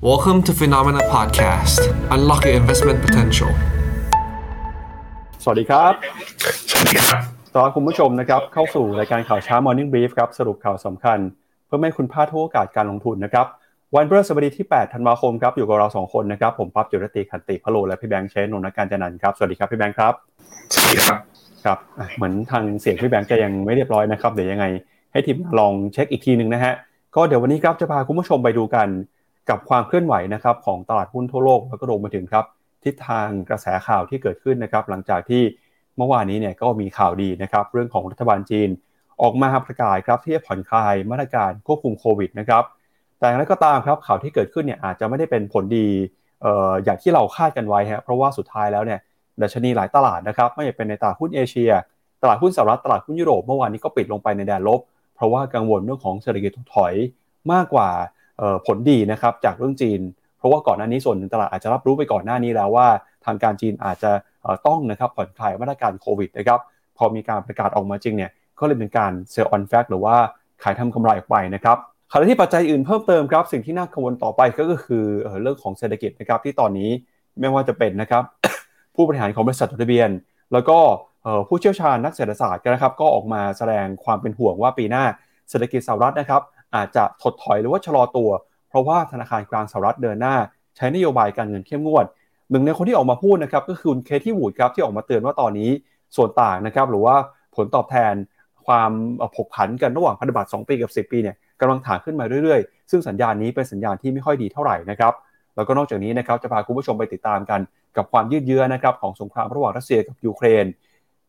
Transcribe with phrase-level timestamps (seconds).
[0.00, 1.80] Welcome to Phenomena Podcast.
[2.14, 3.50] Unlock your investment potential.
[5.42, 5.92] สวัสดีครับ
[6.70, 7.20] สวัสดีครับ
[7.52, 11.18] ต้อนรับคุณผู้ชมนะครับ เข้าสู่รายการข่าวเช้า Morning Brief ครับ สรุปข่าวสำคัญ
[11.66, 13.46] เพื่อไม่ให้คุณพลาดทุกโอกาสการลงทุนนะครับ
[13.96, 20.14] วันพฤหัสบดีที่ 8 ธันวาคมครับ อยู่กับเรา 2 คนนะครับ ผมปั๊บจุรติขันติพะโล และพี่แบงค์เชนนนท์การจันนันท์ครับ สวัสดีครับ พี่แบงค์ครับ
[20.72, 21.18] สวัสดีครับ
[21.64, 24.66] ครับอะเหมือนทางเสียงพี่แบงค์จะยังไม่เรียบร้อยนะครับ เดี๋ยวยังไง
[25.12, 26.74] ให้ทีมงานลองเช็คอีกทีหนึ่งนะฮะ
[27.16, 28.88] ก็เดี๋ยววันนี้ครับจะพาคุณผู้ชมไปดูกัน
[29.50, 32.44] กับความเคลื่อนไหวนะครับของตลาดหุ้นทั่วโลกแล้วก็รวมไปถึงครับ
[32.84, 35.42] ทิศทางกระแสข่าวที่เกิดขึ้นนะครับหลังจากที่
[35.96, 38.68] เมื่อวานนี้เนี่ยก็มีข่าวดีนะครับเรื่องของรัฐบาลจีน
[39.22, 42.64] ออกมาประกาศครับที่จะผ่อนคลายมาตรการควบคุมโควิดนะครับ
[43.18, 45.86] แต่อย่างไรก็ตามครับข่าวที่เกิดขึ้นเนี่ยอาจจะไม่ได้เป็นผลดี
[46.42, 49.00] เอ่ออย่างที่เราคาดกันไว้ฮะเพราะว่าสุดท้ายแล้วเนี่ย
[49.42, 51.70] ดัชนีหลายตลาดนะครับไม่ว่าจะเป็นในตลาดหุ้นเอเชีย
[52.22, 54.80] ตลาดหุ้นสหรัฐตลาดหุ้นยุโรปเมื่อวานนี้ก็ปิดลงไปในแดนลบ
[55.14, 56.94] เพราะว่ากังวลเรื่องของเศรษฐกิจถดถอย
[57.52, 57.88] มากกว่า
[58.66, 60.00] ผลดีนะครับจากเรื่องจีน
[60.38, 62.88] เพราะว่าก่อนหน้านี้ส่วนหนึ่งตลาดอาจจะรับรู้ไปก่อนหน้านี้แล้วว่า
[63.26, 64.12] ทางการจีนอาจจะ
[64.66, 66.60] ต้องนะครับผ่อนคลายมาตรการโควิดนะครับ
[66.96, 70.16] พอมีการประกาศออกมาจริงเนี่ยก็เลยเป็นการ sell on fact หรือว่า
[70.62, 71.76] ขายทำกำไรออกไปนะครับ
[72.10, 75.04] ขณะที่ปัจจัยอื่นเพิ่มเติมครับสิ่งที่น่ากังวลต่อไปก็คือ
[75.42, 76.90] เรื่องของเศรษฐกิจนะครับที่ตอนนี้
[77.40, 78.22] ไม่ว่าจะเป็นนะครับ
[78.94, 80.10] ผู้บริหารของบริษัทจดทะเบียน
[80.52, 80.78] แล้วก็
[81.48, 85.04] ผู้เชี่ยวชาญนักเศรษฐศาสตร์นะครับก็ออกมาแสดงความเป็นห่วงว่าปีหน้า
[85.50, 86.42] เศรษฐกิจสหรัฐนะครับ
[86.74, 88.30] อาจจะถดถอยหรือว่าชะลอตัว
[88.68, 90.36] เพราะว่าธนาคารกลางสหรัฐเดินหน้า
[90.76, 92.06] ใช้นโยบายการเงินเข้มงวด
[92.50, 95.70] หนึ่งในคนที่ออกมาพูดนะครับก็คือคุณเคที่วูดครับที่ออกมาเตือนว่าตอนนี้
[96.16, 97.16] ส่วนต่างนะครับหรือว่า
[97.56, 98.14] ผลตอบแทน
[98.66, 98.90] ความ
[99.36, 105.12] ผกผันกันระหว่างพันธบัตร2ปีกับ 10 ปีเนี่ยกำลังถ่างขึ้นมาเรื่อยๆ ซึ่งสัญญาณนี้เป็นสัญญาณที่ไม่ค่อยดีเท่าไหร่นะครับ
[105.56, 107.60] แล้วก็นอกจากนี้นะครับจะพาคุณผู้ชมไปติดตามกัน
[107.96, 110.64] กับความยืดเยื้อนะครับของสงครามระหว่างรัสเซียกับยูเครน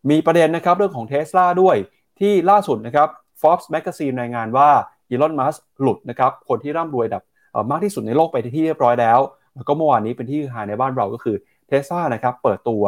[0.09, 1.75] มีประเด็นนะครับเรื่องของเท s l a ด้วย
[2.19, 3.07] ที่ล่าสุดนะครับ
[3.41, 4.69] Forbes Magazine รายงานว่า
[5.09, 9.19] อีลอนมัสหลุดนะครับคนที่ร่ำรวยดับเอ่อมากที่สุดในโลกไปที่เรียบร้อยแล้ว
[9.55, 11.35] แล้วก็เมื่อวานนี้เป็นที่ฮือฮาในบ้านเราก็คือ
[11.67, 12.83] เทสลานะครับเปิดตัว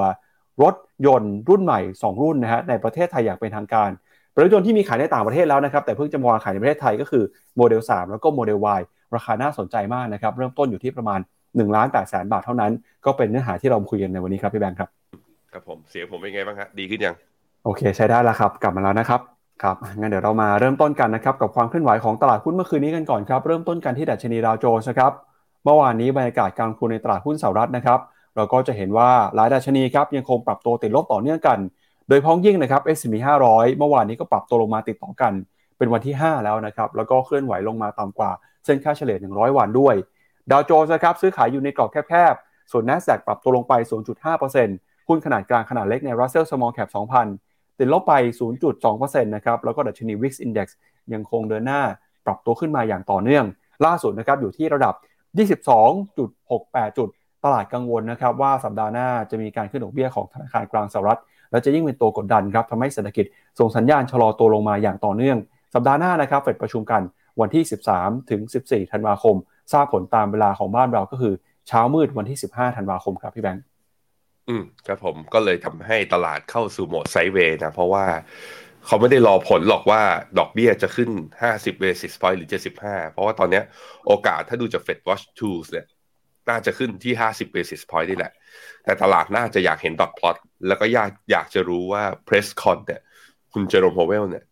[0.63, 3.89] รถยนต์รุ่นใหม่ 2 รุ่นนะฮะในประเทศไทยอย่างเป็นทางการ
[4.31, 7.23] เป็นรถยนต์ที่มีขายในต่างประเทศแล้วนะครับแต่เพิ่งจะมาขายในประเทศไทยก็คือ
[7.57, 8.81] โมเดล 3 แล้วก็โมเดล Y
[9.15, 12.71] ราคาน่าสนใจมากนะครับเริ่มต้นอยู่ที่ประมาณ1ล้าน8แสนบาทเท่านั้น
[13.05, 14.89] ก็เป็นเนื้อหาที่เราคุยกันในวันนี้ครับพี่แบงค์ครับ
[15.51, 17.15] ครับผมเสียงผมเป็นไงบ้างฮะดีขึ้นยัง
[17.65, 19.21] โอเค ใช้ได้แล้วครับ กลับมาแล้วนะครับ
[19.61, 25.11] ครับงั้นเดี๋ยวเรามาเริ่มต้นกันนะครับกับความเคลื่อนไหวของตลาดหุ้นเมื่อคืนนี้กันก่อนครับเริ่มต้นกันที่ดัชนีดาวโจนส์นะครับ
[25.65, 27.99] เมื่อวานนี้บรรยากาศการลงทุนในตลาดหุ้นสหรัฐนะครับ
[28.35, 31.59] เราก็จะเห็นว่าหลายดัชนีครับยังคงปรับตัวติดลบต่อเนื่องกัน
[32.09, 33.15] โดยพ้องยิ่งนะครับ S&P
[33.47, 35.33] 500 เมื่อวานนี้ก็ปรับตัวลงมาติดต่อกัน
[35.77, 38.31] เป็นวันที่ 5 แล้วนะครับแล้วก็เคลื่อนไหวลงมาต่ำกว่า
[38.65, 39.95] เส้นค่าเฉลี่ย 100 วันด้วย
[40.51, 43.73] ดาวโจนส์นะครับซื้อขายอยู่ในกรอบแคบๆส่วน NASDAQ ปรับตัวลงไป
[44.41, 47.50] 0.5%หุ้นขนาดกลางขนาดเล็กใน Russell Small Cap 2,000
[47.81, 48.13] ติดลบไป
[48.73, 50.67] 0.2%นะครับ แล้วก็ดัชนี Wix Index
[51.13, 51.81] ยังคงเดินหน้า
[52.25, 53.45] ปรับตัวขึ้นมาอย่างต่อเนื่อง
[53.85, 54.93] ล่าสุดนะครับอยู่ที่ระดับ
[56.15, 57.09] 22.68 จุด
[57.43, 61.19] ตลาดกังวลนะครับว่าสัปดาห์หน้าจะมีการขึ้นดอกเบี้ยของธนาคารกลางสหรัฐ
[61.51, 63.25] และจะยิ่งเป็นตัวกดดันครับทำให้เศรษฐกิจ
[63.59, 65.37] ส่งสัญญาณชะลอตัวลงมาอย่างต่อเนื่อง
[65.73, 67.01] สัปดาห์หน้านะครับเฟดประชุมกัน
[67.41, 67.63] วันที่
[67.95, 69.35] 13 ถึง 14 ธันวาคม
[69.73, 71.33] ทราบผลตามเวลาของบ้านเราก็คือ
[71.67, 73.63] เช้ามืดวันที่ 15 ธันวาคมครับพี่แบงค์
[74.51, 78.05] อืมครับผมก็เลยทำให้ตลาดเข้าสู่โหมดไซด์เวย์นะ เพราะว่า
[78.85, 80.01] เขาไม่ได้รอผลหรอกว่า
[80.39, 81.09] ดอกเบี้ยจะขึ้น
[81.43, 82.49] 50 basis point หรือ
[82.83, 83.61] 75 เพราะว่าตอนนี้
[84.07, 85.85] โอกาสถ้าดูจาก Fed Watch Tools เนี่ย
[86.49, 88.33] น่าจะขึ้นที่ 50 basis point นี่แหละ
[88.83, 90.35] แต่ตลาดน่าจะอยากเห็นดอทพลอต
[90.67, 93.01] แล้วก็อยากอยากจะรู้ว่า Press Con เนี่ย
[93.53, 94.43] คุณเจอร์มโฮเวลเนี่ย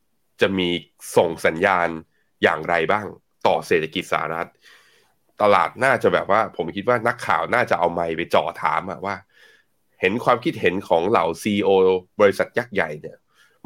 [0.42, 0.70] จะมี
[1.18, 1.88] ส่งสัญญาณ
[2.44, 3.06] อย่างไรบ้าง
[3.48, 4.50] ต่อเศรษฐกิจสหรัฐ
[5.42, 9.16] ตลาดน่าจะแบบว่า ผมคิดว่านักข่าวน่าจะเอาไมค์ไปจ่อถามอะว่า
[10.02, 11.70] เห็นความคิดเห็นของเหล่า CEO
[12.22, 13.18] บริษัทยักษ์ใหญ่เนี่ย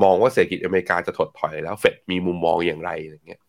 [0.03, 3.41] มองว่าเศรษฐกิจอเมริกาจะถดถอยแล้วเฟดมีมุมมองอย่างไรอย่างเงี้ย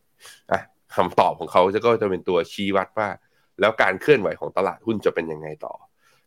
[0.52, 0.60] อะ
[0.96, 3.08] คำตอบของเขาจะก็จะเป็นตัวชี้วัดว่า
[3.60, 5.74] แล้วการเคลื่อนไหวของตลาดหุ้นจะเป็นยังไงต่อ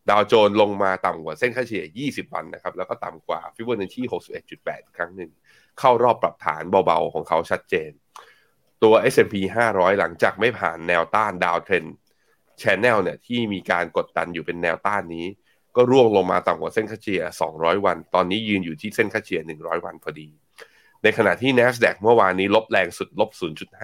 [0.10, 4.06] ดาวโจนส์ลงมาต่ำกว่าเส้นค่าเฉลี่ย 20 วันนะครับ แล้วก็ต่ำกว่าฟิบเบอร์นัชชี่
[4.52, 5.32] 61.8 ครั้งหนึ่ง
[5.80, 7.92] เข้ารอบปรับฐานเบาๆของเขาชัดเจน
[8.84, 9.36] ตัว S&P
[9.72, 11.86] 500 หลังจากไม่ผ่านแนวต้าน downtrend
[12.62, 15.26] channel เนี่ยที่มีการกดดันอยู่เป็นแนวต้านนี้
[15.78, 17.22] ก็ร่วงลงมาต่ำกว่าเส้นค่าเฉลี่ย
[17.54, 20.30] 200 วัน ตอนนี้ยืนอยู่ที่เส้นค่าเฉลี่ย 100 วันพอดี
[21.04, 23.30] ในขณะที่ NASDAQ เมื่อวานนี้ลบแรงสุดลบ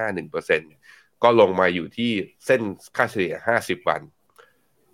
[0.09, 2.11] 0.51%ก็ลงมาอยู่ที่
[2.45, 2.61] เส้น
[2.97, 4.01] ค่าเฉลี่ย 50 วัน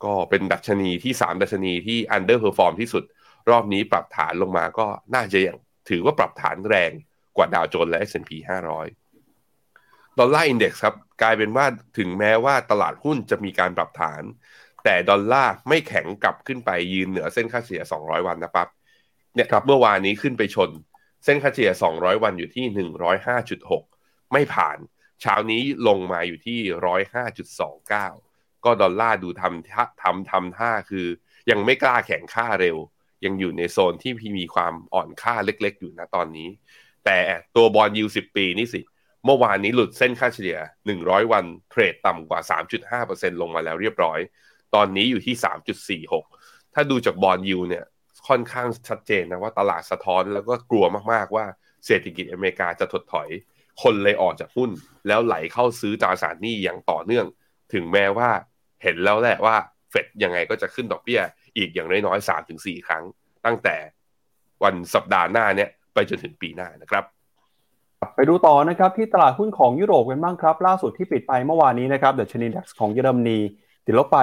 [0.03, 3.03] ก็เป็นดัชนีที่ 3 ดัชนีที่ underperform ที่สุด
[3.49, 5.57] รอบนี้ปรับฐานลงมาก็น่าจะยัง
[5.89, 6.91] ถือว่าปรับฐานแรง
[7.37, 8.31] กว่าดาวโจนส์และ S&P
[9.05, 11.65] 500 ดอลลาร์อินเด็กซ์ครับกลายเป็นว่า
[11.97, 14.21] ถึงแม้ว่าตลาดหุ้นจะมีการปรับฐาน
[14.83, 18.67] แต่ดอลลาร์ไม่แข็งกลับขึ้นไปยืนเหนือเส้นค่าเฉลี่ย 200 วันนะครับ
[19.35, 20.69] เนี่ยครับเมื่อวานนี้ขึ้นไปชน
[21.23, 22.65] เส้นค่าเฉลี่ย 200 วันอยู่ที่
[23.49, 24.77] 105.6 ไม่ผ่าน
[25.21, 26.59] เช้านี้ลงมาอยู่ที่
[27.77, 31.07] 105.29 ก็ดอลลาร์ดูทำท่าทำทำท่าคือ
[31.49, 32.77] ยังไม่กล้าแข็งค่าเร็ว
[33.25, 36.49] ยังอยู่ในโซนที่มีความอ่อนค่าเล็กๆ อยู่นะตอนนี้
[37.05, 37.19] แต่
[37.55, 38.81] ตัว bond yield สิบปีนี่สิ
[39.25, 40.57] เมื่อวานนี้หลุดเส้นค่าเฉลี่ย
[40.95, 42.39] 100 วันเทรดต่ำกว่า
[42.91, 44.19] 3.5%ลงมาแล้วเรียบร้อย
[44.75, 47.85] ตอนนี้อยู่ที่ 3.46 ถ้าดูจาก bond yield เนี่ย
[48.27, 51.45] ค่อนข้างชัดเจนนะว่าตลาดสะท้อนแล้วก็กลัวมากๆว่า
[51.85, 53.29] เศรษฐกิจอเมริกาจะถดถอย
[53.81, 54.69] คนเลยออกจากหุ้น
[55.07, 57.25] แล้วไหลเข้าซื้อตราสารหนี้อย่างต่อเนื่อง
[57.73, 58.29] ถึงแม้ว่า
[58.83, 59.55] เห็นแล้วแหละว่า
[59.89, 61.21] เฟดยังไงก็จะขึ้นดอกเบี้ย
[61.57, 63.03] อีกอย่างน้อยๆสามถึงสี่ครั้ง
[63.45, 63.75] ตั้งแต่
[64.63, 67.03] วันสัปดาห์หน้าเนี่ยไปจนถึงปีหน้านะครับ
[68.15, 73.39] ไปดูต่อนะครับที่ตลาดหุ้นของยุโรปกันบ้างครับ ล่าสุดที่ปิดไปเมื่อวานนี้นะครับเดชนีดัคของเยอรมนี
[73.89, 74.19] ติดลบไป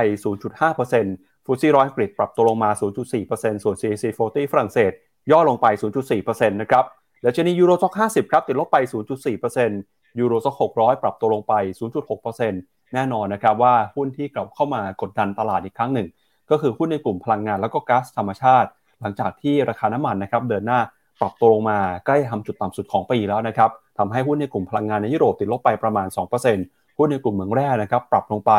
[0.92, 4.92] 0.5% FTSE ร้อยอังกฤษปรับตัวลงมา 0.4%ส่วน CAC 40 ฝรั่งเศส
[5.30, 5.66] ย่อลงไป
[6.10, 6.84] 0.4%นะครับ
[7.24, 8.76] ดัชนี Euro Stoxx 50 ครับ ติดลบไป
[9.48, 11.54] 0.4% Euro Stoxx 600 ปรับตัวลงไป
[12.24, 16.08] 0.6%แน่นอนนะครับว่าหุ้นที่กลับเข้ามากดดันตลาดอีกครั้งหนึ่ง
[16.50, 18.68] ก็คือหุ้นในกลุ่มพลังงานแล้วก็ก๊าซธรรมชาติ
[19.00, 20.80] หลังจากที่ราคาน้ำมันนะครับเดินหน้า
[21.20, 26.06] ปรับตัวลงมาใกล้ทำจุดต่ำสุดของปีแล้วนะครับทำให้หุ้นในกลุ่มพลังงานในยุโรปติดลบไปประมาณ
[26.52, 28.52] 2%หุ้นในกลุ่มเมืองแร่นะครับปรับลงไป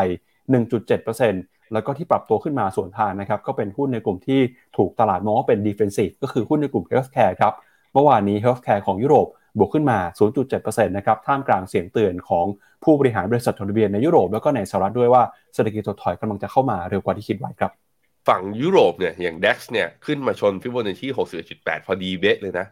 [0.51, 4.39] 1.7%แล้วก็ที่ปรับตัวขึ้นมาส่วนทางนะครับก็เป็นหุ้นในกลุ่มที่
[4.77, 7.53] ถูกตลาดมองว่าเป็น defensive ก็คือหุ้นในกลุ่ม healthcare ครับ
[7.93, 9.27] เมื่อวานนี้ healthcare ของยุโรป
[9.57, 9.99] บวกขึ้นมา
[10.47, 12.45] 0.7%นะครับท่ามกลางเสียงเตือนของ
[12.83, 15.23] ผู้บริหารบริษัทจดทะเบียนในยุโรปแล้วก็ในสหรัฐด้วยว่า
[15.53, 17.71] เศรษฐกิจถดถอยกำลังจะเข้ามาเร็วกว่าที่คิดไว้ครับ
[18.27, 21.07] ฝั่งยุโรปเนี่ยอย่าง DAX เนี่ยขึ้นมาชนฟิโบนัชชี
[21.47, 22.67] 61.8 พอดีเบะเลยนะ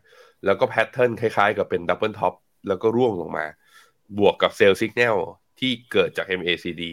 [0.46, 2.34] แล้วก็ pattern คล้ายๆ กับเป็น double top
[2.68, 3.46] แล้วก็ร่วงลงมา
[4.18, 5.16] บวกกับ sell signal
[5.66, 6.84] ที่เกิดจาก MACD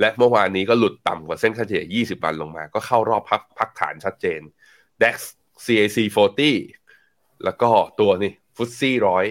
[0.00, 4.40] และเมื่อวานนี้ก็หลุดต่ำกว่าเส้นค่าเฉลี่ย 20 วันลงมา ก็เข้ารอบพักพักฐานชัดเจน
[5.02, 5.16] DAX
[5.64, 5.98] CAC
[6.66, 7.70] 40 แล้วก็
[8.00, 9.24] ตัวนี่ FTSE ร้อย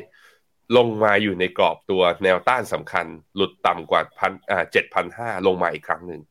[0.77, 3.05] ลงมาอยู่ในกรอบตัวแนวต้านสำคัญ
[3.35, 6.21] หลุดต่ำกว่าพันอ่าเจ็ดพันห้าลงมาอีกครั้งหนึ่ง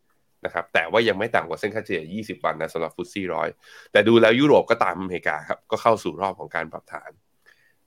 [0.44, 3.48] นะครับแต่ว่ายังไม่ต่ำกว่าเส้นค่าเฉลี่ย 20 วันนะสำหรับ FTSE ร้อย
[3.92, 7.10] แต่ดูแล้วยุโรปก็ตามอเมริกาครับก็เข้าสู่รอบของการปรับฐาน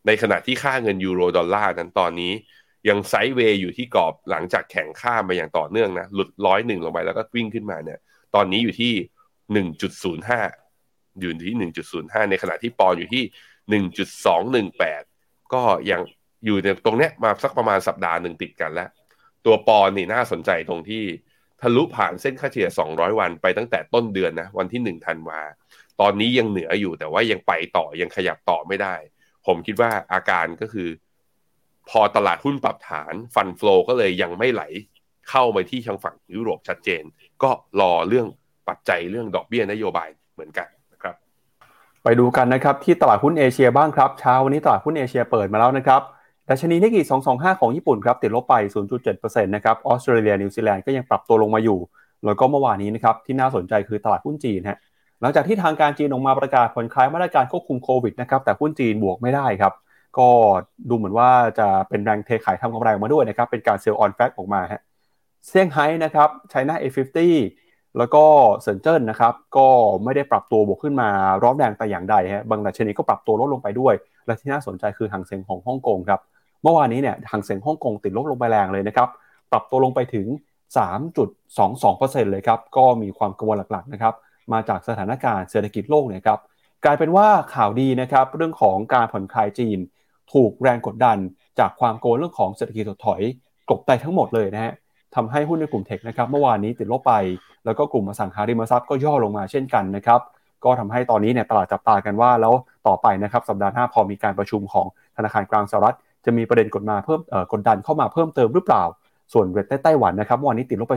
[0.07, 2.33] ในขณะที่ค่าเงินยูโรดอลลาร์นั้นตอนนี้
[2.87, 7.99] ยังไซด์เวย์อยู่ที่กรอบหลังจากแข่งข้ามมาอย่างต่อเนื่องนะ หลุดร้อยหนึ่งลงไปแล้วก็วิ่งขึ้นมาเนี่ย
[8.35, 8.93] ตอนนี้อยู่ที่
[9.53, 10.39] หนึ่งจุดศูนย์ห้า
[11.19, 13.23] อยู่ที่หนึ่งจุดศูนย์ห้าในขณะที่ปอนอยู่ที่
[13.69, 15.03] หนึ่งจุดสองหนึ่งแปด
[15.53, 15.61] ก็
[15.91, 16.01] ยัง
[16.45, 18.89] อยู่ในตรงเนี้ยมาสักประมาณสัปดาห์หนึ่งติดกันแล้ว
[19.45, 21.03] ตัวปอนนี่น่าสนใจตรงที่
[21.61, 25.41] ทะลุผ่านเส้นค่าเฉลี่ย 200 วันไปตั้งแต่ต้นเดือนนะ วันที่ 1 ธันวา
[26.01, 28.95] ตอนนี้ยังเหนืออยู่แต่ว่ายังไปต่อยังขยับต่อไม่ได้
[29.47, 30.89] ผมคิดว่าอาการก็คือ
[31.89, 34.63] พอตลาดหุ้นปรับฐานฟันฟลอก็เลยยังไม่ไหล
[35.29, 37.03] เข้ามาที่ทางฝั่งยุโรปชัดเจน
[37.43, 37.51] ก็
[37.81, 38.27] รอเรื่อง
[38.67, 41.15] ปัจจัยเรื่องดอกเบี้ยนโยบายเหมือนกันนะครับ
[42.03, 46.01] ไปดูกันนะครับที่ตลาดหุ้นเอเชียบ้างครับเช้าวันนี้ตลาดหุ้นเอเชียเปิดมาแล้วนะครับ
[46.49, 48.55] ดัชนีนิกกี้225 ของญี่ปุ่นครับติดลบไป
[49.03, 51.79] 0.7%นะครับออสเตรเลียนิวซีแลนด์ก็ยังปรับตัวลงมาอยู่
[52.25, 54.77] แล้วก็เมื่อวานนี้นะครับที่น่าสนใจคือตลาดหุ้นจีนฮะ
[55.21, 59.73] หลังจากที่ทางการจีนออกมาประกาศผ่อนคลายมาตรการควบคุมโควิดนะครับแต่หุ้นจีนบวกไม่ได้ครับ
[60.19, 60.29] ก็
[60.89, 61.29] ดูเหมือนว่า
[61.59, 64.81] จะเป็นแรงเทขายทำกำไรออกมาด้วยนะครับ เป็นการ sell on fact ออกมาฮะ
[65.47, 67.17] เซี่ยงไฮ้นะครับไชน่า A50
[67.97, 68.23] แล้วก็
[68.61, 69.67] เซินเจิ้นนะครับ ก็
[70.03, 71.09] ไม่ได้ปรับตัวบวกขึ้นมา
[71.43, 73.93] ร้อนแรงแต่อย่างใดฮะบางดัชนีก็ปรับตัวลดลงไปด้วย
[74.25, 76.19] และที่น่าสนใจคือหางเซ็งของฮ่องกงครับ
[76.63, 79.09] เมื่อวานนี้เนี่ยหางเสียงฮ่องกงติดลบลงไปแรงเลยนะครับ
[79.51, 80.27] ปรับตัวลงไปถึง
[81.09, 84.13] 3.22%เลยครับก็มีความกังวลหลักๆนะครับ
[84.53, 86.39] มาจากสถานการณ์เศรษฐกิจโลกเนี่ยครับ
[86.85, 89.79] กลายเป็นว่าข่าวดีนะครับเรื่องของการผ่อนคลายจีน
[90.33, 91.17] ถูกแรงกดดัน
[91.59, 93.21] จากความโกลเรื่องของเศรษฐกิจถดถอย
[93.69, 94.73] กลบไปทั้งหมดเลยนะฮะ
[95.15, 97.13] ทำให้หุ้นในกลุ่มเทคนะครับเมื่อวานนี้ติดลบไป
[97.65, 100.19] แล้วก็กลุ่มอสังหาริมทรัพย์ก็ย่อลงมาเช่นกันนะครับ
[100.63, 102.53] ก็ทำให้ตอนนี้เนี่ยตลาดจับตากันว่าแล้ว
[102.87, 104.85] ต่อไปนะครับสัปดาห์หน้าพอมีการประชุมของ
[105.17, 105.95] ธนาคารกลางสหรัฐ
[106.25, 107.19] จะมีประเด็นกดมาเพิ่ม
[107.51, 108.83] กดดันเข้ามาเพิ่มเติมหรือเปล่า
[109.33, 110.95] ส่วนเวทไต้หวันนะครับเมื่อวานนี้ติดลบไป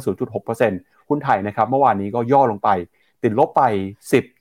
[0.52, 2.68] 0.6%หุ้นไทยนะครับเมื่อวานนี้ก็ย่อลงไป
[3.22, 3.62] ติดลบไป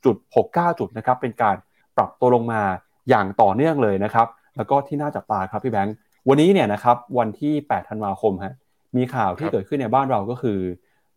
[0.02, 1.56] 10.69 จุดนะครับเป็นการ
[1.98, 2.62] ปรับตัวลงมา
[3.10, 5.96] อย่างต่อเนื่องเลยนะครับ แล้วก็ที่น่าจับตาครับพี่แบงค์
[6.30, 8.54] วันนี้เนี่ยนะครับวันที่ 8 ธันวาคมฮะ
[8.98, 10.60] มีข่าวที่เกิดขึ้นในบ้านเราก็คือ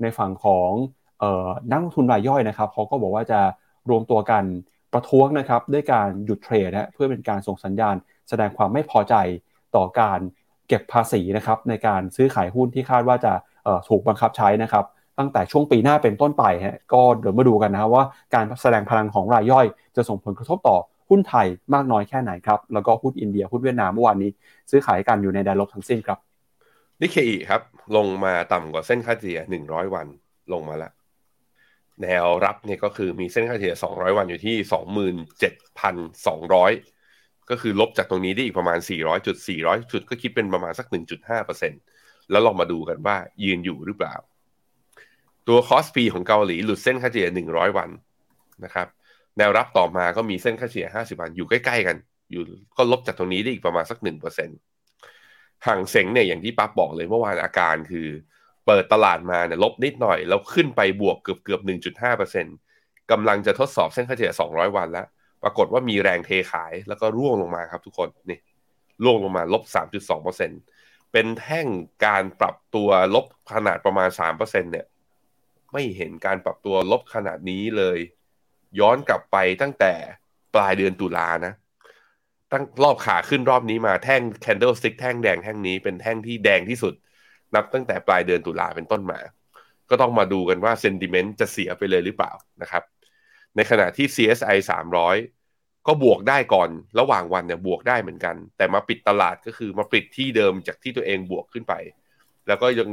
[0.03, 0.71] ในฝั่งของ
[1.71, 3.41] นักลงทุนรายย่อยนะครับเขาก็บอกว่าจะ
[3.91, 4.45] รวมตัวกัน
[4.93, 7.95] ประท้วงนะครับด้วยการหยุดเทรดนะเพื่อเป็นการส่งสัญญาณ
[8.29, 9.15] แสดงความไม่พอใจ
[9.77, 10.21] ต่อการ
[10.69, 13.33] เก็บภาษีนะครับในการซื้อขายหุ้นที่คาดว่าจะ
[13.89, 14.85] ถูกบังคับใช้นะครับ
[15.19, 20.77] ตั้งแต่ช่วงปีหน้าเป็นต้นไปฮะก็เดี๋ยวมาดูกันนะครับว่าการแสดงพลังของรายย่อย จะส่งผลกระทบต่อ
[21.11, 24.31] หุ้นไทยมากน้อยแค่ไหนครับ แล้วก็หุ้นอินเดียหุ้นเวียดนามเมื่อวานนี้
[24.71, 26.19] ซื้อขายกันอยู่ในแดนลบทั้งสิ้นครับ
[27.01, 27.63] นิเคอีครับ
[27.97, 30.07] ลงมาต่ำกว่าเส้นค่าเฉลี่ย100 วัน
[30.53, 30.93] ลงมาแล้ว
[32.03, 34.57] แนวรับเนี่ยก็คือมีเส้นค่าเฉลี่ย200 วันอยู่ที่
[36.23, 40.87] 27,200 ก็คือลบจากตรงนี้ได้อีกประมาณ 400จุด400 จุดก็คิดเป็นประมาณสัก
[41.55, 44.15] 1.5%แล้วลองมาดูกันว่ายืนอยู่หรือเปล่า
[45.49, 47.91] ตัวคอสปีของเกาหลีหลุดเส้นค่าเฉลี่ย100 วัน
[48.65, 48.89] นะครับ
[49.39, 51.97] แนวรับต่อมาก็มีเส้นค่าเฉลี่ย 50 วันอยู่ใกล้ๆกัน
[52.31, 52.43] อยู่
[52.77, 58.09] ก็ลบจากตรงนี้ได้อีกประมาณสัก 1%ห่างเสงเนี่ยอย่างที่ปั๊บบอกเลยเมื่อวานอาการคือ
[58.67, 61.61] เปิดตลาดมาเนี่ยลบนิดหน่อย แล้วขึ้นไปบวกเกือบเกือบ
[62.17, 65.07] 1.5%กำลังจะทดสอบเส้นค่าเฉลี่ย 200 วันแล้ว
[65.43, 68.39] ปรากฏว่ามีแรงเทขายแล้วก็ร่วงลงมาครับทุกคนนี่
[69.03, 69.63] ร่วงลงมาลบ
[70.39, 71.67] 3.2%เป็นแท่ง
[72.07, 74.87] การปรับตัวลบขนาดประมาณ3%เนี่ย
[75.73, 77.99] ไม่เห็นการปรับตัวลบขนาดนี้เลย
[78.79, 79.93] ย้อนกลับไปตั้งแต่
[80.55, 81.55] ปลายเดือนตุลานะ
[82.53, 86.95] ตั้งรอบขาขึ้นรอบนี้มาแท่ง candle stick แท่งแดงแท่งนี้เป็นแท่งที่แดงที่สุด
[87.55, 89.19] นับตั้งแต่ปลายเดือนตุลาเป็นต้นมา
[89.91, 92.83] ก็ต้องมาดูกันว่า sentiment จะเสียไปเลยหรือเปล่านะครับ
[93.57, 94.57] ในขณะที่ CSI
[95.23, 101.75] 300 ก็บวกได้ก่อนระหว่างวันเนี่ยบวกได้เหมือนกัน แต่มาปิดตลาดก็คือมาปิดที่เดิมจากที่ตัวเองบวกขึ้นไป
[102.49, 102.89] แล้วก็ยัง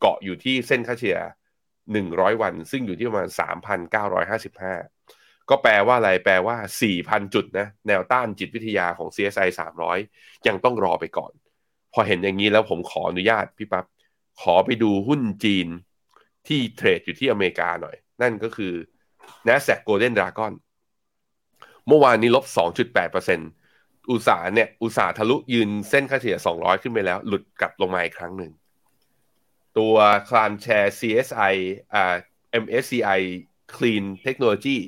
[0.00, 1.18] เกาะอยู่ที่เส้นค่าเฉลี่ย
[1.92, 3.28] 100 วัน ซึ่งอยู่ที่ประมาณ
[3.98, 6.56] 3,955 ก็แปลว่าอะไร แปลว่า
[6.94, 9.48] 4,000 จุดนะแนวต้านจิตวิทยาของ CSI
[9.98, 11.32] 300 ยังต้องรอไปก่อน
[11.92, 13.84] พอเห็นอย่างนี้แล้วผมขออนุญาตพี่ปับ๊บ
[14.42, 15.68] ขอไปดูหุ้นจีน
[16.46, 18.72] ที่เทรดอยู่ที่อเมริกาหน่อย นั่นก็คือ
[19.46, 20.52] NASDAQ Golden Dragon
[21.88, 22.44] เมื่อวานนี้ลบ
[23.28, 28.52] 2.8%อุตสาห์เนี่ย อุตสาห์ทะลุยืนเส้นค่าเฉลี่ย 200 ขึ้นไปแล้ว หลุดกลับลงมาอีกครั้งหนึ่ง
[29.78, 29.94] ตัว
[30.28, 31.54] คลานแชร์ CSI
[31.94, 32.14] อ่า
[32.62, 33.20] MSCI
[33.74, 34.78] Clean Technology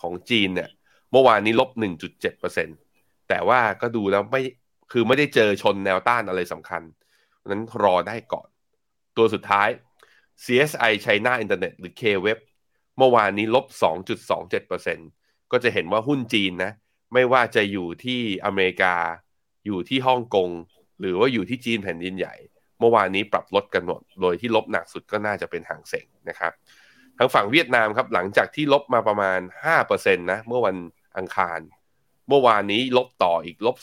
[0.00, 0.70] ของจีนเนี่ย
[1.10, 1.70] เมื่อวานนี้ลบ
[2.30, 4.42] 1.7%แต่ว่าก็ดูแล้วไม่
[4.92, 6.82] คือไม่ได้เจอชนแนวต้านอะไรสำคัญ
[7.48, 8.48] นั้นรอได้ก่อน
[9.16, 9.68] ตัวสุดท้าย
[10.44, 12.38] CSI China Internet หรือ K-Web
[12.98, 13.66] เมื่อวานนี้ลบ
[14.38, 16.72] 2.27%ก็จะเห็นว่าหุ้นจีนนะ
[17.14, 18.94] ไม่ว่าจะอยู่ที่อเมริกา
[19.66, 20.50] อยู่ที่ฮ่องกง
[21.00, 22.34] หรือว่าอยู่ที่จีนแผ่นดินใหญ่
[22.80, 26.52] เมื่อวานนี้ปรับลดกันหมดโดยที่ลบหนักสุดก็น่าจะเป็นหางเสงนะครับ
[27.18, 29.40] ทางฝั่งเวียดนามครับหลังจากที่ลบมาประมาณ
[29.80, 30.76] 5%นะเมื่อวัน
[31.16, 31.60] อังคาร
[32.28, 33.76] เมื่อวานนี้ลบต่ออีกลบ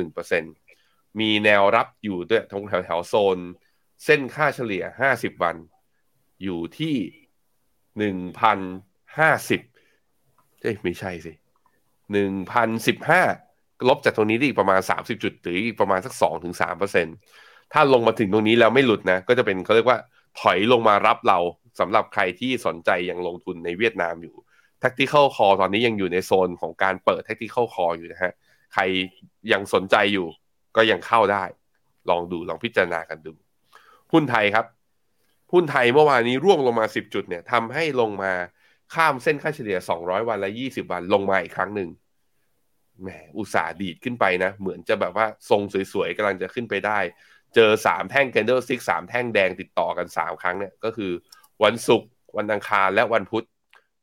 [0.00, 3.38] 0.61%มีแนวรับอยู่ด้วยตรงแถวแถวโซน
[4.04, 5.56] เส้นค่าเฉลี่ย 50 วัน
[6.42, 6.96] อยู่ที่
[8.24, 11.32] 1,050เอ้ยไม่ใช่สิ
[12.60, 16.22] 1,015ลบจากตรงนี้ได้อีกประมาณ 30 จุดหรืออีกประมาณสัก 2-3%
[17.72, 19.98] ถ้าลงมาถึงตรงนี้แล้วไม่หลุดนะ ก็จะเป็นเขาเรียกว่า
[20.40, 21.38] ถอยลงมารับเรา
[21.80, 24.34] สำหรับใครที่สนใจยังลงทุนในเวียดนามอยู่
[24.82, 28.32] tactical call ตอนนี้ยังอยู่ในโซนของการเปิด tactical call อยู่นะฮะ
[28.74, 28.82] ใคร
[29.52, 30.26] ยังสนใจอยู่
[30.76, 31.44] ก็ยังเข้าได้
[32.10, 33.32] ลองดูลองพิจารณากันดู
[34.12, 34.66] หุ้นไทยครับ
[35.52, 38.32] หุ้นไทยเมื่อวานนี้ร่วงลงมา 10 จุดเนี่ยทำให้ลงมา
[38.94, 41.88] ข้ามเส้นค่าเฉลี่ย 200 วันและ 20 วันลงมาอีกครั้งหนึ่ง
[43.00, 43.08] แหม
[43.38, 45.62] อุตสาห์ดีดขึ้นไปนะ เหมือนจะแบบว่าทรง
[45.92, 46.98] สวยๆกำลังจะขึ้นไปได้
[47.54, 51.12] เจอสามแท่ง candle stick สามแท่งแดงติดต่อกันสามครั้งเนี่ยก็คือ
[51.64, 53.44] วันศุกร์วันอังคารและวันพุธ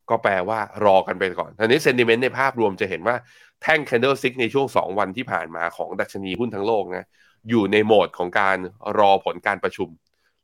[0.09, 3.15] ก็แปลว่ารอกันไปก่อนทีนี้เซนติเมนต์ในภาพรวมจะเห็นว่า
[3.61, 7.05] แท่ง candle stick ในช่วงสองวันที่ผ่านมาของดัชนีหุ้นทั้งโลกนะ
[7.49, 8.57] อยู่ในโหมดของการ
[8.99, 9.89] รอผลการประชุม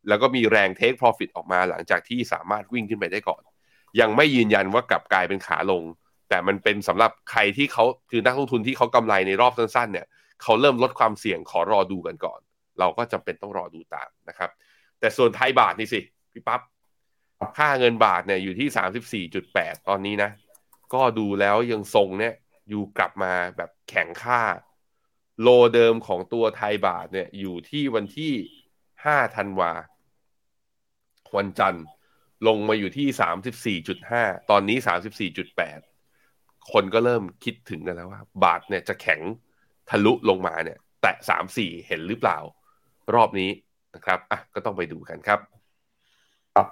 [0.08, 3.42] แล้วก็มีแรง take profit ออกมาหลังจากที่สามารถวิ่งขึ้นไปได้ก่อน
[4.00, 5.84] ยังไม่ยืนยันว่ากลับกลายเป็นขาลง
[6.30, 10.08] แต่มันเป็นสำหรับใครที่เขาคือนักลงทุนที่เขากำไรในรอบสั้นๆเนี่ย
[10.44, 12.40] เขาเริ่มลดความเสี่ยงขอรอดูกันก่อน
[12.80, 14.50] เราก็จำเป็นต้องรอดูตามนะครับ
[15.00, 16.00] แต่ส่วนไทยบาทนี่สิ
[16.34, 16.62] พี่ปับ๊บ
[17.58, 20.32] ค่าเงินบาทเนี่ยอยู่ที่สามสิบสี่จุดแปดตอนนี้นะ
[20.94, 22.34] ก็ดูแล้วยังทรงเนี่ย
[22.70, 24.42] อยู่กลับมาแบบแข็งค่า
[25.42, 28.34] โลเดิมของตัวไทยบาทเนี่ยอยู่ที่วันที่
[29.06, 29.72] ห้าธันวา
[31.38, 31.86] วันจันทร์
[32.48, 35.80] ลงมาอยู่ที่สามสิบสี่จุดห้าตอนนี้สามสิบสี่จุดแปด
[36.72, 39.22] คนก็เริ่มคิดถึงกันแล้วว่า บาทเนี่ยจะแข็ง
[39.90, 42.40] ทะลุลงมาเนี่ย แตะสามสี่เห็นหรือเปล่า
[43.16, 43.50] รอบนี้
[43.96, 45.40] นะครับอะก็ต้องไปดูกันครับ
[46.56, 46.68] ครับ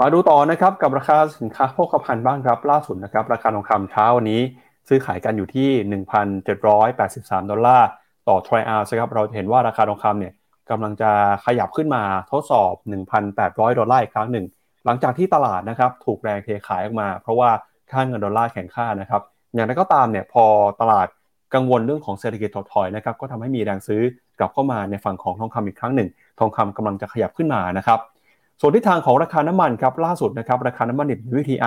[0.00, 4.40] มาดูต่อนะครับกับราคาสินค้าโภคภัณฑ์บ้างครับ ล่าสุดนะครับ ราคาทองคำเช้าวันนี้
[4.88, 5.68] ซื้อขายกันอยู่ที่
[6.54, 7.88] 1,783 ดอลลาร์
[8.28, 10.32] ต่อทริอัลครับเราจะเห็นว่าราคาทองคำเนี่ย
[10.70, 11.10] กำลังจะ
[11.46, 12.02] ขยับขึ้นมา
[12.32, 12.74] ทดสอบ
[13.22, 14.46] 1,800 ดอลลาร์อีกครั้งหนึ่ง
[14.84, 17.50] หลังจากที่ตลาดนะครับถูกแรงเทขายออกมา เพราะว่า
[17.90, 19.22] ค่าเงินดอลลาร์แข็งค่านะครับ
[19.54, 20.44] อย่างไรก็ตามเนี่ยพอ
[20.80, 21.08] ตลาด
[21.54, 24.02] กังวลเรื่องของเศรษฐกิจถดถอยนะครับก็ทำให้มีแรงซื้อ
[24.38, 26.08] กลับเข้ามาในฝั่งของทองคำอีกครั้งหนึ่ง
[26.38, 27.98] ทองคำกำลังจะขยับขึ้นมานะครับ
[28.60, 31.66] ส่วนทิศทางของราคาน้ำมันครับล่าสุดนะครับราคาน้ำมันดิบวิทีไอ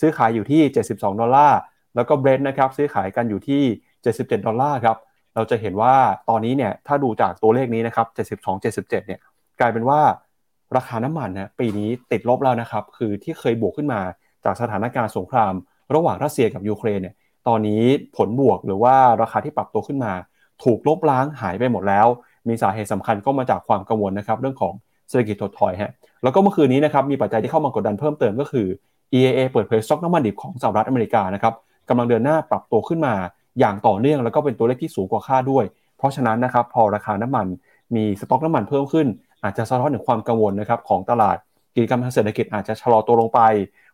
[0.00, 0.60] ซื้อขายอยู่ที่
[0.92, 1.58] 72 ดอลลาร์
[1.96, 3.62] แล้วก็เบรนท์นะครับซื้อขายกันอยู่ที่
[4.02, 4.96] 77 ดอลลาร์ครับ
[5.34, 5.94] เราจะเห็นว่า
[6.28, 8.06] ตอนนี้เนี่ยถ้าดูจากตัวเลขนี้นะครับ
[8.38, 9.20] 72 77 เนี่ย
[9.60, 10.00] กลายเป็นว่า
[10.76, 14.00] ราคาน้ำมันนะปีนี้ติดลบแล้วนะครับคือที่เคยบวกขึ้นมา
[14.44, 15.52] จากสถานการณ์สงคราม
[15.94, 17.14] ระหว่างรัสเซียกับยูเครนเนี่ย
[17.48, 17.82] ตอนนี้
[18.16, 20.12] ผลบวกหรือว่าราคาที่ปรับตัวขึ้นมา
[20.64, 22.06] ถูกลบล้างหายไปหมดแล้ว
[22.48, 24.72] มีสาเหตุสำคัญก็มาจากความกังวลนะครับเรื่องของ
[25.08, 28.66] เศรษฐกิจถดถอยฮะแล้วก็เมื่อคืนนี้นะครับมีปัจจัยที่เข้ามากดดันเพิ่มเติมก็คือ
[29.14, 31.54] EIA เปิดเผยสต็อกน้ำมันดิบของสหรัฐอเมริกานะครับ
[31.88, 33.14] กำลังเดินหน้าปรับตัวขึ้นมา
[33.58, 35.64] อย่างต่อเนื่องแล้วก็เป็นตัวเลขที่สูงกว่าคาดด้วย
[35.98, 37.46] เพราะฉะนั้นนะครับพอราคาน้ำมัน
[37.96, 39.06] มีสต็อกน้ำมันเพิ่มขึ้น
[39.42, 41.36] อาจจะสะท้อนถึงความกังวลนะครับของตลาด
[41.74, 43.40] กิจกรรมทางเศรษฐกิจอาจจะชะลอตัวลงไป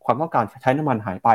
[0.05, 1.29] ความต้องการใช้น้ำมันหายไป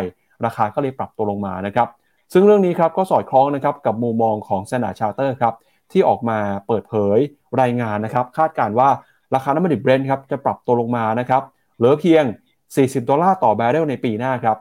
[0.46, 1.88] ราคาก็เลยปรับตัวลงมานะครับ
[2.34, 5.54] ซึ่งเรื่องนี้ครับก็สอดคล้องนะครับกับมุมมองของ s น a ชาร์เตอร์ครับ
[5.92, 6.38] ที่ออกมา
[6.68, 7.18] เปิดเผย
[7.62, 8.90] รายงานนะครับคาดการณ์ว่า
[9.36, 11.42] ราคาน้ำมันดิบเบรนท์ครับจะปรับตัวลงมานะครับ
[11.78, 12.24] เหลือเพียง
[12.66, 14.58] 40 ดอลลาร์ต่อบาร์เรลในปีหน้าครับ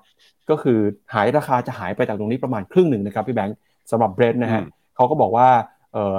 [0.50, 0.78] ก็คือ
[1.14, 3.56] หายราคาจะหายไปจากตรงนี้ประมาณครึ่งหนึ่งนะครับพี่แบงค์
[3.90, 4.62] สำหรับเบรนท์นะฮะ
[4.96, 5.48] เขาก็บอกว่า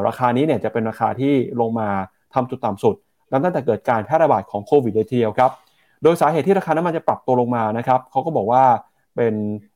[0.08, 1.90] ราคานี้เนี่ยจะเป็นราคาที่ลงมา
[2.34, 2.96] ทำจุดต่ำสุด
[3.44, 5.52] ตั้งแต่เกิดการแพร่ระบาดของโควิดเลยทีเดียวครับ
[6.04, 8.64] โดยสาเหตุที่ราคาน้ำมันจะปรับตัวลงมานะครับเขาก็บอกว่า
[9.16, 9.34] เป็น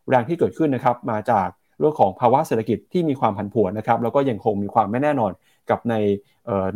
[0.09, 1.47] แรงที่เกิดขึ้นนะครับมาจาก
[1.79, 5.31] เรื่องของภาวะเศรษฐกิจที่มีความผันผวนนะครับแล้วก็ยังคงมีความไม่แน่นอน
[5.69, 5.95] กับใน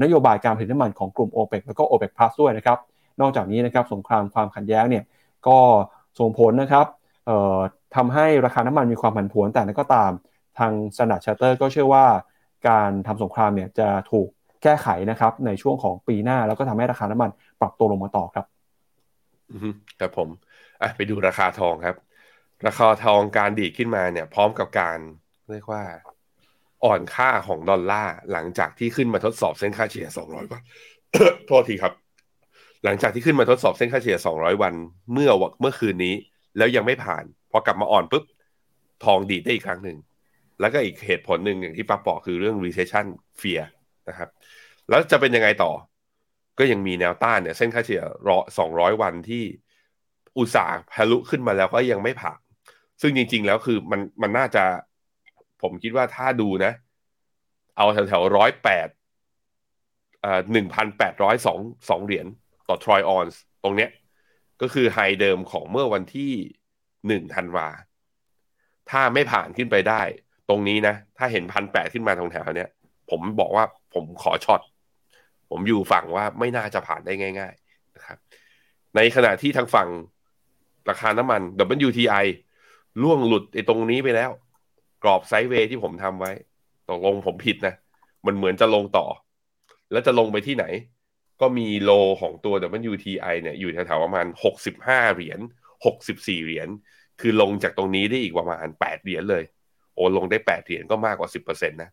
[0.04, 2.78] นโยบายการผลิตน้ำมันของกลุ่ม o p e ปแล้วก็ o p e ป Plus ด้วยนะครับ
[3.22, 5.04] นอกจากนี้นะครับสงครามความขัดแย้งเนี่ย
[5.48, 5.58] ก็
[6.20, 6.86] ส่งผลนะครับ
[7.96, 10.12] ทำให้ราคาน้ำมันมีความผันผวนแต่นั้นก็ตาม
[10.60, 12.06] ทางสนัดชาร์เตอร์ก็เชื่อว่า
[12.68, 14.28] การทำสงครามเนี่ยจะถูก
[14.64, 17.30] แก้ไขนะครับในช่วงของปีหน้าแล้วก็ทำให้ราคาน้ำมัน
[17.62, 18.46] ปรับตัวลงมาต่อครับ
[20.00, 20.30] ครับผม
[20.96, 21.96] ไปดูราคาทองครับ
[22.68, 25.00] ราคาทองการดีขึ้นมาเนี่ย พร้อมกับการ
[25.52, 25.84] เรียกว่า
[26.84, 30.62] อ่อนค่าของดอลลาร์หลังจากที่ขึ้นมาทดสอบเส้นค่าเฉลี่ย 200 วัน
[31.48, 31.94] โทษทีครับ
[32.84, 34.74] หลังจากที่ขึ้นมาทดสอบเส้นค่าเฉลี่ย 200 วัน
[35.14, 36.16] เมื่อเมื่อคืนนี้
[36.58, 38.24] แล้วยังไม่ผ่าน พอกลับมาอ่อนปุ๊บ
[39.06, 39.98] ทองดีได้อีกครั้งหนึ่ง
[40.60, 43.06] แล้วก็อีกเหตุผลหนึ่งอย่างที่ป้าบอกคือเรื่อง recession
[43.42, 43.64] fear
[44.10, 44.30] นะครับ
[44.90, 45.72] แล้วจะเป็นยังไงต่อ
[46.60, 48.38] ก็ยังมีแนวต้านเนี่ยเส้นค่าเฉลี่ยรอ
[48.70, 49.44] 200 วันที่
[50.38, 52.40] อุตสาห์ทะลุขึ้นมาแล้วก็ยังไม่ผ่าน
[53.02, 54.64] ซึ่งจริง ๆ แล้วคือมันมันน่าจะ
[55.62, 56.74] ผมคิดว่าถ้าดูนะ
[57.78, 58.88] เอาแถวๆร้อยแปด
[60.52, 62.28] หนึ่งพันแปดร้อยสองสองเหรียญ
[62.68, 63.90] ต่อทรอยออนส์ตรงเนี้ย
[64.62, 66.32] ก็คือไฮเดิมของเมื่อวันที่
[67.08, 67.68] หนึ่งธันวา
[68.90, 70.02] ถ้าไม่ผ่านขึ้นไปได้
[70.50, 72.70] ตรงนี้นะ ถ้าเห็นพันแปดขึ้นมาตรงแถวเนี้ย
[73.10, 74.62] ผมบอกว่าผมขอช็อต
[75.50, 78.18] ผมอยู่ฝั่งว่าไม่น่าจะผ่านได้ง่าย ๆ นะครับ
[78.96, 79.90] ในขณะที่ทางฝั่ง
[80.90, 81.42] ราคาน้ำมัน
[81.88, 82.26] WTI
[83.02, 84.32] ล่วงหลุดไอ้ตรงนี้ไปแล้ว
[85.04, 86.32] กรอบไซด์เวย์ที่ผมทำไว้
[86.90, 87.76] ตกลงผมผิดนะ
[88.26, 89.06] มันเหมือนจะลงต่อ
[89.92, 90.66] แล้วจะลงไปที่ไหน
[91.42, 92.54] ก็มีโลของตัว
[92.92, 94.26] WTI เนี่ยอยู่แถวๆประมาณ
[94.70, 95.40] 65 เหรียญ
[95.92, 96.68] 64 เหรียญ
[97.22, 99.44] คือลงจากตรงนี้ได้อีกประมาณ 8 เหรียญเลย
[99.96, 101.90] โอ้ลงได้ 8 เหรียญก็มากกว่า 10%นะ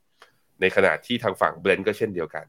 [0.61, 2.47] ในขณะที่ทางฝั่งเบรนก็เช่นเดียวกัน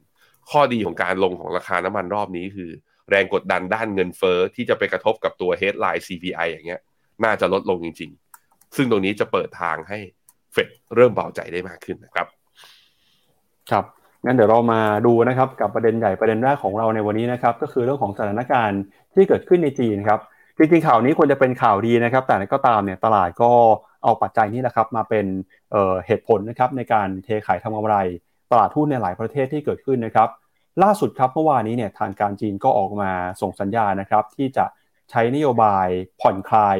[0.50, 2.70] ข้อดีของการลงของราคาน้ำมันรอบนี้คือ
[3.10, 6.80] แรงกดดันด้านเงินเฟอ้อที่จะไปกระทบกับตัว headline CPI อย่างเงี้ย
[7.24, 8.10] น่าจะลดลงจริง
[8.76, 9.98] ซึ่งตรงนี้จะเปิดทางให้
[10.52, 12.26] เฟดเริ่มเบาใจได้มากขึ้นนะครับ
[13.70, 13.84] ครับ
[14.24, 18.80] งั้นเดี๋ยวเรามาดูนะครับกับประเด็นใหญ่ประเด็นแรกของเราในวันนี้นะครับก็คือเรื่องของสถานการณ์
[19.14, 20.20] ที่เกิดขึ้นในจีนครับ
[20.58, 23.50] จริงๆข่าวนี้ควรจะเป็นข่าวดีนะครับ แต่ก็ตามเนี่ยตลาดก็
[24.04, 25.26] เอาปัจจัยนี้แหละครับมาเป็น
[25.70, 27.96] เเหตุผลนะครับในการเทขายทำกำไร
[28.50, 30.28] ตลาดหุ้นในหลายประเทศที่เกิดขึ้นนะครับ
[30.82, 34.64] ล่าสุดครับเมื่อวานนี้เนี่ยทางการจีนก็ออกมาส่งสัญญาณนะครับ ที่จะ
[35.10, 35.88] ใช้นโยบาย
[36.20, 36.76] ผ่อนคลาย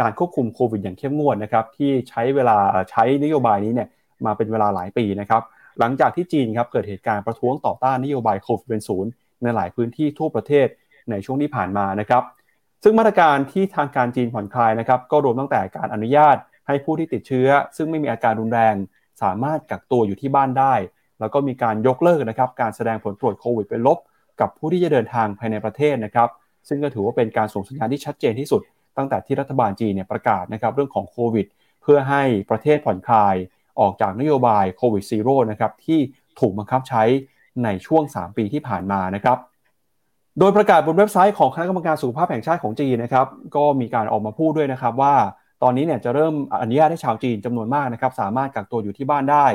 [0.00, 2.58] การควบคุมโควิดอย่างเข้มงวดนะครับที่ใช้เวลา
[2.90, 3.88] ใช้นโยบายนี้เนี่ย
[4.26, 5.42] มาเป็นเวลาหลายปีนะครับ
[5.78, 9.10] หลังจากที่จีนครับเกิดเหตุการณ์ประท้วงต่อต้านนโยบายโควิดเป็นศูนย์
[9.42, 10.66] ในหลายพื้นที่ทั่วประเทศ
[11.10, 12.22] ในช่วงที่ผ่านมานะครับ
[12.82, 18.74] ซึ่งมาตรการที่ทางการจีนผ่อนคลายนะครับก็รวมตั้งแต่การอนุญาตให้ผู้ที่ติดเชื้อ ซึ่งไม่มีอาการรุนแรง
[19.22, 20.74] สามารถกักตัวอยู่ที่บ้านได้
[21.20, 23.98] แล้วก็มีการยกเลิกนะครับการแสดงผลตรวจโควิดเป็นลบ
[24.40, 26.28] กับผู้ที่จะเดินทางภายในประเทศนะครับ
[26.68, 28.62] ซึ่งก็ถือว่าเป็นการส่งสัญญาณที่ชัดเจนที่สุด
[28.96, 31.46] ตั้งแต่ที่รัฐบาลจีนเนี่ยประกาศนะครับเรื่องของโควิด
[31.82, 33.34] เพื่อให้ประเทศผ่อนคลาย
[33.80, 36.00] ออกจากนโยบาย Covid Zero นะครับที่
[36.40, 37.02] ถูกบังคับใช้
[37.64, 39.38] ในช่วง 3 ปีที่ผ่านมานะครับ
[40.38, 43.26] โดยประกาศบนเว็บไซต์ของคณะกรรมการสุขภาพแห่งชาติของจีนนะครับ
[43.56, 45.14] ก็มีการออกมาพูดด้วยนะครับว่า
[45.62, 49.46] ตอนนี้เนี่ยจะเริ่มอนุญาตให้ชาวจีนจำนวนมากนะครับ สามารถกักตัวอยู่ที่บ้านได้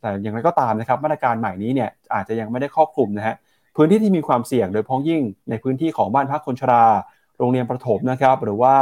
[0.00, 3.36] แต่อย่างไรก็ตามนะครับ มาตรการใหม่นี้เนี่ยอาจจะยังไม่ได้ครอบคลุมนะฮะ
[3.76, 6.84] พื้นที่ที่มีความเสี่ยงโดยพ้องยิ่งในพื้นที่ของบ้านพักคนชรา
[7.38, 8.74] โรงเรียนประถมนะครับ หรือว่า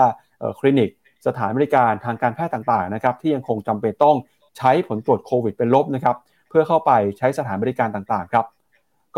[0.59, 0.91] คลินิก
[1.27, 4.17] สถานบริการทางการแพทย์ต่างๆนะครับที่ยังคงจำเป็นต้อง
[4.59, 6.17] ใช้ผลตรวจโควิดเป็นลบนะครับ
[6.49, 8.45] เพื่อเข้าไปใช้สถานบริการต่างๆครับ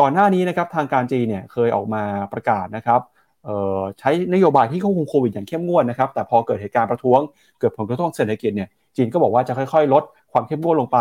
[0.01, 3.01] ก่อนหน้านี้นะครับทางการจีนเนี่ยเคยออกมาประกาศนะครับ
[3.99, 7.21] ใช้นโยบายที่ควบคุมโควิดอย่างเข้มงวดนะครับแต่พอเกิดเหตุการณ์ประท้วง
[7.61, 10.99] เกิดผลกระทบเศรษฐกิจเนี่ยจีนก็บอกว่าจะค่อยๆ ลดความเข้มงวดลงไป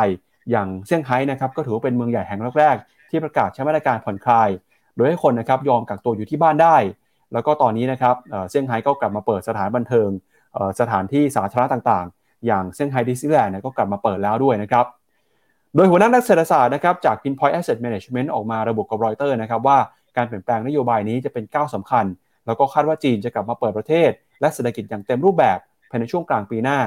[0.51, 4.49] อย่างเซี่ยงไฮ้นะครับก็ถือว่าเป็นเมืองใหญ่แห่งแรกๆที่ประกาศใช้มาตรการผ่อนคลาย
[4.95, 6.75] โดยให้คนนะครับยอมกักตัวอยู่ที่บ้านได้
[7.33, 8.15] แล้วก็ตอนนี้นะครับ
[8.49, 10.09] เซี่ยงไฮ้ก็กลับมาเปิดสถานบันเทิง
[10.79, 14.85] สถานที่สาธารณะต่างๆ อย่างเซี่ยงไฮ้ดิสนีย์แลนด์ก็กลับมาเปิดแล้วด้วยนะครับ
[15.75, 19.77] โดยหัวหน้านักเศรษฐศาสตร์นะครับจาก Pinpoint Asset Management ออกมาระบุกับรอยเตอร์นะครับว่า
[20.17, 22.05] การเปลี่ยนแปลงนโยบายนี้จะเป็นก้าวสำคัญ
[22.45, 24.09] แล้วก็คาดว่าจีนจะกลับมาเปิดประเทศ
[24.41, 25.57] และเศรษฐกิจอย่างเต็มรูปแบบ
[25.89, 26.79] ภายในช่วงกลางปีหน้า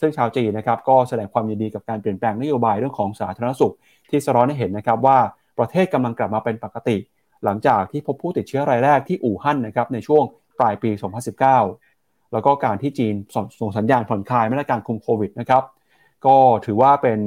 [0.00, 3.74] ซึ่งชาวจีนนะครับก็แสดงความยินดีกับการเปลี่ยนแปลงนโยบายเรื่องของสาธารณสุข
[4.10, 5.18] ที่สะท้อนให้เห็นนะครับว่า
[5.58, 6.96] ประเทศกำลังกลับมาเป็นปกติ
[7.44, 10.22] หลังจากที่พบผู้ติดเชื้อรายแรกที่อู่ฮั่นนะครับในช่วง
[10.58, 10.90] ปลายปี
[11.62, 13.14] 2019 แล้วก็การที่จีน
[13.60, 15.62] ส่งสัญญาณผ่อนคลายมาตรการคุมโควิดนะครับ
[16.26, 17.18] ก็ถือว่าเป็น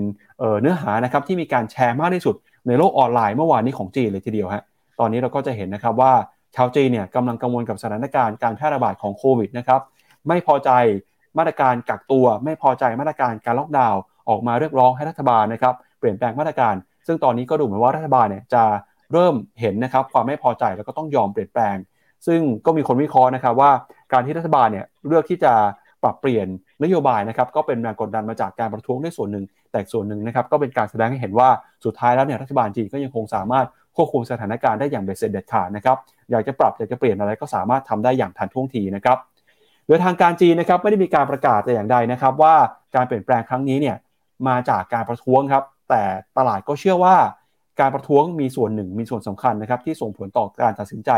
[0.61, 2.35] เนื้อหานะครับที่มีการแชร์มากที่สุด
[2.67, 4.63] ในโลกออนไลน์เมื่อวานนี้ของจีนเลยทีเดียวฮะ
[4.99, 6.13] ตอนนี้เราก็จะเห็นนะครับว่า
[6.55, 9.81] ชาวจีนเนี่ยกำลังกังวลกับสถานการณ์การแพร่ระบาดของโควิดนะครับ
[10.27, 10.69] ไม่พอใจ
[11.37, 16.75] มาตรการกักตัว ไม่พอใจมาตรการการล็อกดาวน์ออกมาเรียกร้องให้รัฐบาลนะครับเปลี่ยนแปลงมาตรการ
[17.07, 18.63] ซึ่งตอนนี้ก็ดูเหมือนว่ารัฐบาลเนี่ยจะ
[19.13, 21.75] เริ่มเห็นนะครับความไม่พอใจแล้วก็ต้องยอมเปลี่ยนแปลง
[22.27, 23.71] ซึ่งก็มีคนวิเคราะห์นะครับว่า
[24.13, 25.53] การที่รัฐบาลเนี่ยเลือกที่จะ
[26.03, 26.47] ปรับเปลี่ยน
[26.83, 31.49] นโยบายนะครับก็เป็นแรงกดดันมาจากการประท้วงด้ส่วนหนึ่ง แต่ส่วนหนึ่งนะครับก็เป็นการแสดงให้เห็นว่า
[31.85, 35.97] สุดท้ายแล้วเนี่ยรัฐบาลจีนก็ยังคงสามารถควบคุมสถานการณ์ได้อย่างเบ็ดเสร็จเด็ดขาดนะครับ
[36.31, 39.17] อยากจะปรับอยากจะเปลี่ยนอะไรก็สามารถทำได้อย่างทันท่วงทีนะครับ
[39.87, 42.55] โดยทางการจีนนะครับไม่ได้มีการประกาศแต่อย่างใดนะครับว่า
[42.95, 43.97] การเปลี่ยนแปลงครั้งนี้เนี่ย
[44.47, 46.01] มาจากการประท้วงครับแต่
[46.37, 47.15] ตลาดก็เชื่อว่า
[47.81, 51.11] การประท้วงมีส่วนหนึ่งมีส่วนสำคัญนะครับที่ส่งผลต่อการตัดสินใจ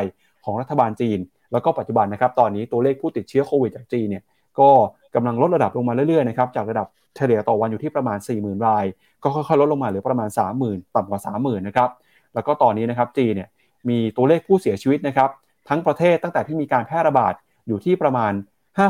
[0.46, 1.20] ของรัฐบาลจีน
[1.52, 4.24] แล้วก็ปัจจุบันนะครับตอนนี้ตัวเลขผู้ติดเชื้อโควิดจากจีนเนี่ย
[4.60, 4.70] ก็
[5.16, 8.86] กำลังลดระดับลงมาเรื่อยๆนะครับจากระดับเฉลี่ยต่อวันอยู่ที่ประมาณ 40,000 ราย
[9.24, 10.30] ก็ค่อยๆลดลงมาเหลือประมาณ
[10.62, 11.90] 30,000 ต่ำกว่า 30,000นะครับ
[12.34, 13.50] แล้วก็ตอนนี้นะครับจีนเนี่ย
[13.90, 15.30] มีตัวเลขผู้เสียชีวิตนะครับ
[15.70, 17.34] ทั้งประเทศตั้งแต่ที่มีการแพร่ระบาด
[17.68, 18.34] อยู่ที่ประมาณ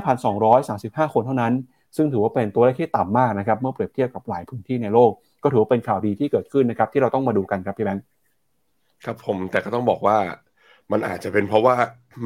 [0.08, 1.54] 5,235 คนเท่านั้น
[1.96, 5.12] ซึ่งถือว่าเป็นตัวเลขที่ต่ำมากนะครับเมื่อเปรียบเทียบกับหลายพื้นที่ในโลก
[5.44, 8.04] ก็ถือว่าเป็นข่าวดีที่เกิดขึ้นนะครับที่เราต้องมาดูกันครับพี่แบงค์
[9.06, 10.18] ครับผมแต่ก็ต้องบอกว่า
[10.92, 11.76] มันอาจจะเป็นเพราะว่า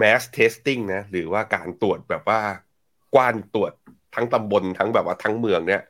[0.02, 2.40] mass testing นะหรือว่าการตรวจแบบว่า
[3.16, 3.72] กว้านตรวจ
[4.16, 5.82] ทั้งตำบลทั้งแบบว่าทั้งเมืองเนี่ย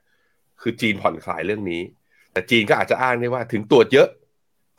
[0.62, 1.82] คือจีนผ่อนคลายเรื่องนี้
[2.32, 4.08] แต่จีนก็อาจจะอ้างได้ว่าถึงตรวจเยอะ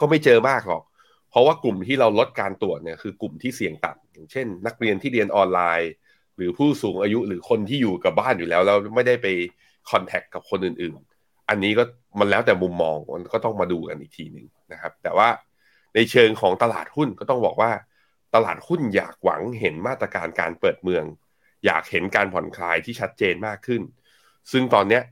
[0.00, 0.82] ก็ไม่เจอมากหรอก
[1.30, 5.90] เพราะว่ากลุ่มที่เราลดการตรวจเนี่ยคือกลุ่มที่เสี่ยงต่ำอย่างเช่น นักเรียนที่เรียนออนไลน์
[6.38, 9.26] หรือผู้สูงอายุหรือคนที่อยู่กับบ้านอยู่แล้วแล้วไม่ได้ไป
[9.90, 11.84] คอนแทคกับคนอื่นๆ อันนี้ก็
[12.18, 15.28] มันแล้วแต่มุมมองมันก็ต้องมาดูกันอีกทีหนึ่งนะครับ แต่ว่า
[15.94, 17.70] ในเชิงของตลาดหุ้นก็ต้องบอกว่า
[18.34, 21.04] ตลาดหุ้นอยากหวังเห็นมาตรการการเปิดเมือง
[21.66, 23.82] อยากเห็นการผ่อนคลายที่ชัดเจนมากขึ้น
[24.52, 25.02] ซึ่งตอนเนี้ย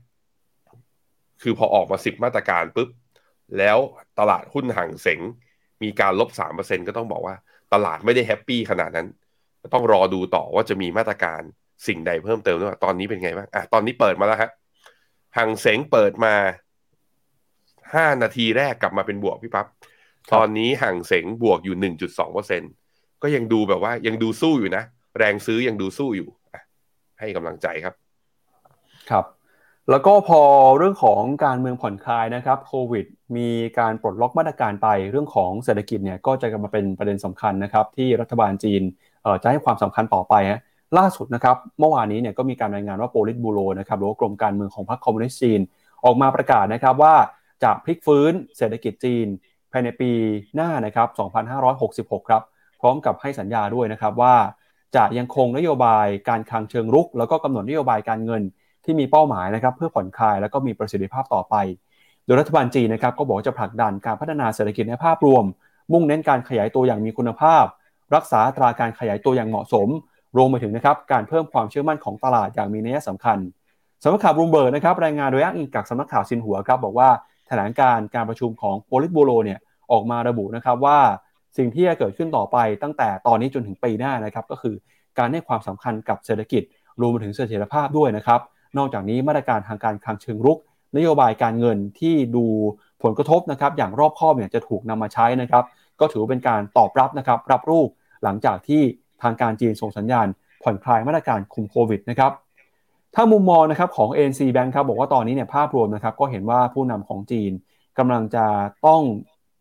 [1.41, 2.89] คือพอออกมาสิบมาตรการปุ๊บ
[3.57, 3.77] แล้ว
[4.19, 5.19] ตลาดหุ้นห่างเสง
[5.83, 7.35] มีการลบสามเปอร์เซ็นก็ต้องบอกว่า
[7.73, 9.07] ตลาดไม่ได้แฮปปี้ขนาดนั้น
[9.73, 11.41] ต้องรอดูต่อว่าจะมีมาตรการ
[11.87, 14.51] สิ่งใดเพิ่มเติมหรือเปล่าตอนนี้เป็นไงบ้างอะตอนนี้เปิดมาแล้วฮะ
[15.37, 16.33] ห่างเสงเปิดมา
[17.95, 19.67] ห้านาทีแรกกลับมาเป็นบวกพี่ปับ๊บ
[20.35, 22.61] ตอนนี้ห่างเสงบวกอยู่หนึ่งจุดสองเปอร์เซ็น
[23.21, 24.83] ก็ยังดูแบบว่ายังดูสู้อยู่นะ
[25.17, 26.27] แรงซื้อยังดูสู้อยู่
[27.19, 27.93] ให้กำลังใจครับ
[29.11, 29.25] ครับ
[29.91, 30.41] แล้วก็พอ
[30.77, 33.05] เรื่องของการเมืองผ่อนคลายนะครับโควิด
[33.37, 33.49] มี
[33.79, 38.81] การปลดล็อกมาตรการไปเรื่องของเศรษฐกิจเนี่ยก็จะกลับมาเป็นประเด็นสำคัญนะครับ ที่รัฐบาลจีน
[39.41, 40.61] จะให้ความสำคัญต่อไปฮะ
[40.97, 45.61] ล่าสุดนะครับเมื่อวานนี้เนี่ยก็มีการรายงานว่าโปลิตบูโรนะครับหรือว่ากรมการเมืองของพรรคคอมมิวนิสต์จีน
[46.05, 47.15] ออกมาประกาศนะครับว่า
[47.63, 49.27] จะพลิกฟื้นเศรษฐกิจจีน
[49.71, 50.11] ภายในปี
[50.55, 51.07] หน้านะครับ
[51.67, 52.41] 2566 ครับ
[52.81, 54.35] พร้อมกับให้สัญญาด้วยนะครับว่า
[54.95, 58.41] จะยังคงนโยบายการคลังเชิงรุก แล้วก็กำหนดนโยบายการเงิน
[58.85, 61.55] ที่มีเป้าหมายนะครับเพื่อผ่อนคลายแล้วก็มีประสิทธิภาพต่อไป
[62.25, 65.43] โดยรัฐบาลจีนนะครับก็บอกจะผลักดันการพัฒนาเศรษฐกิจในภาพรวม
[65.91, 67.65] มุ่งเน้นการขยายตัวอย่างมีคุณภาพ
[68.15, 69.87] รักษาอัตราการขยายตัวอย่างเหมาะสม
[70.37, 73.37] รวมไปถึงนะครับการเพิ่มความเชื่อมั่นของตลาดอย่างมีนัยสำคัญ
[74.03, 77.09] สำนักข่าวบลูมเบิร์กนะครับรายงานโดยอ้างอิงจากสำนักข่าวซินหัวครับบอกว่า
[77.47, 79.59] แถลงการณ์การประชุมของโพลิตบูโรเนี่ย
[79.91, 80.99] ออกมาระบุนะครับว่า
[81.57, 84.75] สิ่งที่จะเกิดขึ้นต่อไปตั้งแต่ตอนนี้จนถึงปีหน้านะครับก็คือ
[85.17, 86.63] การให้ความสำคัญกับเศรษฐกิจ
[86.99, 88.41] รวมไปถึงเสถียรภาพด้วยนะครับ
[88.77, 90.59] นอกจากนี้มาตรการทางการคลังเชิงรุก
[90.97, 92.45] นโยบายการเงินที่ดู
[93.03, 95.63] ผลกระทบนะครับอย่างรอบคอบเนี่ยจะถูกนำมาใช้นะครับ
[95.99, 97.89] ก็ถือเป็นการตอบรับนะครับรับรูป
[98.23, 98.81] หลังจากที่
[99.23, 100.27] ทางการจีนส่งสัญญาณ
[100.63, 102.31] ผ่อนคลายมาตรการคุมโควิดนะครับ
[103.15, 107.51] ถ้ามุมมองนะครับของ ANC Bank ครับบอกว่าตอนนี้เนี่ยภาพรวมนะครับก็เห็นว่าผู้นำของจีน
[107.99, 108.45] กำลังจะ
[108.87, 109.01] ต้อง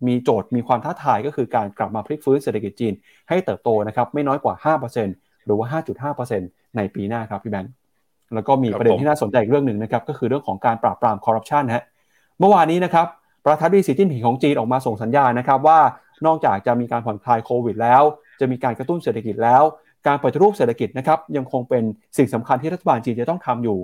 [0.06, 2.92] มีโจทย์มีความท้าทายก็คือการกลับมาพลิกฟื้นเศรษฐกิจจีน
[3.28, 5.80] ให้เติบโตนะครับไม่น้อยกว่า 5%หรือว่า
[6.16, 7.72] 5.5%ในปีหน้าครับพี่แบงค์
[8.34, 11.84] แล้วก็มีประเด็นที่น่าสนใจอีกเรื่องหนึ่งนะครับก็คือเรื่องของการปราบปรามคอร์รัปชันฮะ
[12.38, 13.06] เมื่อวานนี้นะครับ
[13.46, 15.78] ประธานาธิบดีสีจิ้นผิงของจีนออกมาส่งสัญญาณนะครับว่า
[16.26, 18.02] นอกจากจะมีการผ่อนคลายโควิดแล้ว
[18.40, 19.62] จะมีการกระตุ้นเศรษฐกิจแล้ว
[20.06, 21.84] การปฏิรูปเศรษฐกิจนะครับยังคงเป็น
[22.16, 23.78] สิ่งสำคัญที่รัฐบาลจีนจะต้องทำอยู่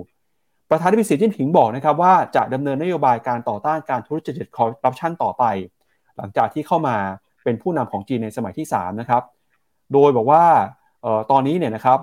[0.69, 5.43] ประธานาธิบดีสีจิ้นผิงบอกนะครับว่าจะดำเนินนโยบายการต่อต้านการทุจริตคอร์รัปชันต่อไป
[6.17, 6.95] หลังจากที่เข้ามา
[7.43, 9.23] เป็นผู้นำของจีนในสมัยที่3นะครับ
[9.93, 10.43] โดยบอกว่า
[11.31, 11.99] ตอนนี้เนี่ยนะครับ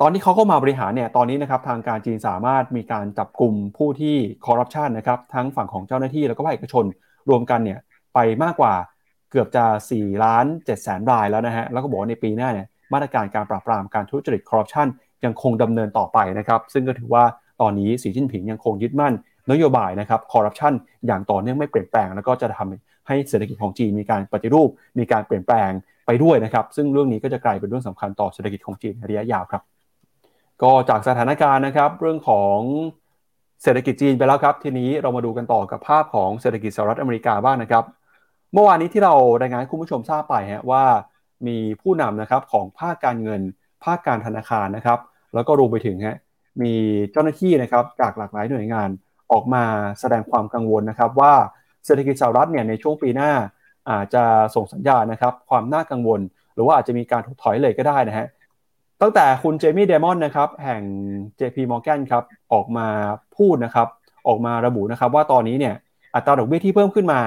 [0.00, 6.84] ตอนที่เขาเข้ามาบริหารเนี่ยตอนนี้นะครับทางการจีนสามารถมีการจับกลุ่มผู้ที่คอร์รัปชันนะครับทั้งฝั่งของเจ้าหน้าที่แล้วก็ภาคเอกชน
[7.28, 7.78] รวมกันเนี่ย
[8.14, 8.74] ไปมากกว่า
[9.34, 14.86] เกือบจะ4ล้าน7แสนรายแล้วนะฮะแล้วก็บอกว่าในปีหน้าเนี่ยมาตรการการปราบปรามการทุจริตคอร์รัปชัน
[15.24, 17.24] ยังคงดำเนินต่อไปนะครับ ซึ่งก็ถือว่า
[17.60, 19.14] ตอนนี้สีจิ้นผิงยังคงยึดมั่น
[19.50, 20.72] นโยบายนะครับคอร์รัปชัน
[21.06, 24.68] อย่างต่อเนื่องไม่เปลี่ยนแปลง แล้วก็จะทำให้เศรษฐกิจของจีนมีการปฏิรูป
[24.98, 25.70] มีการเปลี่ยนแปลง
[26.06, 29.62] ไปด้วยนะครับ ซึ่งเรื่องนี้ก็จะกลายเป็นเรื่องสำคัญต่อเศรษฐกิจของจีนระยะยาวครับ
[30.62, 32.58] ก็จากสถานการณ์นะครับ เรื่องของ
[33.62, 37.84] เศรษฐกิจจีนไปแล้วครับ ทีนี้เรามาดูกันต่อกับภาพของเศรษฐกิจสหรัฐอเมริกาบ้างนะครับ
[38.54, 40.84] เมื่อวานนี้ที่เรารายงานให้คุณผู้ชมทราบไปฮะว่า
[41.46, 43.40] มีผู้นำนะครับของภาคการเงิน
[43.84, 44.98] ภาคการธนาคารนะครับ
[45.34, 46.16] แล้วก็รวมไปถึงฮะ
[46.62, 46.74] มี
[47.12, 48.88] เจ้าหน้าที่นะครับจากหลากหลายหน่วยงาน
[49.32, 49.64] ออกมา
[50.00, 51.32] แสดงความกังวลนะครับ ว่า
[51.86, 53.30] เศรษฐกิจสหรัฐเนี่ยในช่วงปีหน้า
[53.90, 56.20] อาจจะส่งสัญญาณนะครับความน่ากังวล
[56.54, 58.26] หรือว่าอาจจะมีการถดถอยเลยก็ได้นะฮะ
[59.00, 60.82] ตั้งแต่คุณเจมี่เดมอนนะครับแห่ง
[61.38, 62.86] JP Morgan ครับออกมา
[63.36, 63.88] พูดนะครับ
[64.28, 65.74] ออกมาระบุนะครับว่าตอนนี้เนี่ย
[66.14, 67.20] อัตราดอกเบี้ยที่เพิ่มขึ้นมา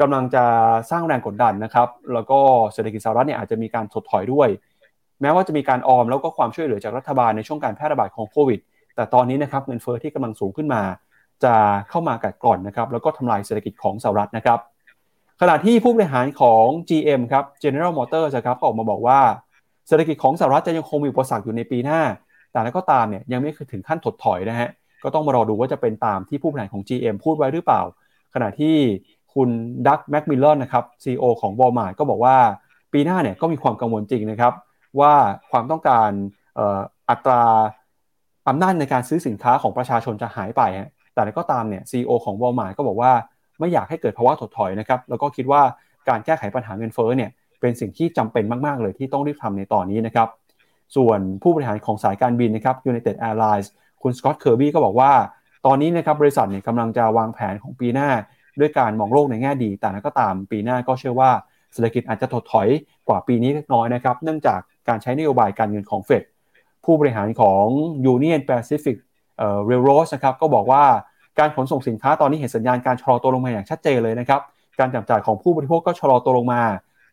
[0.00, 0.44] กำลังจะ
[0.90, 2.38] สร้างแรงกดดันนะครับ แล้วก็
[2.72, 4.48] เศรษฐกิจสหรัฐเนี่ยอาจจะมีการถดถอยด้วย
[5.22, 8.60] แม้ว่าจะมีการออมแล้วก็ความช่วยเหลือจากรัฐบาลในช่วงการแพร่ระบาดของโควิด
[8.96, 10.82] แต่ตอนนี้นะครับเงินเฟอ้อที่กำลังสูงขึ้นมา
[11.44, 11.54] จะ
[11.90, 14.58] เข้ามากัดกร่อนนะครับ แล้วก็ทำลายเศรษฐกิจของสหรัฐนะครับ
[15.40, 19.20] ขณะที่ผู้บริหารของ GM ครับ General Motors ครับออกมาบอกว่า
[19.88, 22.00] เศรษฐกิจของสหรัฐจะยังคงมีอุปสรรคอยู่ในปีหน้า
[22.52, 24.68] แต่แล้วก็ตามเนี่ยยังไม่ถึงขั้นถดถอยนะฮะ
[25.04, 27.82] ก็ต้องมารอดูว่าจะเป็นตามที่ผู้บริหารของ GM พูดไว้หรือเปล่า
[28.34, 28.76] ขณะที่
[29.34, 29.48] คุณ
[29.86, 32.36] ดักแม็กมิลเลอร์นะครับ CEO ของ Walmart ก็บอกว่า
[32.92, 34.52] ปีหน้าเนี่ยก็มีความกังวลจริงนะครับ
[35.00, 35.12] ว่า
[35.50, 36.10] ความต้องการ
[37.10, 37.42] อัตรา
[38.48, 43.12] อำนาจในการซื้อสินค้าของประชาชนจะหายไปฮะแต่ก็ตามเนี่ย CEO ของ Walmart ก็บอกว่า
[43.58, 45.62] ไม่อยากให้เกิดภาวะถดถอยนะครับแล้วก็คิดว่า
[46.08, 50.28] การแก้ไขปัญหาเงินเฟ้อเนี่ยเป็นสิ่งที่จำเป็นมาก ๆ เลยที่ต้องรีบทำในตอนนี้นะครับ
[50.96, 53.68] ส่วนผู้บริหารของสายการบินนะครับ United Airlines
[54.02, 55.12] คุณสกอตต์เคอร์บี้ก็บอกว่า
[55.66, 58.08] ตอนนี้นะครับบริษัทเนี่ยกำลังจะวางแผนของปีหน้า
[58.60, 61.30] ด้วยการมองโลกในแง่ดี แต่ก็ตามปีหน้าก็เชื่อว่า
[61.72, 62.68] เศรษฐกิจอาจจะถดถอย
[63.08, 66.22] กว่าปีนี้เล็กน้อยนะครับ เนื่องจากการใช้นโยบายการเงินของเฟด
[66.84, 67.64] ผู้บริหารของ
[68.14, 68.96] Union Pacific
[69.68, 70.84] Railroad นะครับก็บอกว่า
[71.38, 74.40] การขนส่งสินค้าตอนนี้เห็นสัญญาณการชะลอตัวลงมาอย่างชัดเจนเลยนะครับ
[74.80, 76.62] การจับจ่ายของผู้บริโภคก็ชะลอตัวลงมา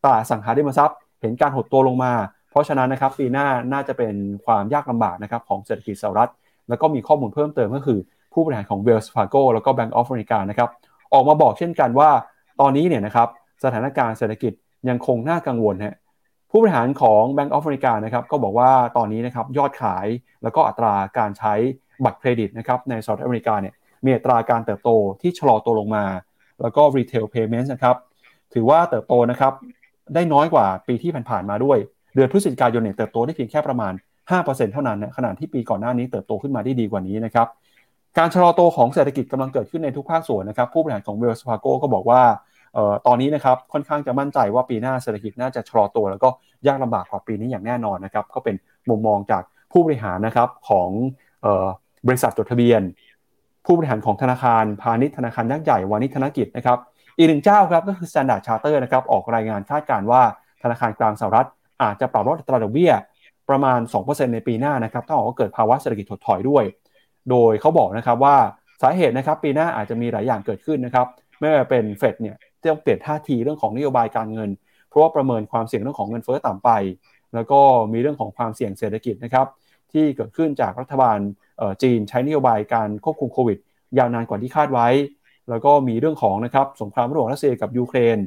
[0.04, 2.14] ตลาดสังหาริมทรัพย์เห็นการหดตัวลงมา
[2.52, 4.14] เพราะฉะนั้นนะครับปีหน้าน่าจะเป็น
[4.46, 6.32] ความยากลำบากนะครับของเศรษฐกิจสหรัฐ
[6.70, 8.00] แล้วก็มีข้อมูลเพิ่มเติมก็คือ
[8.34, 10.70] ผู้บริหารของ Wells Fargo แล้วก็ Bank of America นะครับ
[11.16, 12.10] ออกมาบอกเช่นกันว่า
[12.62, 13.28] ตอนนี้เนี่ยนะครับ
[13.64, 14.54] สถานการณ์เศรษฐกิจ
[14.90, 15.96] ยังคงน่ากังวลฮะ
[16.52, 20.08] ผู้บริหารของ Bank of America นะครับก็บอกว่าตอนนี้นะครับยอดขาย
[20.44, 21.54] แล้วก็อัตราการใช้
[22.06, 23.74] บัตรเครดิตนะครับในสหรัฐอเมริกาเนี่ย
[24.06, 24.90] มีอัตราการเติบโต
[25.22, 26.06] ที่ชะลอตัวลงมา
[26.62, 27.96] แล้วก็ retail payments นะครับ
[28.54, 29.54] ถือว่าเติบโตนะครับ
[30.14, 31.78] ได้น้อยกว่าปีที่ผ่านๆมาด้วย
[32.16, 33.94] เดือนพฤศจิกายนเนี่ยเติบโตได้เพียงแค่ประมาณ
[34.34, 37.48] 5%เท่านั้นนะขณะที่ปีก่อนหน้านี้เติบโตขึ้นมาได้ดีกว่านี้นะครับ
[38.18, 42.22] การชะลอตัวของเศรษฐกิจกำลังเกิดขึ้นในทุกภาคส่วนนะครับ ผู้บริหารของ Wells Fargo ก็บอกว่า
[42.78, 46.30] ออตอนนี้นะครับค่อนข้างจะมั่นใจว่าปีหน้าเศรษฐกิจน่าจะชะลอตัว แล้วก็
[46.68, 48.56] ยากลำบากกว่าปีนี้อย่างแน่นอนนะครับก็เป็น
[48.90, 50.90] มุมมองจากผู้บริหารนะครับของ
[52.08, 52.82] บริษัทจดทะเบียน
[53.66, 56.78] ผู้บริหารของธนาคารพาณิชย์ธนาคารยักษ์ใหญ่วานิชธนกิจนะครับ
[57.18, 60.22] อีกหนึ่งเจ้าครับก็คือ Standard Charter นะครับออกรายงานคาดการณ์ว่า
[60.64, 61.48] ธนาคารกลางสหรัฐ
[61.84, 62.92] อาจจะปรับลดอัตราดอกเบี้ย
[63.50, 66.64] ประมาณ 2%ในปีหน้านะครับถ้าออกก็เกิดภาวะเศรษฐกิจถดถอยด้วย
[67.30, 68.36] โดยเขาบอกนะครับว่า
[68.82, 71.08] สาเหตุนะครับปีหน้าอาจจะมีหลายอย่างเกิดขึ้นนะครับ
[71.40, 74.50] ไม่ว่าเป็นเฟดเนี่ยต้องเปลี่ยนท่าทีเรื่องของนโยบายการเงิน
[74.90, 76.70] เพราะว่าประเมินความเสี่ยงเรื่องของเงินเฟ้อต่ำไป
[77.34, 77.60] แล้วก็
[77.94, 79.48] มีเรื่องของความเสี่ยงเศรษฐกิจนะครับ
[79.92, 81.20] ที่เกิดขึ้นจากรัฐบาล
[81.82, 83.58] จีนใช้นโยบายการควบคุมโควิด
[83.98, 84.88] ยาวนานกว่าที่คาดไว้
[85.50, 88.18] แล้วก็มีเรื่องของนะครับสงครามระหว่างรัสเซียกับยูเครน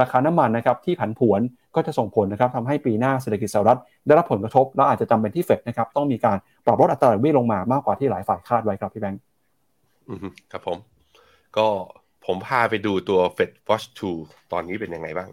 [0.00, 1.40] ราคาน้ำมันนะครับที่ผันผวน
[1.74, 9.20] ก็จะส่งผลนะครับทำให้ปีหน้าเศรษฐกิจสหรัฐได้รับผลกระทบ และอาจจะจำเป็นที่เฟดนะครับต้องมีการปรับลดอัตราดอกเบี้ยลงมามากกว่าที่หลายฝ่ายคาดไว้ครับพี่แบงค์
[10.52, 10.78] ครับผม
[11.56, 11.66] ก็
[12.26, 13.86] ผมพาไปดูตัว Fed Watch
[14.18, 15.28] 2 ตอนนี้เป็นยังไงบ้าง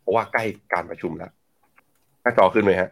[0.00, 1.30] เพราะว่าใกล้การประชุมแล้ว
[2.22, 2.90] หน้าจอขึ้นไหมฮะ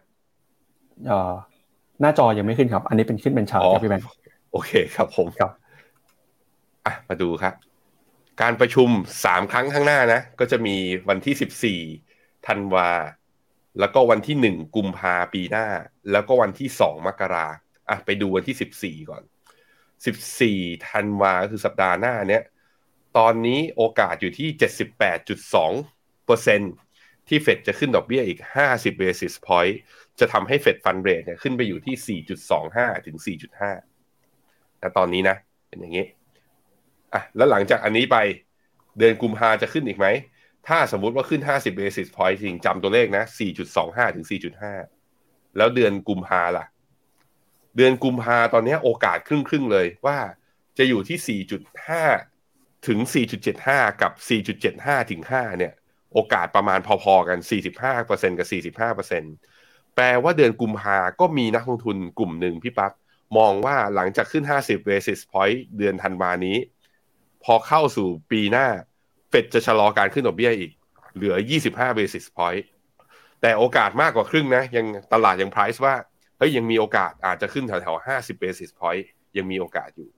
[2.01, 4.05] หน้าจอยังไม่ขึ้นครับ อันนี้เป็นขึ้นเป็นชาร์ตครับพี่แบงค์
[4.51, 5.51] โอเคครับผมครับ
[6.85, 7.53] อะมาดูครับ
[8.41, 8.89] การประชุม
[9.25, 10.75] สามครั้งข้างหน้านะ ก็จะมี
[11.09, 11.79] วันที่สิบสี่
[12.47, 12.89] ธันวา
[13.79, 15.67] แล้วก็วันที่หนึ่งกุมภาปีหน้า
[16.11, 17.47] แล้วก็วันที่สองมกรา
[17.89, 19.23] อะไปดูวันที่สิบสี่ก่อน
[20.05, 22.43] สิบสี่ธันวาคือสัปดาห์หน้าเนี้ย
[23.17, 24.49] ตอนนี้โอกาสอยู่ที่
[25.57, 26.61] 78.2เปอร์เซ็น
[27.27, 28.39] ที่เฟดจะขึ้นดอกเบี้ยอีก
[28.71, 29.75] 50 basis point
[30.19, 32.19] จะทำให้เฟดฟันเรทเนี่ยขึ้นไปอยู่ที่
[32.63, 33.17] 4.25ถึง
[33.99, 36.05] 4.5แต่ตอนนี้นะ เป็นอย่างนี้
[37.13, 38.17] อะแล้วหลังจากอันนี้ไป
[38.97, 40.07] เดือนกุมภาจะขึ้นอีกไหม
[40.67, 43.23] ถ้าสมมุติว่าขึ้น 50 basis point จริงจำตัวเลขนะ
[43.69, 44.25] 4.25 ถึง
[44.91, 46.65] 4.5 แล้วเดือนกุมภาล่ะ
[47.75, 50.17] เดือนกุมภาตอนนี้โอกาสครึ่งครึ่งเลยว่า
[50.77, 51.41] จะอยู่ที่
[52.17, 52.99] 4.5 ถึง
[53.49, 54.11] 4.75 กับ
[54.61, 55.73] 4.75 ถึง 5 เนี่ย
[56.13, 57.39] โอกาสประมาณพอๆกัน
[57.89, 62.91] 45%กับ 45%แปลว่าเดือนกุมภาก็มีนักลงทุนกลุ่มหนึ่งพี่ปั๊บ
[63.37, 66.57] มองว่าหลังจากขึ้น 50 basis point เดือนธันวานี้
[67.49, 68.67] พอเข้าสู่ปีหน้า
[69.29, 70.71] เฟดจะชะลอการขึ้นดอกเบี้ยอีก
[71.15, 71.35] เหลือ
[71.67, 72.63] 25 basis point
[73.41, 75.95] แต่โอกาสมากกว่าครึ่งนะ ยังตลาดยัง price ว่า
[76.37, 79.03] เฮ้ยยังมีโอกาสอาจจะขึ้นแถวๆ 50 basis point
[79.37, 80.09] ยังมีโอกาสอยู่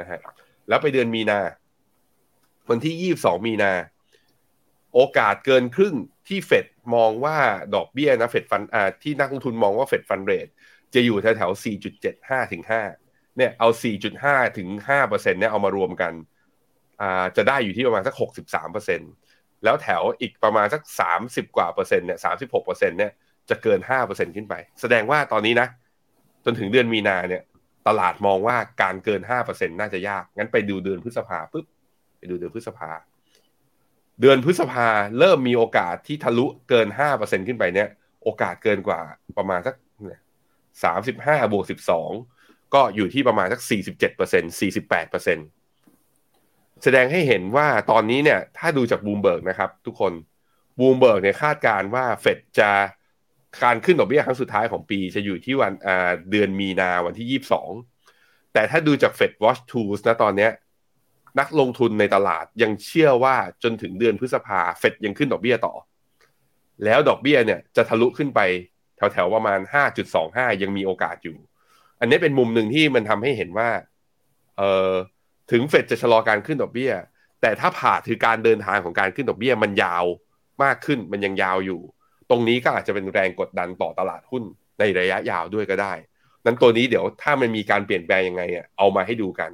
[0.00, 0.20] นะฮะ
[0.68, 1.40] แล้วไปเดือนมีนา
[2.70, 3.72] วันที่ 22 มีนา
[4.94, 5.94] โอกาสเกินครึ่ง
[6.28, 7.38] ที่เฟดมองว่า
[7.74, 10.48] ดอกเบี้ยนะเฟดฟันอ่าที่นักลงทุนมองว่าเฟดฟันเรท
[10.94, 11.62] จะอยู่แถวๆ
[12.02, 12.62] 4.75ถึง
[13.00, 13.68] 5เนี่ยเอา
[14.12, 16.12] 4.5ถึง5เปอร์เซ็นต์เนี่ยเอามารวมกัน
[17.36, 18.14] จะได้อยู่ที่ประมาณสัก
[18.88, 20.82] 63%แล้วแถวอีกประมาณสัก
[21.18, 23.12] 30 กว่าเปอร์เซ็นต์เนี่ย36เปอร์เซ็นต์เนี่ย
[23.50, 25.68] จะเกิน 5%ขึ้นไป แสดงว่าตอนนี้นะ
[26.44, 27.42] จนถึงเดือนมีนาเนี่ย
[27.88, 31.66] ตลาดมองว่าการเกิน 5%น่าจะยาก งั้นไปดูเดือนพฤษภาปุ๊บ
[32.18, 32.90] ไปดูเดือนพฤษภา
[34.20, 36.86] เดือนพฤษภาเริ่มมีโอกาสที่ทะลุเกิน
[37.16, 37.88] 5%ขึ้นไปเนี่ย
[38.24, 39.00] โอกาสเกินกว่า
[39.38, 39.74] ประมาณสัก
[40.84, 41.64] 35บวก
[42.18, 45.59] 12 ก็อยู่ที่ประมาณสัก 47% 48%
[46.82, 50.12] แสดงให้เห็นว่าตอนนี้เนี่ยถ้าดูจากบลูมเบิร์กนะครับ ทุกคน
[50.78, 52.70] บลูมเบิร์กเนี่ยคาดการณ์ว่าเฟดจะ
[53.64, 55.72] การขึ้นดอกเบี้ยครั้งสุดท้ายของปีจะอยู่ที่วัน
[56.30, 57.70] เดือนมีนาวันที่ยี่สิบสอง
[58.52, 60.50] แต่ถ้าดูจาก FedWatch Tool นะตอนเนี้ย
[61.38, 65.74] นักลงทุนในตลาดยังเชื่อว่าจนถึงเดือนพฤษภาเฟดยังขึ้นดอกเบี้ยต่อ
[66.84, 68.40] แล้วดอกเบี้ยเนี่ยจะทะลุขึ้นไป
[68.96, 69.60] แถวๆประมาณ
[70.10, 71.36] 5.25 ยังมีโอกาสอยู่
[72.00, 73.68] อันนี้เป็นมุมหนึ่งที่มันทำให้เห็นว่า
[74.58, 74.90] เออ
[75.50, 76.92] ถึงเฟดจะชะลอการขึ้นดอกเบี้ย
[77.40, 80.04] แต่ถ้าผ่าถือการเดินทางของการขึ้นดอกเบี้ยมันยาว
[80.62, 81.80] มากขึ้นมันยังยาวอยู่
[82.30, 84.44] ตรงนี้ก็อาจจะเป็นแรงกดดันต่อตลาดหุ้น
[84.78, 85.92] ในระยะยาวด้วยก็ได้
[86.44, 89.50] นั้นตัวนี้เดี๋ยวถ้ามันมีการเปลี่ยนแปลงยังไงอะเอามาให้ดูกัน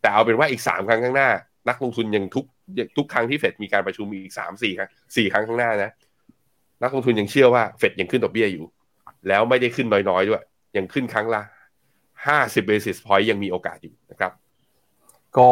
[0.00, 1.30] แต่เอาเป็นว่าอีกสามครั้งข้างหน้า
[1.68, 2.44] นักลงทุนยังทุก
[2.96, 5.90] ทุกครั้งที่เฟดมีการประชุมอีกสามสี่ครั้งสี่ครั้งข้างหน้านะ
[6.82, 8.64] นักลงทุนยังเชื่อว่าเฟดยังขึ้นดอกเบี้ยอยู่
[9.28, 10.42] แล้วไม่ได้ขึ้นน้อยๆด้วย
[10.76, 11.42] ยังขึ้นครั้งละ
[12.06, 14.32] 50 basis point ยังมีโอกาสอยู่นะครับ
[15.36, 15.50] ก็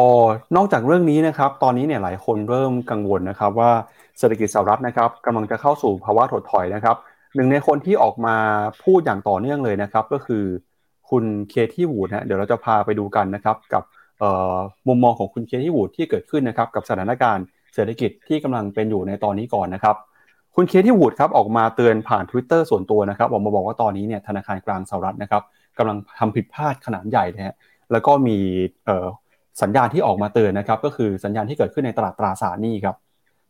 [0.55, 3.71] นอกจากเรื่องนี้นะครับ ตอนนี้เนี่ยหลายคนเริ่มกังวลนะครับ ว่า
[4.19, 6.95] เศรษฐกิจสหรัฐนะครับกำลังจะเข้าสู่ภาวะถดถอยนะครับ
[7.35, 8.35] หนึ่งในคนที่ออกมา
[8.83, 10.43] พูดอย่างต่อเนื่องเลยนะครับ ก็คือ
[11.09, 13.83] คุณเคที่วูดนะเดี๋ยวเราจะพาไปดูกันนะครับกับ
[14.87, 19.95] มุมมองของคุณเคที่วูดที่เกิดขึ้นนะครับกับสถานการณ์เศรษฐกิจที่กำลังเป็นอยู่ในตอนนี้ก่อนนะครับ
[20.55, 25.43] คุณเคที่วูดครับออกมาเตือนผ่าน Twitter ส่วนตัวนะครับออกมาบอกว่าตอนนี้เนี่ยธนาคารกลางสหรัฐนะครับ
[25.77, 27.55] กำลังทำผิดพลาดขนาดใหญ่นะฮะ
[27.91, 28.37] แล้วก็มี
[29.61, 32.95] สัญญาณที่ออกมาเตือนนะครับก็คือสัญญาณที่เกิดขึ้นในตลาดตราสารหนี้ครับ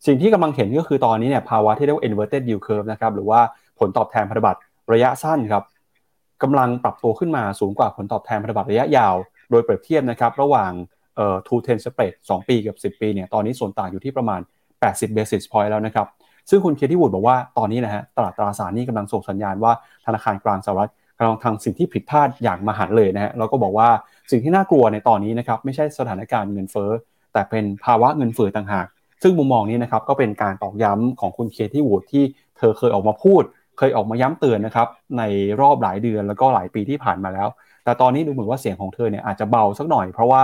[0.06, 3.40] สิ่งที่กำลังเห็นก็คือตอนนี้เนี่ยภาวะที่เรียกว่า inverted yield curve นะครับหรือว่า
[3.80, 4.60] ผลตอบแทนพันธบัตร
[4.94, 5.64] ระยะสั้นครับ
[6.44, 9.16] กำลังปรับตัวขึ้นมาสูงกว่าผลตอบแทนพันธบัตรระยะยาว
[9.52, 10.72] โดยเปรียบเทียบนะครับระหว่าง
[11.16, 14.42] เอ่อ two ten spread 2 ปีกับ 10 ปีเนี่ยตอนนี้ส่วนต่างอยู่ที่ประมาณ
[14.80, 16.08] 80 basis point แล้วนะครับ
[16.50, 19.72] ซึ่งคุณเคที่วูดบอกว่าตอนนี้นะฮะตลาดตราสารนี้กำลังส่งสัญญาณว่า
[20.06, 23.90] ธนาคารกลางสหรัฐกำลังทำสิ่งที่ผิดพลาดอย่างมหันเลยนะฮะแล้วก็บอกว่า
[24.32, 26.92] สิ่งที่น่ากลัวในตอนนี้นะครับไม่ใช่สถานการณ์เงินเฟ้อ
[27.34, 28.88] แต่เป็นภาวะเงินเฟ้อต่างหาก
[29.24, 32.24] ซึ่งมุมมองนี้นะครับก็เป็นการตอกย้ำของคุณเคที่วูดที่
[32.58, 33.44] เธอเคยออกมาพูด
[33.78, 34.88] เคยออกมาย้ำเตือนนะครับ
[35.18, 35.24] ใน
[35.62, 37.48] รอบหลายเดือนแล้วก็หลายปีที่ผ่านมาแล้ว
[37.84, 40.44] แต่ตอนนี้ดูเหมือนว่าเสียงของเธอเนี่ยอาจจะเบาสักหน่อย เพราะว่า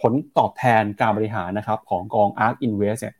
[0.00, 3.14] ผลตอบแทนการบริหารนะครับของกอง ARK Invest เนี่ย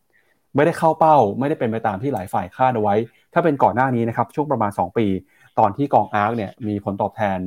[0.55, 2.95] ไม่ได้เข้าเป้า ไม่ได้เป็นไปตามที่หลายฝ่ายคาดเอาไว้
[3.33, 5.07] ถ้าเป็นก่อนหน้านี้นะครับช่วงประมาณ 2 ปี
[5.59, 7.39] ตอนที่กองอาร์คเนี่ยมีผลตอบแทน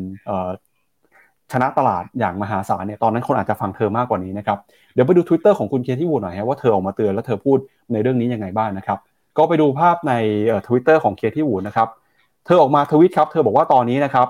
[1.51, 4.57] ชนะตลาดอย่างมหาศาลเนี่ยตอนนั้นคนอาจจะฟังเธอมากกว่านี้นะครับ
[4.93, 7.57] เดี๋ยวไปดู Twitter ของคุณเคที่วูดหน่อยฮะว่าเธอออกมาเตือนแล้วเธอพูด
[7.93, 8.99] ในเรื่องนี้ยังไงบ้างนะครับ
[9.37, 10.13] ก็ไปดูภาพใน
[10.67, 11.87] ทวิตเตอร์ของเคที่วูดนะครับ
[12.45, 14.27] เธอออกมาทวิตครับเธอบอกว่าตอนนี้นะครับ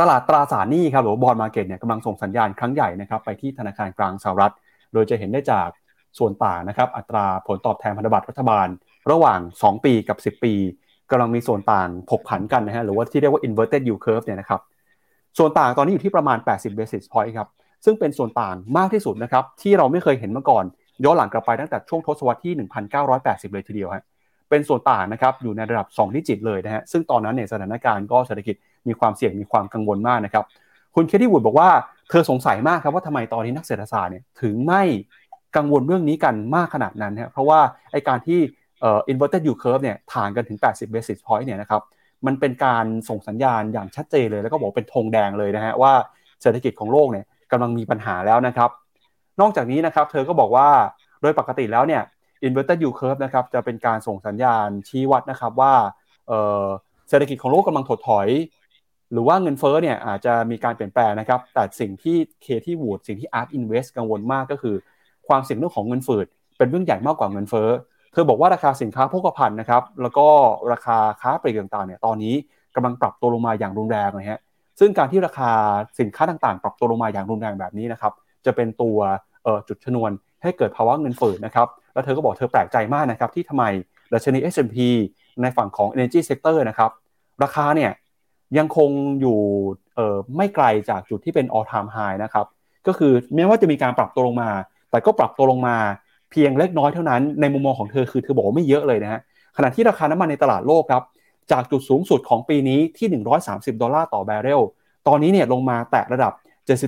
[0.00, 4.52] ตลาดตราสารหนี้ครับหรือบอลมาเก็ตเนี่ยกำลังส่งสัญญาณครั้งใหญ่นะครับไปที่ธนาคารกลางสหรัฐ
[4.92, 5.68] โดยจะเห็นได้จาก
[6.18, 8.68] ส่วนต่างนะครับอัตราผลตอบแทนพันธบัตรรัฐบาล
[9.10, 10.54] ระหว่าง 2 ปีกับ 10 ปี
[11.10, 14.60] กำลังมีส่วนต่างผกผันกันนะฮะหรือว่าที่เรียกว่า inverted yield curve เนี่ยนะครับ
[15.38, 17.48] ส่วนต่างตอนนี้อยู่ที่ประมาณ 80 basis point ครับ
[17.84, 20.64] ซึ่งเป็นส่วนต่างมากที่สุดนะครับที่เราไม่เคยเห็นมาก่อน
[21.04, 22.52] ย้อนหลังกลับไปตั้งแต่ช่วงทศวรรษที่
[23.08, 24.04] 1980 เลยทีเดียวฮะ
[24.50, 28.54] เป็นส่วนต่างนะครับอยู่ในระดับ 2 ดิจิตเลยนะฮะซึ่งตอนนั้นเนี่ยสถานการณ์ก็เศรษฐกิจ
[28.88, 30.44] มีความเสี่ยงมีความกังวลมากนะครับ
[30.94, 31.70] คุณเคที่วูดบอกว่า
[32.10, 34.82] เธอสงสัยมากครับว่าทำไมตอนนี้นักเศรษฐศาสตร์เนี่ยถึงไม่
[35.56, 37.60] กังวลเรื่องนี้กันมากขนาดนั้นนะเพราะว่า
[37.92, 38.40] ไอการที่
[38.80, 41.82] เอ่อ inverted yield curve เนี่ยถ่างกันถึง 80 basis point เนี่ยนะครับ
[42.26, 45.92] มันเป็นการส่งสัญญาณอย่างชัดเจนเลย แล้วก็บอกเป็นธงแดงเลยนะฮะว่า
[46.42, 48.70] เศรษฐกิจของโลกเนี่ยกำลังมีปัญหาแล้วนะครับ
[49.40, 50.68] นอกจากนี้นะครับ เธอก็บอกว่า
[51.22, 52.02] โดยปกติแล้วเนี่ย
[52.46, 55.72] inverted yield curve นะครับจะเป็นการส่งสัญญาณชี้วัดนะครับว่า
[57.08, 58.28] เศรษฐกิจของโลกกำลังถดถอย
[59.12, 64.74] หรือว่าเงินเฟ้อเนี่ยอาจจะมีการเปลี่ยนแปลงนะครับ แต่สิ่งที่เคที่วูดสิ่งที่ Art Invest กังวลมากก็คือ
[65.28, 66.26] ความเสี่ยงเรื่องของเงินฝืด
[66.58, 67.68] เป็นเรื่องใหญ่มากกว่าเงินเฟ้อ
[68.12, 70.26] เธอบอกว่าราคาสินค้าโภคภัณฑ์นะครับแล้วก็
[70.72, 72.34] ราคาค้าปลีกต่างๆเนี่ยตอนนี้
[72.74, 74.40] กำลังปรับตัวลงมาอย่างรุนแรงนะฮะ
[74.80, 75.50] ซึ่งการที่ราคา
[76.00, 78.12] สินค้าต่างๆ ปรับตัวลงมาอย่างรุนแรงแบบนี้นะครับ
[78.46, 78.98] จะเป็นตัว
[79.68, 80.10] จุดชนวน
[80.42, 83.64] ให้เกิดภาวะเงินเฟ้อนะครับแล้วเธอก็บอกเธอแปลกใจมากนะครับที่ทำไม
[84.12, 84.76] ดัชนี S&P
[85.42, 86.90] ในฝั่งของ Energy Sector นะครับ
[87.42, 87.90] ราคาเนี่ย
[88.58, 88.90] ยังคง
[89.20, 89.38] อยู่
[90.36, 92.46] ไม่ไกลจากจุดที่เป็น all time high นะครับ
[92.86, 94.50] ก็คือแม้ว่าจะมีการปรับตัวลงมา
[94.90, 95.76] แต่ก็ปรับตัวลงมา
[96.32, 99.20] เพียงเล็กน้อยเท่านั้นในมุมมองของเธอคือเธอบอกว่าไม่เยอะเลยนะฮะ
[99.56, 101.02] ขณะที่ราคาน้ำมันในตลาดโลกครับ
[101.52, 104.60] จากจุดสูงสุดของปีนี้ที่ 130 ดอลลาร์ต่อแบเรล
[105.08, 106.32] ตอนนี้เนี่ยลงมาแตะระดับ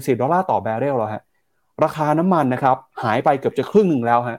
[0.04, 1.22] 74 ดอลลาร์ต่อแบเรลแล้วฮะ
[1.84, 4.38] ราคาน้ำมันนะครับหายไปเกือบจะครึ่งหนึ่งแล้วฮะ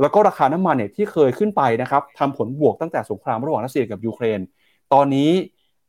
[0.00, 4.40] แล้วก็ราคาน้ำมันเนี่ยที่เคยขึ้นไปนะครับทำผลบวกตั้งแต่สงครามระหว่างรัสเซียกับยูเครน
[4.92, 5.30] ตอนนี้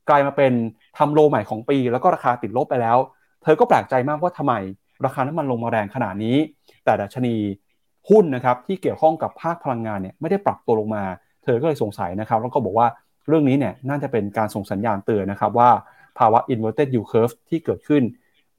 [0.08, 0.52] กลายมาเป็น
[0.98, 2.98] ทำโลใหม่ของปี แล้วก็ราคาติดลบไปแล้ว
[3.42, 4.54] เธอก็แปลกใจมากว่าทำไม
[5.04, 6.36] ราคาน้ำมันลงมาแรงขนาดนี้
[6.84, 7.36] แต่ดัชนี
[8.10, 11.04] หุ้นนะครับที่เกี่ยวข้องกับภาคพลังงานเนี่ยไม่ได้ปรับตัวลงมา
[11.44, 12.86] เธอก็เลยสงสัยนะครับ แล้วก็บอกว่า
[13.28, 15.70] เรื่องนี้เนี่ยน่าจะเป็นการส่งสัญญาณเตือนนะครับว่า
[16.18, 18.02] ภาวะ inverted yield curve ที่เกิดขึ้น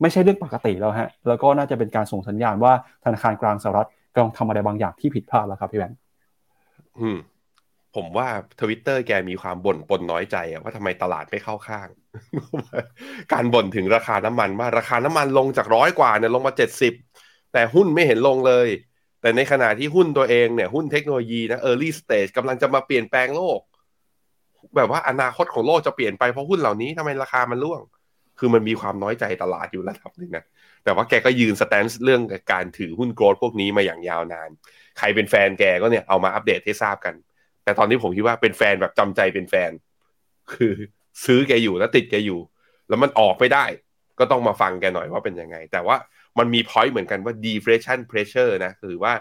[0.01, 2.73] ไม่ใช่เรื่องปกติแล้วฮะแล้วก็น่าจะเป็นการส่งสัญญาณว่า
[3.05, 5.97] ธนาคารกลางสหรัฐกำลังทำอะไรบางอย่างที่ผิดพลาดแล้วครับพี่แบงค์
[6.99, 7.17] อืม
[7.95, 8.27] ผมว่า
[8.61, 11.87] ทวิตเตอร์แกมีความบ่นปนน้อยใจว่าทำไมตลาดไม่เข้าข้าง
[13.33, 16.93] การบ่นถึงราคาน้ำมันว่าราคาน้ำมันลงจากร้อยกว่าเนี่ยลงมาเจ็ดสิบ
[17.53, 18.67] แต่หุ้นไม่เห็นลงเลย
[19.27, 23.59] แต่ในขณะที่หุ้นตัวเองเนี่ย หุ้นเทคโนโลยีนะ early stage กำลังจะมาเปลี่ยนแปลงโลก
[24.75, 27.81] แบบว่าอนาคตของโลกจะเปลี่ยนไปเพราะหุ้นเหล่านี้ทำไมราคามันร่วง
[28.39, 30.45] คือมันมีความน้อยใจตลาดอยู่ระดับหนึ่งนะ
[30.83, 32.21] แต่ว่าแกก็ยืน stance เรื่อง
[32.51, 34.49] การถือหุ้น growth พวกนี้มาอย่างยาวนาน
[34.97, 37.15] ใครเป็นแฟนแกก็เนี่ยเอามาอัปเดตให้ทราบกัน
[37.63, 39.71] แต่ตอนนี้ผมคิดว่าเป็นแฟนแบบจำใจเป็นแฟน
[40.53, 40.73] คือ
[41.25, 42.39] ซื้อแกอยู่แล้วติดแกอยู่
[42.89, 43.65] แล้วมันออกไม่ได้
[44.19, 45.95] ก็ต้องมาฟังแกหน่อยว่าเป็นยังไง แต่ว่า
[46.39, 49.13] มันมี point เหมือนกันว่า deflation pressure นะคือว่า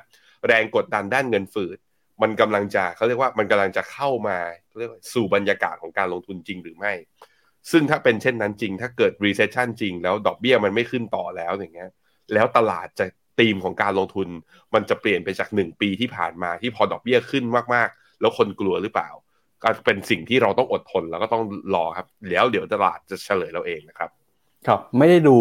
[0.47, 1.79] แรงกดดันด้านเงินฝืด
[2.23, 4.39] มันกำลังจะเขาเรียกว่ามันกำลังจะเข้ามา
[4.79, 6.93] เรียกว่าสู่บรรยากาศของการลงทุนจริงหรือไม่
[7.71, 11.91] ซึ่งถ้าเป็นเช่นนั้นจริง ถ้าเกิด recession จริง แล้วดอกเบี้ยมันไม่ขึ้นต่อแล้วอย่างเงี้ย
[12.35, 13.07] แล้วตลาดจะ
[13.39, 14.29] ธีมของการลงทุน
[14.75, 17.45] มันจะเปลี่ยนไปจากหนึ่งปีที่ผ่านมาที่พอดอกเบี้ยขึ้น
[17.75, 19.11] มากๆ แล้วคนกลัวหรือเปล่า
[19.63, 21.43] ก็เป็นสิ่งที่เราต้องอดทนแล้วก็ต้อง
[21.75, 24.11] รอครับ แล้วเดี๋ยวตลาดจะเฉลยเราเองนะครับ
[24.67, 25.37] ครับไม่ได้ดู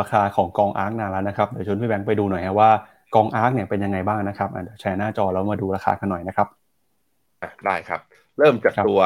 [0.00, 2.70] ราคาของกองอาร์คนานแล้วนะครับเดี๋ยวชวนพี่แบงค์ไปดูหน่อยฮะว่า
[3.14, 6.48] กองอาร์คเนี่ยเป็นยังไงบ้างนะครับเดี๋ยวแชร์หน้าจอแล้วมาดูราคากันหน่อยนะครับ
[7.66, 8.00] ได้ครับ
[8.38, 9.00] เริ่มจากตัว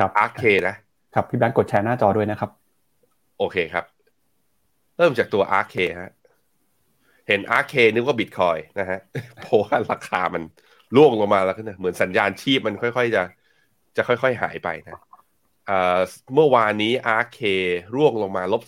[0.00, 0.76] อาร์เคนะ
[1.14, 2.50] ครับพี่แบงค์กดแชร์หน้าจอด้วยนะครับ
[3.38, 3.84] โอเคครับ
[4.96, 6.12] เริ่มจากตัวอาร์เคฮะ
[7.28, 9.00] เห็นอาร์เคนึกว่าบิตคอยนะฮะ
[9.42, 10.42] เพราะว่าราคามัน
[10.96, 13.22] ล่วงลงมาแล้วนะเหมือนสัญญาณชีพมันค่อย ๆ จะ
[13.96, 14.98] จะค่อย ๆ หายไปนะ
[16.34, 17.38] เมื่อวานนี้ RK
[17.94, 18.62] ร่วงลงมาลบ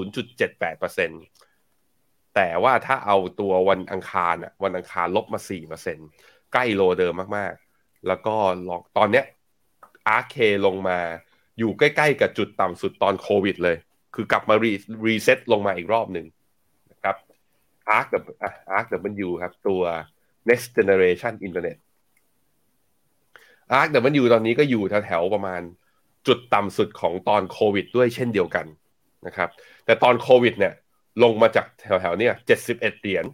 [0.00, 5.40] 0.78%แต่ว่าถ้าเอาตัววันอังคารอะวันอังคารลบมา
[5.96, 8.34] 4%ใกล้โลเดิมมากๆ แล้วก็
[8.68, 9.24] ลองตอนเนี้ย
[10.20, 10.98] RK ลงมา
[11.58, 13.76] อยู่ใกล้ๆ กับจุดต่ำสุดตอนโควิดเลย
[14.14, 14.72] คือกลับมารี
[15.06, 16.26] รีเซ็ตลงมาอีกรอบหนึ่ง
[16.90, 17.16] นะครับ
[17.96, 18.22] ARK กับ
[18.76, 18.86] ARK
[19.26, 19.82] W ครับ ตัว
[20.48, 21.78] next generation internet
[23.78, 23.88] ARK
[24.20, 25.62] W ตอนนี้ก็อยู่แถวๆประมาณ
[26.26, 28.66] จุดต่ำสุดของตอนโควิด ด้วยเช่นเดียวกัน
[29.26, 29.48] นะครับ
[29.84, 30.74] แต่ตอนโควิดเนี่ย
[31.22, 33.24] ลงมาจากแถวๆเนี่ยเจ็ดสิบเอ็ดเหรียญ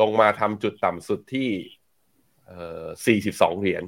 [0.00, 1.48] ลงมาทำจุดต่ำสุดที่
[2.46, 3.82] เสี่สิบสองเหรียญ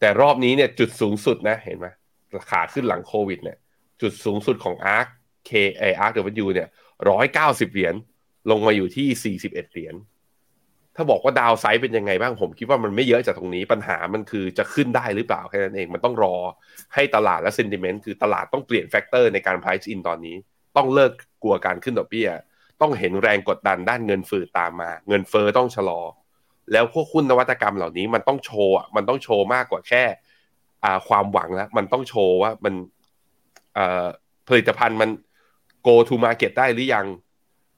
[0.00, 1.86] แต่รอบนี้เนี่ยจุดสูงสุดนะเห็นไหม
[2.36, 3.58] ราคาขึ้นหลังโควิดเนี่ย
[4.02, 5.08] จุดสูงสุดของ ARK
[5.48, 6.12] K ไอ ARK
[6.44, 6.68] W เนี่ย
[7.10, 7.94] ร้อยเก้าสิบเหรียญ
[8.50, 9.94] ลงมาอยู่ที่สี่สิบเอ็ดเหรียญ
[10.96, 16.36] ถ้าบอกว่าดาวไซด์เป็นยังไงบ้างผมคิดว่ามันไม่เยอะจากตรงนี้ปัญหามันคือจะขึ้นได้หรือเปล่าแค่นั้นเองมันต้องรอ
[16.94, 20.36] ให้ตลาดและ sentiment คือตลาดต้องเปลี่ยน factor ในการ price in ตอนนี้
[20.76, 22.28] ต้องเลิกกลัวการขึ้นดอกเบี้ย
[22.80, 26.00] ต้องเห็นแรงกดดันด้านเงินฝืดตามมา เงินเฟ้อต้องชะลอ
[26.72, 30.04] แล้วพวกหุ้นนวัตกรรมเหล่านี้มันต้องโชว์มันต้องโชว์มากกว่าแค่
[31.08, 32.74] ความหวังแล้วมันต้องโชว์ว่ามัน
[34.48, 35.10] ผลิตภัณฑ์มัน
[35.86, 37.06] go to market ได้หรือยัง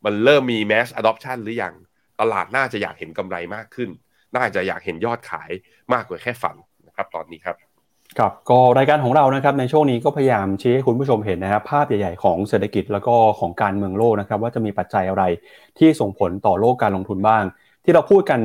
[0.05, 1.75] มันเริ่มมี mass adoption หรือยัง
[2.21, 3.91] ตลาดน่าจะอยากเห็นกำไรมากขึ้น
[4.37, 5.51] น่าจะอยากเห็นยอดขาย
[5.93, 6.57] มากกว่าแค่ฝัน
[6.89, 7.57] นะครับตอนนี้ครับ
[8.19, 15.25] ครับก็รายการของเรานะครับในช่วงนี้ก็พยายามชี้ให้คุณผู้ชมเห็นนะครับภาพใหญ่ๆของเศรษฐกิจแล้วก็ของการเมืองโลกนะครับว่าจะมีปัจจัยอะไร
[15.79, 17.45] ที่ส่งผลต่อโลกการลงทุนบ้าง
[17.85, 18.41] ที่เราพูดกัน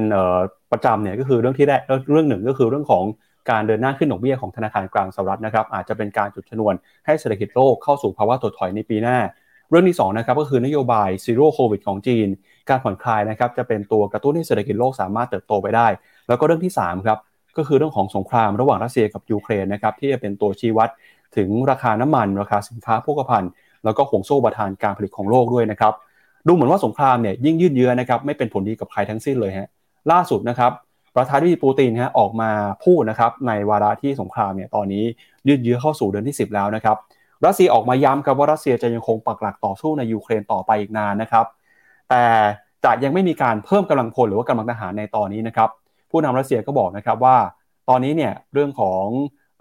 [0.71, 3.03] ประจำเนี่ยก็คือเรื่องที่แรกเรื่องหนึ่งก็คือเรื่องของ
[3.51, 6.73] การเดินหน้าขึ้นดอกเบี้ยของธนาคารกลางสหรัฐนะครับอาจจะเป็นการจุดชนวน
[7.05, 9.17] ให้เศรษฐกิจโลกเข้าสู่ภาวะถดถอยในปีหน้า
[9.69, 12.27] เรื่องที่2นะครับก็คือนโยบายซีโร่โควิดของจีน
[12.69, 15.87] การผ่อนคลายนะครับจะเป็นตัวกระตุ้นให้เศรษฐกิจโลกสามารถเติบโตไปได้
[16.27, 17.17] แล้วก็เรื่องที่3ครับ
[17.57, 20.89] ก็คือเรื่องของสงครามระหว่างรัสเซียกับยูเครนนะครับที่จะเป็นตัวชี้วัด
[21.37, 23.51] ถึงราคาน้ำมัน ราคาสินค้าโภคภัณฑ์
[23.85, 25.93] แล้วก็ห่วงโซ่บาทานการผลิตของโลกด้วยนะครับ
[26.47, 29.67] ดูเหมือนว่าสงครามเนี่ยยิ่งยืดเยื้อนะครับไม่เป็นผลดีกับใครทั้งสิ้นเลยฮะ
[30.11, 30.71] ล่าสุดนะครับ
[31.15, 32.51] ประธานาธิบดีปูตินฮะออกมา
[32.83, 35.03] พูดนะครับในวาระที่สงครามเนี่ยตอนนี้
[35.47, 36.97] ยืดเยื้อเข้าสู่เดือนที่ 10 แล้วนะครับ
[37.45, 41.45] รัสเซียออกมาย้ำครับว่ารัสเซียจะยังคงปักหลักต่อสู้ในยูเครนต่อไปอีกนานนะครับ
[42.11, 42.25] แต่
[42.85, 45.69] จะยังไม่มีการเพิ่มกำลังพลหรือว่ากำลังทหารในตอนนี้นะครับ
[46.11, 47.37] ผู้นำรัสเซียก็บอกนะครับว่า
[47.89, 49.05] ตอนนี้เนี่ยเรื่องของ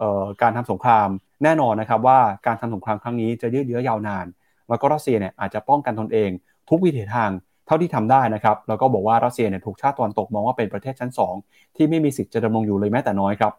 [0.02, 1.08] ออการทำสงคราม
[1.44, 4.26] แน่นอนนะครับว่าการทำสงครามครั้งนี้จะยืดเยื้อยาวนาน
[4.68, 6.30] แล้วก็รัสเซียเนี่ยอาจจะป้องกันตนเอง
[6.70, 7.30] ทุกวิถีทาง
[7.66, 11.10] เท่าที่ทำได้นะครับ แล้วก็บอกว่ารัสเซียเนี่ยถูกชาติตะวันตกมองว่าเป็นประเทศชั้น
[11.42, 13.52] 2 ที่ไม่มีสิทธิ์จะดำรงอยู่เลยแม้แต่น้อยครับ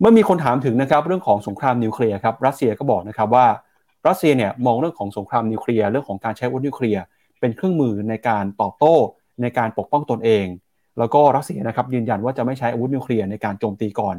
[0.00, 3.46] เมื่อมีคนถามถึงนะครับเรื่องของสงครามนิวเคลียร์ครับรัสเซียก็บอกนะครับว่า
[4.08, 7.02] รัสเซียเนี่ยมองเรื่องของสงครามนิวเคลียร์เรื่องของการใช้อาวุธนิวเคลียร์
[7.40, 8.94] เป็นเครื่องมือในการตอบโต้
[9.42, 10.46] ในการปกป้องตนเอง
[10.98, 14.16] แล้วก็รัสเซียนะครับยืนยันว่าจะไม่ใช้อาวุธนิวเคลียร์ในการโจมตีก่อน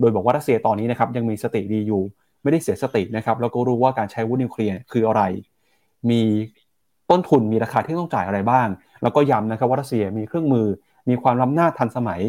[0.00, 2.02] โดยบอกว่ารัสเซียตอนนี้นะครับยังมีสติดีอยู่
[2.42, 5.22] ไม่ได้เสียสตินะครับแล้วก็รู้ว่าการใช้อาวุธนิวเคลียร์คืออะไร
[6.10, 6.22] มี
[7.10, 8.68] ต้นทุนมีราคาที่ต้องจ่ายอะไรบ้าง
[9.02, 10.66] แล้วก็ย้ำนะครับว่ารัสเซียมีเครื่องมือ
[11.08, 12.20] มีความล้ำหน้าทันสมัย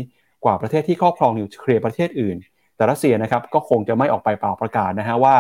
[0.44, 2.38] กว่าประเทศที่ครอบครองนิวเคลียร์ประเทศอื่น
[2.76, 5.36] แต่รัสเซียนะครับก็คงจะไม่ออกไปเปล่าประกาศนะฮะว่า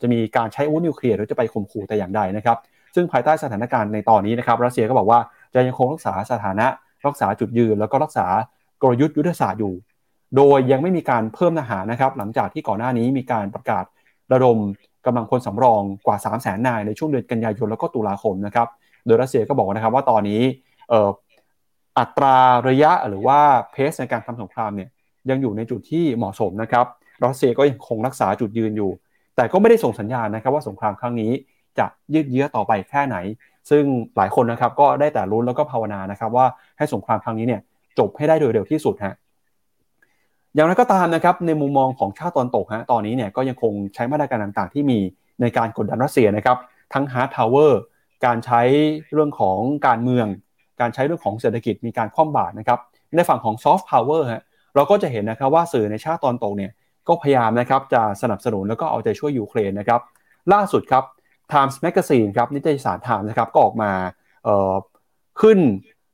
[0.00, 2.56] จะมีการใช้อาวุธนิวเคลียร์หรือจะไปข่มขู่แต่อย่างใดนะครับ
[2.94, 5.18] ซึ่งภายใต้สถานการณ์ในตอนนี้นะครับรัสเซียก็บอกว่า
[5.54, 6.66] จะยังคงรักษาสถานะ
[7.06, 8.26] รักษาจุดยืน แล้วก็รักษา
[8.82, 9.74] กลยุทธ์ยุทธศาสตร์อยู่
[10.36, 13.84] โดยยังไม่มีการเพิ่มทหารนะครับหลังจากที่ก่อนหน้านี้มีการประกาศ
[14.32, 14.58] ระดม
[15.06, 18.68] กำลังพลสำรองกว่า 3 0 0แสนนายในช่วงเดือนกันยายนแล้วก็ตุลาคมนะครับ
[19.06, 20.42] โดยรัสเซียก็บอกนะครับว่าตอนนี้
[21.98, 22.36] อัตรา
[22.68, 23.38] ระยะหรือว่า
[23.72, 24.88] pace ในการทำสงครามเนี่ย
[25.30, 26.86] ยังอยู่ในจุดที่เหมาะสมนะครับ
[27.24, 28.90] รัสเซียก็ยังคงรักษาจุดยืนอยู่
[29.36, 31.32] แต่ก็ไม่ได้ส่งสัญญาณนะครับว่าสงครามครั้งนี้
[31.80, 33.16] จะยืดเยื้อต่อไปแค่ไหน
[33.70, 33.84] ซึ่ง
[34.16, 36.46] หลายคนนะครับก็ได้แต่ลุ้นแล้วก็ภาวนานะครับว่า
[36.78, 37.60] ให้สงครามครั้งนี้เนี่ย
[37.98, 39.14] จบให้ได้โดยเร็วที่สุดฮะ
[40.54, 44.98] อย่างไรก็ตามนะครับในมุมมองของชาติตะวันตกฮะตอนนี้เนี่ยก็ยังคงใช้มาตรการต่างๆ ที่มี
[45.40, 46.56] ในการกดดันรัสเซียนะครับ
[46.94, 47.80] ทั้ง hard power
[48.26, 48.60] การใช้
[49.12, 50.26] เรื่องของการเมือง
[50.80, 52.78] การใช้เรื่องของเศรษฐกิจมีการคว่ำบาตรนะครับ
[53.16, 54.42] ในฝั่งของ soft power ฮะ
[54.74, 56.72] เราก็จะเห็นนะครับว่าสื่อในชาติตะวันตกเนี่ย
[57.08, 60.00] ก็พยายามนะครับจะสนับสนุนแล้วก็เอาใจช่วยยูเครนนะครับ
[60.52, 61.04] ล่าสุดครับ
[61.52, 63.92] Times Magazine ครับนิตยสาร Times นะครับก็ออกมา
[65.40, 65.58] ขึ้น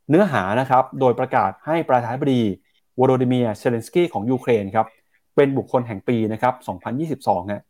[0.09, 2.43] เนื้อหานะครับโดยประกาศให้ประธานาธิบดี
[3.01, 4.87] โวโลดิเมียร์ เซเลนสกี้ของยูเครนครับ
[5.37, 6.55] เป็นบุคคลแห่งปีนะครับ
[7.41, 7.63] 2022 นะ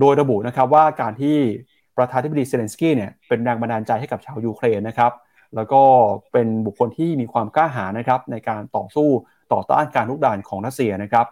[0.00, 1.36] โดยระบุนะครับว่าการที่
[1.96, 5.12] ประธานาธิบดีเซเลนสกี้เนี่ยเป็นแรงบันดาลใจให้กับชาวยูเครนนะครับ
[5.56, 5.82] แล้วก็
[6.32, 9.08] เป็นบุคคลที่มีความกล้าหาญนะครับในการต่อสู้
[9.52, 11.26] ต่อต้านการรุกรานของรัสเซียนะครับ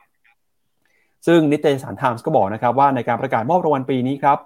[1.26, 4.38] ซึ่งนิตยสารไทมส์ก็บอกนะครับว่าในการประกาศมอบรางวัลปีนี้ครับ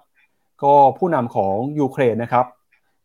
[0.63, 2.47] ก็ผู้นำของยูเครนนะครับ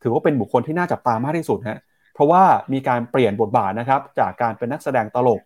[0.03, 1.79] ถือว่าเป็นบุคคลที่น่าจับตามากที่สุดฮะ
[2.13, 2.43] เพราะว่า
[2.73, 5.41] มีการเปลี่ยนบทบาทนะครับ จากการเป็นนักแสดงตลก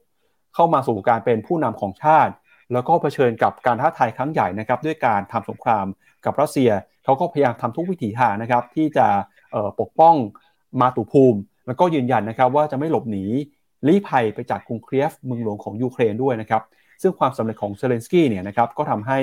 [0.55, 2.33] เข้ามาสู่การเป็นผู้นำของชาติ
[2.73, 5.85] แล้วก็เผชิญกับการท้าทายครั้งใหญ่นะครับ ด้วยการทำสงคราม
[6.25, 6.71] กับรัสเซีย
[7.03, 9.07] เขาก็พยายามทำทุกวิถีทางนะครับ ที่จะ
[9.79, 10.15] ปกป้อง
[10.81, 13.25] มาตุภูมิ แล้วก็ยืนยันนะครับว่าจะไม่หลบหนี
[13.87, 16.63] ลี้ภัยไปจากกรุงเคียฟเมืองหลวงของยูเครนด้วยนะครับ
[17.01, 19.17] ซึ่งความสำเร็จของเซเลนสกี้เนี่ยนะครับก็ทำให้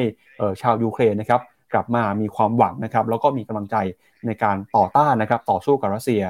[0.62, 1.40] ชาวยูเครนนะครับ
[1.74, 3.76] กลับมามีความหวังนะครับแล้วก็มีกำลังใจ
[4.26, 6.22] ในการต่อต้านนะครับต่อสู้กับรัสเซีย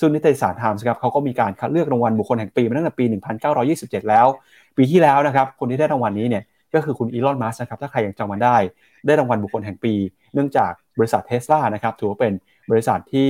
[0.00, 3.04] ซึ่งนิตยสารไทมส์ครับเขาก็มีการคัดเลือกรางวัลบุคคลแห่งปีมาตั้งแต่ปี
[3.56, 4.26] 1927 แล้ว
[4.76, 6.42] ปีที่แล้วนะครับคนที่ได้รางวัลนี้เนี่ย
[6.74, 8.56] ก็คือคุณอีลอนมัสก์นะครับถ้าใครยังจำกันได้
[9.06, 9.94] ได้รางวัลบุคคลแห่งปี
[10.34, 12.32] เนื่องจากบริษัทเทสลานะครับถือว่าเป็น
[12.70, 13.28] บริษัทที่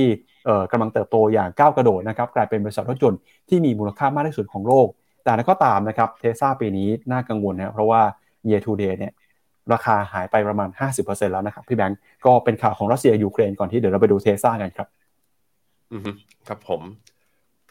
[0.71, 4.87] กำลังเติบโตอย่างก้าวกระโดดนะครับกลายเป็นบริษัทรถยนต์ที่มีมูลค่ามากที่สุดของโลก
[5.23, 8.01] แต่นั้นก็ตามนะครับเทสลาปีนี้น่ากังวลนะเพราะว่า
[8.47, 9.13] year to date เนี่ย
[9.73, 10.69] ราคาหายไปประมาณ
[11.01, 14.87] 50%แล้วนะครับพี่แบงก์ก็เป็นข่าวของรัสเซียยูเครนก่อนที่เดี๋ยวเราไปดูเทสลากันครับ
[15.91, 16.01] อืม
[16.47, 16.81] ครับผม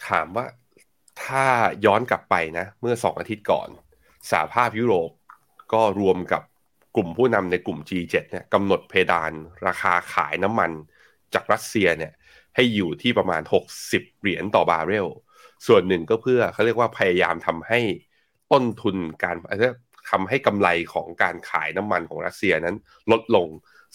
[0.09, 0.47] ถามว่า
[1.23, 1.45] ถ้า
[1.85, 3.69] ย้อนกลับไปนะ เมื่อสองอาทิตย์ก่อน
[4.31, 5.11] สหภาพยุโรป
[5.73, 6.43] ก็ร่วมกับ
[6.97, 9.33] กลุ่มผู้นำในกลุ่ม G7 เนี่ยกำหนดเพดาน
[9.67, 10.71] ราคาขายน้ำมัน
[11.35, 12.13] จากรัสเซียเนี่ย
[12.55, 13.43] ให้อยู่ที่ประมาณ
[13.83, 15.07] 60 เหรียญต่อบาร์เรล
[15.67, 17.81] ส่วนหนึ่งก็เพื่อเขาเรียกว่าพยายามทำให้
[18.53, 19.37] ต้นทุนการ
[20.11, 22.77] ทำให้กำไรของการขายน้ำมันของรัสเซียนั้น
[23.13, 23.49] ลดลง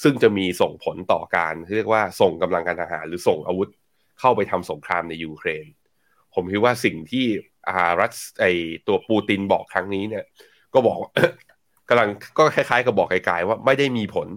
[0.04, 3.70] ซึ่งจะมีส่งผลต่อการเรียกว่าส่งกำลังการทหารหรือส่งอาวุธ
[4.20, 5.66] เข้าไปทำสงครามในยูเครน
[6.34, 7.26] ผมคิดว่าสิ่งที่
[7.70, 8.46] อารัสไอ
[8.88, 10.26] ตัวปูตินบอกครั้งนี้เนี่ย
[10.74, 10.98] ก็บอก
[11.90, 14.28] กำลังก็คล้ายๆ กับบอกไกลๆว่าไม่ได้มีผล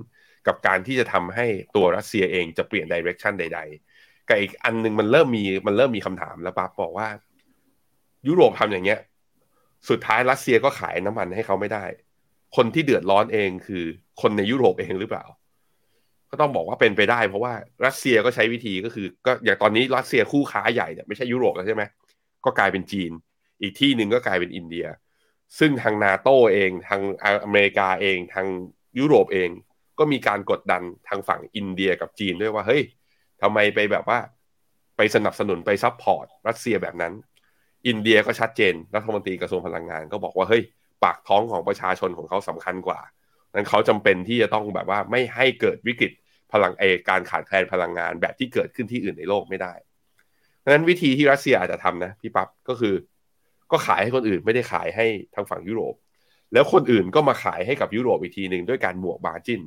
[0.46, 1.46] กับการที่จะทำให้
[1.76, 3.60] ตัวรัสเซียเองจะเปลี่ยนดิเรกชันใด
[3.94, 7.08] ๆ กับอีกอันนึงมันเริ่มมีมันเริ่มมีคำถามแล้วปั๊บบอกว่า
[8.28, 9.00] ยุโรปทำอย่างเงี้ย
[9.88, 11.84] สุดท้ายรัสเซียก็ขายน้ำมันให้เขาไม่ได้
[12.56, 13.84] คนที่เดือดร้อนเองคือ
[14.20, 15.24] คนในยุโรปเองหรือเปล่า
[16.30, 17.52] ก็ต้องบอกว่าเป็นไปได้ เพราะว่า
[17.86, 21.82] รัสเซียก็ใช้วิธีก็คือ ก็อย่างตอนนี้รัสเซียคู่ค้าใหญ่เนี่ยไม่ใช่ยุโรปแล้วใช่ไหม
[22.44, 23.10] ก็กลายเป็นจีน
[23.62, 24.86] อีกที่หนึ่งก็กลายเป็นอินเดีย
[25.58, 27.00] ซึ่งทางนาโตเองทาง
[27.44, 28.46] อเมริกาเองทาง
[28.98, 29.50] ยุโรปเอง
[29.98, 32.82] ก็มีการกดดันทางฝั่งอินเดียกับจีนด้วยว่าเฮ้ย
[33.42, 34.18] ทำไมไปแบบว่า
[34.96, 37.12] ไปสนับสนุนไป support รัสเซียแบบนั้น
[37.86, 40.62] อินเดียก็ชัดเจน รัฐมนตรีกระทรวงพลังงานก็บอกว่าเฮ้ย
[41.04, 43.00] ปากท้องของประชาชนของเขาสำคัญกว่า
[43.54, 46.12] นั้นเขาจำเป็นที่จะต้องแบบว่าไม่ให้เกิดวิกฤต
[46.52, 49.72] พลังเอการขาดแคลนพลังงานแบบที่เกิดขึ้นที่อื่นในโลกไม่ได้
[50.62, 52.94] ดังนั้นวิธีที่รัสเซียอาจจะทำนะพี่ปั๊บก็คือ
[53.72, 55.94] ก็ขายให้คนอื่นไม่ได้ขายให้ทางฝั่งยุโรป
[56.52, 59.62] แล้วคนอื่นก็มาขายให้กับยุโรปอีกทีหนึ่งด้วยการบวก margin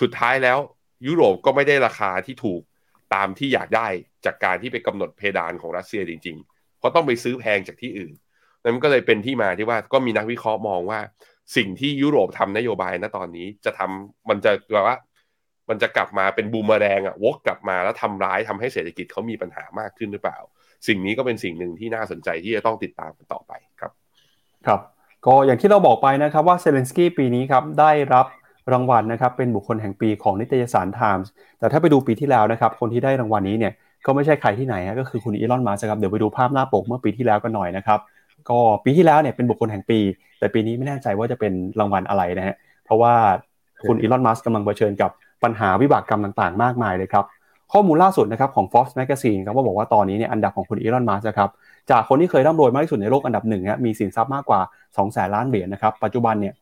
[0.00, 0.58] สุดท้ายแล้ว
[1.06, 2.62] ยุโรปก็ไม่ได้ราคาที่ถูก
[3.14, 3.88] ตามที่อยากได้
[4.24, 8.12] จากการที่ไปกำหนดเพดานของรัสเซียจริง ๆ เพราะต้องไปซื้อแพงจากที่อื่น
[8.62, 11.00] นั่นก็เลยเป็นที่มาที่ว่าก็มีนักวิเคราะห์มองว่า
[11.56, 14.96] สิ่งที่ยุโรปทำนโยบายณตอนนี้จะทำมันจะแบบว่า
[15.68, 20.38] มันจะกลับมาเป็นบูมเมแรงอะวกกลับมาแล้วทำร้ายทำให้เศรษฐกิจเขามีปัญหามากขึ้นหรือเปล่า
[20.88, 23.92] สิ่งนี้ก็เป็นสิ่งหนึ่งที่น่าสนใจที่จะต้องติดตามต่อไปครับ
[24.66, 24.80] ครับ
[25.26, 28.26] ก็อย่างที่เราบอกไปนะครับว่าเซเลนสกี้ปีนี้ครับได้รับ
[28.72, 33.72] รางวัลนะครับเป็นบุคคลแห่งปีของนิตยสารไทมส์แต่ถ้าไปดูปีที่แล้วนะครับ คนที่ได้รางวัลนี้เนี่ย
[34.06, 37.98] ก็ไม่ใช่ใครที่ไหนฮะก็คือคุณอีลอนมัสครับเดี๋ยวไปดูภาพหน้าปกเมื่อปีที่แล้วกันหน่อยนะครับ
[38.50, 39.98] ก็ปีที่แล้วเนี่ยเป็นบุคคลแห่งปี
[40.38, 43.14] แต่ปีนี้ไม่แน่ใจว่าจะเป็นรางวัลอะไรนะฮะเพราะว่า
[43.88, 45.10] คุณอีลอนมัสกำลังเผชิญกับ
[45.44, 47.24] ปัญหาวิบากกรรมต่างๆ มากมายเลยครับ
[47.72, 51.50] ข้อมูลล่าสุดนะครับของ Forbes Magazine ครับว่าบอกว่าตอนนี้เนี่ยอันดับของคุณอีลอนมัสครับ
[51.90, 56.54] จากคนที่เคยร่ำรวยมากที่สุดในโลกอันดับหนึ่งฮะมีสินทรัพย์มากกว่า2แสนล้านเหรียญนะครับปัจจุบันเนี่ย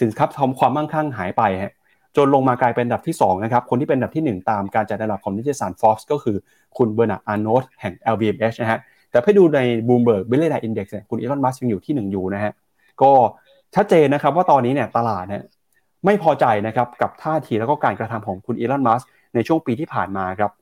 [0.00, 1.72] สินทรัพย์ทอมความมั่งคั่งหายไปฮะ
[2.16, 6.36] จนลงมากลายเป็นอันดับที่2นะครับคนที่เป็นอันดับที่ 1 ตามการจัดอันดับของนิตยสาร Forbes ก็คือ
[6.76, 10.64] คุณเบอร์นาร์ดอาร์โนตแห่ง LVMH นะฮะแต่ให้ดูใน Bloomberg b i l l i o n a i r e
[10.68, 12.52] Index เนี่ยคุณอีลอนมัสก์ยังอยู่ที่1อยู่นะฮะ
[13.02, 13.12] ก็
[13.74, 15.42] ชัดเจนนะครับว่าตอนนี้เนี่ยตลาดเนี่ย
[16.04, 19.02] ไม่พอใจนะครับกับท่าทีแล้วก็การกระทำของคุณอีลอนมัสก์
[19.34, 20.52] ในช่วงปีที่ผ่านมาครับ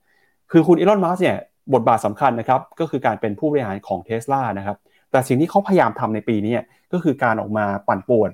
[0.51, 1.37] คือคุณอีลอนมัสเนี่ย
[1.73, 4.77] บทบาทสำคัญนะครับก็คือการเป็นผู้บริหารของเท s l a นะครับ
[5.11, 6.55] แต่สิ่งที่เขาพยายามทำในปีนี้
[6.93, 8.31] ก็คือการออกมาปั่นป่วน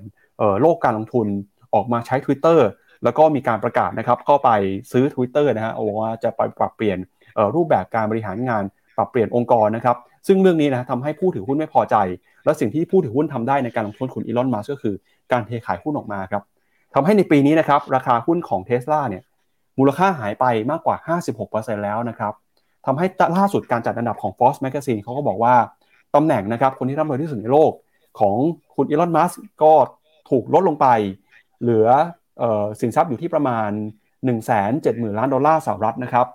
[0.60, 1.26] โลกการลงทุน
[1.74, 2.58] ออกมาใช้ Twitter
[3.04, 4.50] แล้วก็มีการประกาศนะครับเข้าไป
[4.92, 6.98] ซื้อ Twitter นะฮะบอกว่าจะไปปรับเปลี่ยน
[7.54, 8.62] รูปแบบการบริหารงาน
[8.96, 11.96] ปรับเปลี่ยนองค์กรนะครับซึ่งเรื่องนี้นะทำให้ผู้ถือหุ้นไม่พอใจ
[12.44, 14.94] และสิ่งที่ผู้ถือหุ้นทำได้ในการลงทุนคุณอีลอนมัสก็คือ
[15.32, 16.42] การเทขายหุ้นออกมาครับ
[16.94, 19.22] ทำให้ในปีนี้นะครับราคาหุ้นของเท s l a เนี่ย
[19.78, 22.32] มูลค่าหายไปมากกว่า 56%แล้วนะครับ
[22.86, 23.06] ทำให้
[23.38, 25.54] ล่าสุดการจัดอันดับของ Forbes Magazine เขาก็บอกว่า
[26.14, 27.72] ตำแหน่งนะครับคนที่ร่ำรวยที่สุดในโลก
[28.20, 28.36] ของ
[28.76, 29.32] คุณอีลอนมัส
[29.62, 29.72] ก์ก็
[30.30, 30.86] ถูกลดลงไป
[31.60, 31.88] เหลือ
[32.80, 33.70] สินทรัพย์อยู่ที่ประมาณ
[34.04, 36.26] 1 7 0 0 0 0 ล้านดอลลาร์สหรัฐนะครับ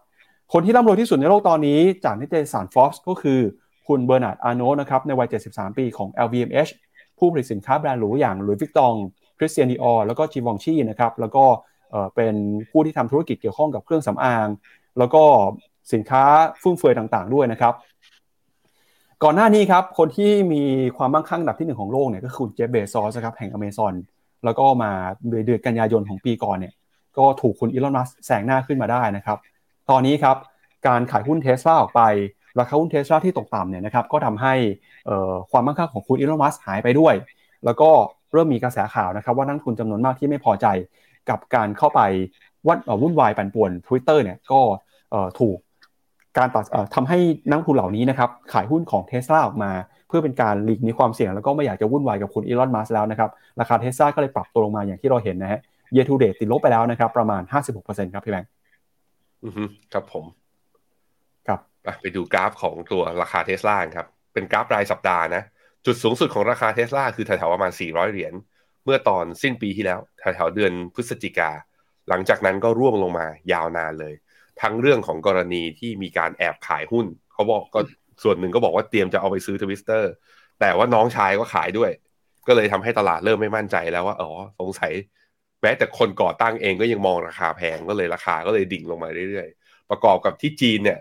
[0.54, 3.40] คนที่ร่ำรวยที่สุดในโลกตอนนี้จากนิตยสาร Forbes ก็คือ
[3.88, 6.72] คุณเบอร์นาร์ดอาร์โนลต์นะครับในวัย 73 ปีของ LVMH
[7.18, 8.94] ผู้ผลิตสินค้าแบรนด์หรูอย่างหลุยส์วิกตอง
[9.38, 11.44] คริสเตียนดีออแล้วก็จีวองชีนะครับแล้วก็
[12.16, 12.36] เป็น
[12.72, 14.48] ผู้ที่ทำธุรกิจเกี่ยวข้องกับเครื่องสำอาง
[14.98, 15.24] แล้วก็
[15.94, 16.24] สินค้า
[16.62, 17.74] ฟุ่มเฟือยต่างๆ ด้วยนะครับ
[19.24, 20.64] ก่อนหน้านี้ครับคนที่มี
[20.98, 23.94] ความมั่งคั่งอันดับที่หนึ่งของโลกเนี่ยก็คือเจฟเบซอสครับแห่งอเมซอน
[24.46, 24.92] แล้วก็มา
[25.30, 26.74] เดือนกันยายนของปีก่อนเนี่ย
[27.18, 29.38] ก็ถูกคุณอีลอนมัสแซงหน้าขึ้นมาได้นะครับ
[29.90, 30.38] ตอนนี้ครับ
[30.88, 32.02] การขายหุ้นเทสลาออกไป
[32.60, 34.54] ราคาหุ้นเทสลาที่ตกต่ำเนี่ยนะครับก็ทำให้
[35.52, 37.14] ความมั่งคั่งของคุณอีลอนมัสหายไปด้วย
[37.66, 37.90] แล้วก็
[38.34, 40.68] เริ่มมีกระแสข่าวนะครับว่านักทุนจำนวนมากที่ไม่พอใจ
[41.30, 42.02] กับการเข้าไป
[42.68, 44.60] วัดวุ่นวายปั่นป่วน Twitter เนี่ยก็
[45.40, 45.58] ถูก
[46.38, 46.66] การตัด
[46.96, 47.18] ทำให้
[47.50, 49.72] นักทุนเหล่านี้นะครับขายหุ้นของเทสลาออกมา
[50.08, 53.30] เพื่อเป็นการหลีกหนีความเสี่ยง แล้วก็ไม่อยากจะวุ่นวายกับคุณอีลอนมัสแล้วนะครับ
[53.60, 55.60] ราคาเทสลาก็เลยปรับตัวลงมาอย่างที่เราเห็นนะฮะ
[55.94, 57.42] เย r ูเด t ติดลบไปแล้วนะครับประมาณ
[57.78, 58.50] 56%ครับพี่แบงค์
[59.44, 59.64] อือฮึ
[59.94, 60.26] ครับผม
[61.48, 61.60] ครับ
[62.02, 65.44] ไปดูกราฟของตัวราคาเทสลาครับ เป็นกราฟรายสัปดาห์นะ
[65.86, 68.34] จุดสูงสุดของราคาเทสลาคือแถวๆประมาณ 400 เหรียญ
[68.86, 71.52] เมื่อตอนสิ้นปีที่แล้วแถวๆเดือนพฤศจิกา
[72.10, 74.14] หลังจากนั้นก็ร่วงลงมายาวนานเลย
[74.62, 77.80] ทั้งเรื่องของกรณีที่มีการแอบขายหุ้น เขาบอกก็
[78.24, 80.12] ส่วนหนึ่งก็บอกว่าเตรียมจะเอาไปซื้อทวิสเตอร์
[80.60, 81.92] แต่ว่าน้องชายก็ขายด้วย
[82.48, 84.30] ก็เลยทำให้ตลาดเริ่มไม่มั่นใจแล้วว่าอ๋อ
[84.60, 84.92] สงสัย
[85.62, 91.00] แม้แต่คนก่อตั้งเองก็ยังมองราคาแพงก็เลยราคาก็เลยดิ่งลงมาเรื่อยๆ ประกอบกับที่จีนเนี่ย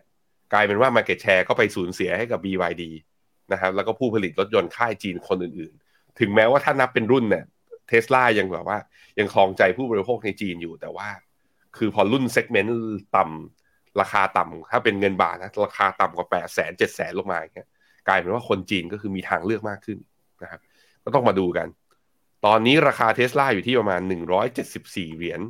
[0.53, 2.83] กลายเป็นว่า Market Share ก็ไปสูญเสียให้กับ BYD
[3.53, 7.45] นะครับแล้วก็ผู้ผลิตรถยนต์ค่ายจีนคนอื่นๆ ถึงแม้ว่าถ้านับเป็นรุ่นเนี่ย
[7.89, 8.79] เทสลายังแบบว่า
[9.19, 11.09] ยังคลองใจผู้บริโภคในจีนอยู่แต่ว่า
[11.77, 12.79] คือพอรุ่นเซกเมนต์
[13.17, 17.69] ต่ำราคาต่ำถ้าเป็นเงินบาทนะราคาต่ำกว่าแปดแสนเจ็ดแสนลงมาอย่างเงี้ย
[18.09, 19.99] กลายเป็นว่าคนจีนก็คือมีทางเลือกมากขึ้น
[20.43, 20.61] นะครับ
[21.05, 21.67] ก็ต้องมาดูกัน
[22.47, 24.01] ตอนนี้ราคาเทสลาอยู่ที่ประมาณ
[24.59, 25.41] 174 เหรียญ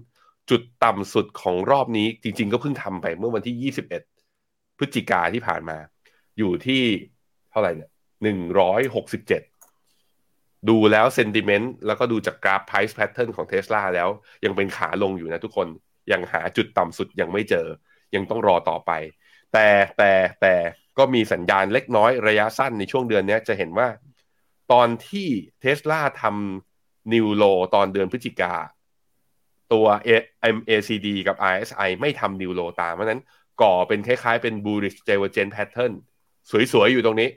[0.50, 3.72] จุดต่ำสุดของรอบนี้ จริง ๆ ก็เพิ่งทำไปเมื่อวันที่
[4.20, 5.78] 21 พฤศจิกาที่ผ่านมา
[6.38, 6.82] อยู่ที่
[7.50, 7.90] เท่าไหร่เนี่ย
[9.04, 14.08] 167 ดูแล้วเซนติเมนต์แล้วก็ดูจากกราฟ price pattern ของเทสลาแล้ว
[14.44, 15.66] ยังเป็นขาลงอยู่นะทุกคน
[16.12, 17.66] ยังหาจุดต่ำสุดยังไม่เจอ
[18.14, 18.92] ยังต้องรอต่อไป
[19.52, 19.68] แต่
[19.98, 20.54] แต่แต่
[20.98, 23.88] ก็มีสัญญาณเล็กน้อยระยะสั้นในช่วงเดือนนี้จะเห็นว่า
[24.72, 25.28] ตอนที่
[25.60, 26.67] เทสลาทำ
[27.12, 27.44] นิวโล
[27.74, 28.54] ตอนเดือนพฤศจิกา
[29.72, 29.86] ตัว
[30.54, 33.20] MACD กับ RSI ไม่ทำนิวโลตามเพราะนั้น
[33.62, 35.92] ก่อเป็นคล้ายๆเป็น bullish divergence pattern
[36.72, 37.28] สวยๆ อยู่ตรงนี้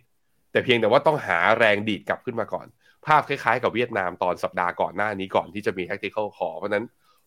[0.52, 2.68] แต่เพียงแต่ว่าต้องหาแรงดีดกลับขึ้นมาก่อน
[3.06, 6.86] ภาพคล้ายๆ กับเวียดนามตอนสัปดาห์ก่อนหน้านี้ก่อนที่จะมี tactical call เพราะนั้น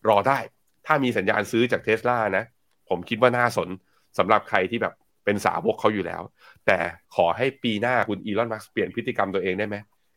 [0.09, 0.39] รอได้
[0.85, 2.45] ถ้ามีสัญญาณซื้อจากเทสลานะ
[2.89, 3.69] ผมคิดว่าน่าสน
[4.17, 4.93] สำหรับใครที่แบบ
[5.25, 6.21] เป็นสาวกเขาอยู่แล้ว
[6.67, 6.77] แต่
[7.15, 9.75] ขอให้ปีหน้าคุณอีลอนมัสก์เปลี่ยนพฤติกรรมตัวเองได้ไหม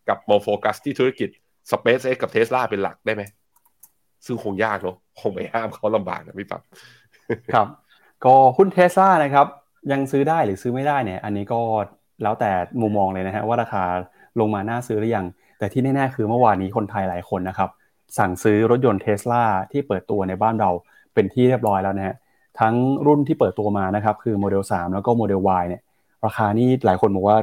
[0.09, 1.29] กลับมโฟกัสที่ธุรกิจ
[1.71, 3.23] SpaceX กับเทสลาเป็นหลักได้ไหม
[4.27, 6.62] ซึ่งคงยากเนาะคงไปห้ามเขาลำบากนะพี่ปั๊บ
[7.55, 7.66] ครับ
[8.25, 9.47] ก็หุ้นเทสลานะครับ
[9.93, 11.61] ยังซื้อได้หรือซื้อไม่ได้เนี่ย อันนี้ก็
[12.23, 12.51] แล้วแต่
[12.83, 13.85] มุมมองเลยนะฮะว่าราคา
[14.41, 15.27] ลงมาน่าซื้อหรือยัง
[15.59, 17.71] แต่ที่แน่ๆคือเมื่อวานนี้คนไทยหลายคนนะครับ
[18.19, 20.71] สั่งซื้อรถยนต์เทสลาที่เปิดตัวในบ้านเรา
[21.14, 22.16] เป็นที่เรียบร้อยแล้วนะฮะ
[22.61, 22.75] ทั้ง
[23.07, 25.83] รุ่นที่เปิดตัวมานะครับคือโมเดล3แล้วก็ Model Y เนี่ย
[26.27, 27.39] ราคานี่หลายคนบอกว่า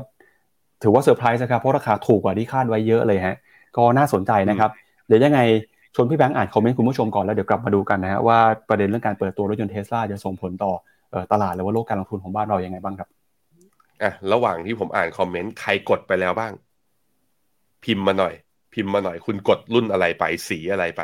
[0.84, 3.36] ถือว่าเซอร์ไพรส์นะครับเพราะราคาถูกกว่าที่คาดไว้เยอะเลยฮะ
[3.78, 4.70] ก็น่าสนใจนะครับ
[5.08, 5.40] เดี๋ยวยังไง
[5.96, 10.74] ชวนพี่แบงค์อ่าน comment คุณผู้ชมก่อนแล้วเดี๋ยวกลับมาดูกันนะฮะว่าประเด็นเรื่องการเปิดตัวรถยนต์เทสลาจะส่งผลต่อ
[11.32, 13.10] ตลาดหรือว่าโลกการลงทุนของบ้านเรายังไงบ้างครับ
[14.02, 16.54] อะระหว่างที่ผมอ่าน comment ใครกดไปแล้วบ้าง
[17.86, 18.34] พิมพ์มาหน่อย
[18.74, 21.04] พิมพ์มาหน่อย คุณกดรุ่นอะไรไปสีอะไรไป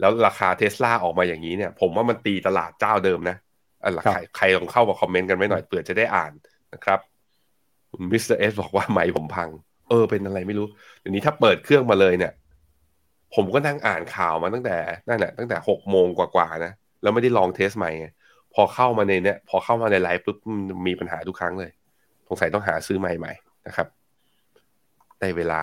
[0.00, 3.36] แล้วราคาเทสลาออกมาอย่างนี้เนี่ย ผมว่ามันตีตลาดเจ้าเดิมนะ
[3.82, 6.32] อะใครใครลองเข้ามา comment กันไว้หน่อยเผื่อจะได้อ่าน
[6.74, 6.98] นะครับ
[7.90, 8.36] คุณ Mr.
[8.36, 9.48] S บอกว่าไมค์ผมพัง
[9.88, 10.66] เออเป็นอะไรไม่รู้
[11.00, 12.32] เดี๋ยวนี้ถ้าเปิดเครื่องมาเลยเนี่ย
[13.34, 14.76] ผมก็นั่งอ่านข่าวมาตั้งแต่
[15.08, 16.72] นั่นแหละตั้งแต่หกโมงกว่าๆนะ
[17.02, 17.90] แล้วไม่ได้ลอง test ไมค์
[18.54, 20.36] พอเข้ามาในเนี่ย พอเข้ามาในไลฟ์ปุ๊บ
[20.86, 21.70] มีปัญหาทุกครั้งเลย
[22.28, 23.86] สงสัยต้องหาซื้อใหม่ๆนะครับ
[25.20, 25.62] ได้เวลา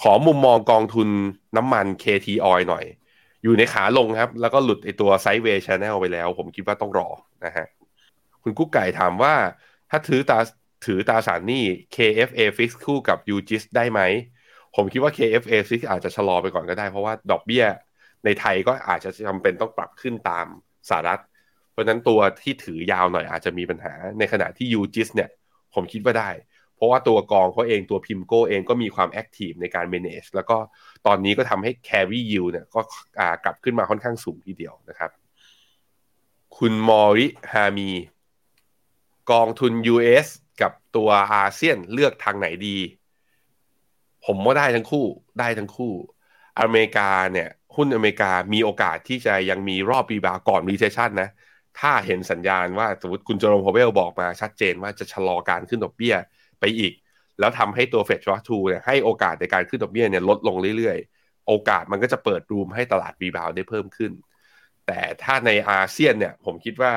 [0.00, 1.08] ขอมุมมองกองทุน
[1.56, 2.84] น้ำมัน KT Oil หน่อย
[3.42, 7.08] อยู่ในขาลงครับ แล้วก็หลุดไอตัวไซด์เวย์ชแนลไปแล้ว ผมคิดว่าต้องรอ
[7.44, 7.66] นะฮะ
[8.42, 9.34] คุณกุ๊กไก่ถามว่า
[9.90, 10.38] ถ้าถือตา
[10.84, 11.64] ถือตาสารหนี้
[11.96, 14.00] KFA fix คู่กับ UGIS ได้ไหม
[14.76, 17.64] ผมคิดว่า KFA fix อาจจะชะลอไปก่อนก็ได้ เพราะว่าดอกเบี้ย
[18.24, 20.46] ในไทยก็อาจจะจำเป็นต้องปรับขึ้นตาม
[20.88, 21.20] สหรัฐ
[21.72, 25.30] เพราะนั้นตัวที่ถือยาวหน่อยอาจจะมีปัญหา ในขณะที่ UGIS เนี่ย
[25.74, 26.30] ผมคิดว่าได้
[26.76, 30.56] เพราะว่าตัวกองเขาเองตัว PIMCO เองก็มีความ active ในการ manage แล้วก็
[31.06, 32.80] ตอนนี้ก็ทำให้ carry yield เนี่ยก็
[33.44, 35.10] กลับขึ้นมาค่อนข้างสูงทีเดียวนะครับ
[36.56, 37.90] คุณมอริฮามี
[39.30, 40.28] กองทุน US
[40.60, 42.78] กับตัวอาเซียนเลือกทางไหนดี
[44.24, 45.06] ผมว่าได้ทั้งคู่
[45.38, 45.92] ได้ทั้งคู่
[46.60, 51.30] อเมริกาเนี่ยหุ้นอเมริกามีโอกาสที่จะยังมีรอบ rebound ก่อน recession นะ
[51.80, 56.14] ถ้าเห็นสัญญาณว่าสมมติคุณเจอโรม พาวเวลบอกมาชัดเจนว่าจะชะลอการขึ้นดอกเบี้ย
[56.60, 56.92] ไปอีก
[57.38, 64.12] แล้วทำให้ตัว FedWatch Tool เนี่ยให้โอกาสในการขึ้นดอกเบี้ยเนี่ยลดลงเรื่อยๆ โอกาสมันก็จะเปิด room ให้ตลาด rebound ได้เพิ่มขึ้น
[64.86, 66.92] แต่ถ้าในอาเซียนเนี่ยผมคิดว่า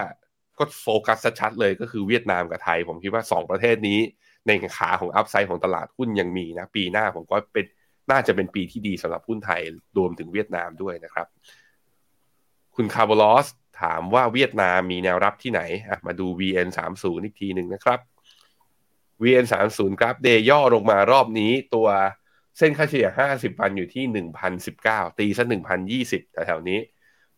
[0.60, 4.00] ก็โฟกัสชัดเลยก็คือเวียดนามกับไทย ผมคิดว่า 2 ประเทศนี้
[4.48, 7.66] ในขาของ upside ของตลาดหุ้นยังมีนะ ปีหน้าผมก็เป็น
[8.12, 9.62] น่าจะเป็นปีที่ดีสำหรับหุ้นไทย
[9.98, 11.28] รวมถึงเวียดนามด้วยนะครับ
[12.76, 13.48] คุณคาร์บลอส
[13.82, 15.62] ถามว่าเวียดนามมีแนวรับที่ไหน
[16.06, 18.00] มาดู VN 3 0 อีกทีหนึ่งนะครับ
[19.24, 21.88] VN 3 0ครับเดย่อลงมารอบนี้ตัว
[22.58, 24.26] เส้นค่าเฉลี่ย 50 วันอยู่ที่
[24.62, 25.44] 1,019 ตีซะ
[25.90, 26.80] 1,020แถวนี้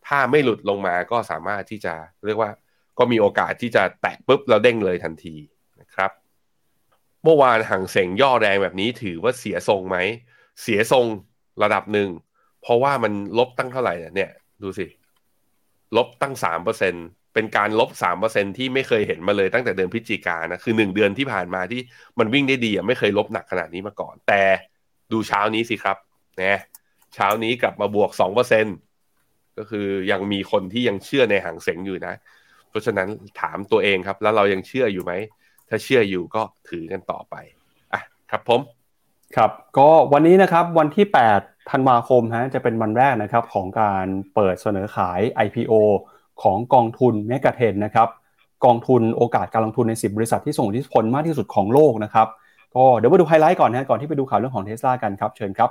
[0.08, 1.94] ถ้าไม่หลุดลงมาก็สามารถที่จะ
[2.26, 2.52] เรียกว่า
[3.00, 5.36] ก็มีโอกาสที่จะแตะปุ๊บแล้วเด้งเลยทันที
[5.82, 6.12] นะครับ
[7.24, 9.98] เมื่อวานฮั่งเส็งย่อแรงแบบนี้ถือว่าเสียทรงไหม
[10.62, 11.06] เสียทรง
[11.64, 12.10] ระดับหนึ่ง
[12.62, 14.32] เพราะว่ามันลบตั้งเท่าไหร่เนี่ย
[14.64, 14.88] ดูสิ
[15.98, 16.94] ลบตั้งสามเปอร์เซ็น
[17.34, 21.82] เป็นการลบสามเปอร์เซ็นที่ไม่เคยเห็นมาเลยตั้งแต่เดือนพฤศจิกานะคือหนึ่งเดือนที่ผ่านมาที่
[22.20, 24.42] มันวิ่งได้ดีอะไม่เคยลบหนักขนาดนี้มาก่อน แต่
[25.12, 25.98] ดูเช้านี้สิครับ
[26.44, 26.60] นะ
[27.16, 28.66] เช้านี้กลับมาบวกสองเปอร์เซ็น
[29.58, 32.16] ก็คือยังมีคนที่ยังเชื่อในหางเสงอยู่นะ
[32.70, 33.08] เพราะฉะนั้น
[33.42, 35.14] ถามตัวเองครับ แล้วเรายังเชื่ออยู่ไหม
[35.70, 37.36] ถ้าเชื่ออยู่ก็ถือกันต่อไป
[37.94, 38.02] อะ
[38.32, 38.62] ครับผม
[39.36, 41.06] ครับก็วันนี้นะครับวันที่
[41.38, 44.06] 8 ธันวาคมฮะจะเป็นวันแรกนะครับของการ
[44.36, 45.74] เปิดเสนอขาย IPO
[46.44, 48.10] ของกองทุนเมกะเทนนะครับ
[48.66, 52.28] กองทุนโอกาสการลงทุนใน 10 บริษัทที่ส่งอิทธิพลมากที่สุดของโลกนะครับ
[52.76, 55.70] ก็เดี๋ยวมาดูไฮไลท์ก่อนนะก่อนที่ไปดูข่าวเรื่องของเทสลากันครับเชิญครับ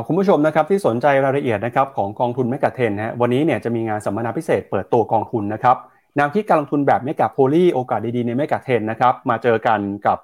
[0.00, 5.76] ครับคุณผู้ชมนะครับที่สนใจรายละเอียดนะครับของกองทุน MEGA 10 นะวันนี้เนี่ยจะมีงานสัมมนาพิเศษเปิดตัวกองทุนนะครับ
[6.16, 10.18] แนวคิดการลงทุนแบบ Megapoly โอกาสดีๆใน MEGA 10 นะครับมาเจอกันกับ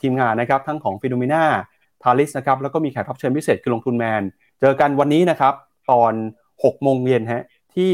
[0.00, 4.22] ทีมงานนะครับทั้งของ FINNOMENA Talis นะครับแล้วก็มีแขกรับเชิญพิเศษคือลงทุนแมน
[4.60, 5.54] เจอกันวันนี้นะครับ
[5.92, 6.12] ตอน
[6.54, 7.92] 6โมงเย็นฮะที่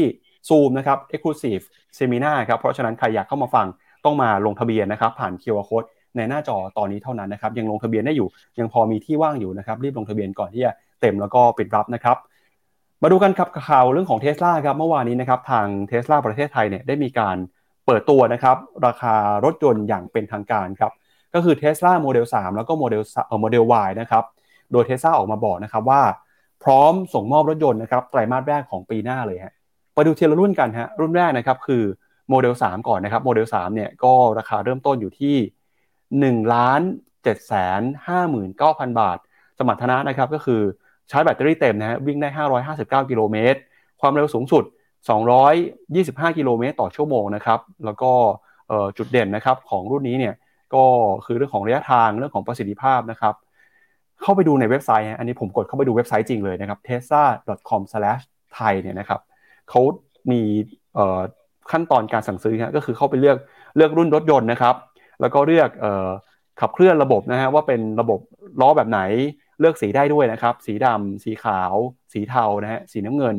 [0.49, 1.63] ซูมนะครับ Exclusive
[1.97, 3.67] Seminar ครับเพราะฉะนั้นใครอยากเข้ามาฟัง
[4.05, 8.27] ต้องมาลงทะเบียนนะครับผ่าน QR Code ในหน้าจอตอนนี้เท่านั้นนะครับยังลงทะเบียนได้อยู่
[8.59, 10.71] ยังพอมีที่ว่างอยู่นะครับรีบลงทะเบียนก่อนที่จะ
[11.03, 12.17] เต็มแล้วก็ปิดรับนะครับ
[13.01, 17.37] มาดูกันครับข่าวเรื่องของเทสลาครับเมื่อวานนี้นะครับทางเทสลาประเทศไทยเนี่ยได้มีการ
[17.85, 20.91] เปิดตัวนะครับราคารถยนต์อย่างเป็นทางการครับ
[21.33, 24.23] ก็คือ Tesla Model 3 แล้วก็ Model เอ่อ Model Y นะครับ
[24.71, 26.01] โดย Tesla ออกมาบอกนะครับว่า
[26.63, 29.53] พร้อมส่งมอบรถยนต์นะครับไตรมาสแรกของปีหน้าเลยฮะ
[29.93, 31.83] ไปดูทีละรุ่นกันฮะรุ่นแรกนะครับคือ
[32.29, 35.35] โมเดล3ก่อนนะครับโมเดล3เนี่ยก็ราคาเริ่มต้นอยู่ที่
[36.39, 36.81] 1ล้าน
[37.11, 37.81] 7แสน
[38.39, 39.17] 59,000 บาท
[39.57, 40.61] สมรรถนะนะครับก็คือ
[41.11, 42.29] ชาร์จแบตเตอรี่เต็มนะฮะวิ่งได้
[42.75, 43.59] 559 กิโลเมตร
[44.01, 44.63] ความเร็วสูงสุด
[45.51, 48.11] 225 กิโลเมตรต่อชั่วโมงนะครับ แล้วก็
[48.97, 50.35] จุดเด่นนะครับของรุ่นนี้เนี่ย
[50.73, 50.83] ก็
[51.25, 53.33] คือเรื่องของระยะทางเรื่องของประสิทธิภาพนะครับ
[54.21, 59.19] เข้าไปดูในเว็บไซต์ อันนี้ผมกดเข้าไปดูเว็บไซต์จริงเลยนะครับ tesla.com/thai เนี่ยนะครับ
[59.69, 59.81] เขา
[60.31, 60.41] มี
[61.71, 63.37] ขั้นตอนการสั่งซื้อก็คือเข้าไปเลือก
[63.75, 64.75] เลือกรุ่นรถยนต์นะครับ
[65.21, 65.69] แล้วก็เลือก
[66.61, 68.19] ขับเคลื่อนระบบนะฮะว่าเป็นระบบ
[68.61, 69.01] ล้อแบบไหน
[69.59, 71.75] เลือกสีได้ด้วยนะครับ สีดำสีขาว
[72.13, 73.37] สีเทานะฮะสีน้ำเงิน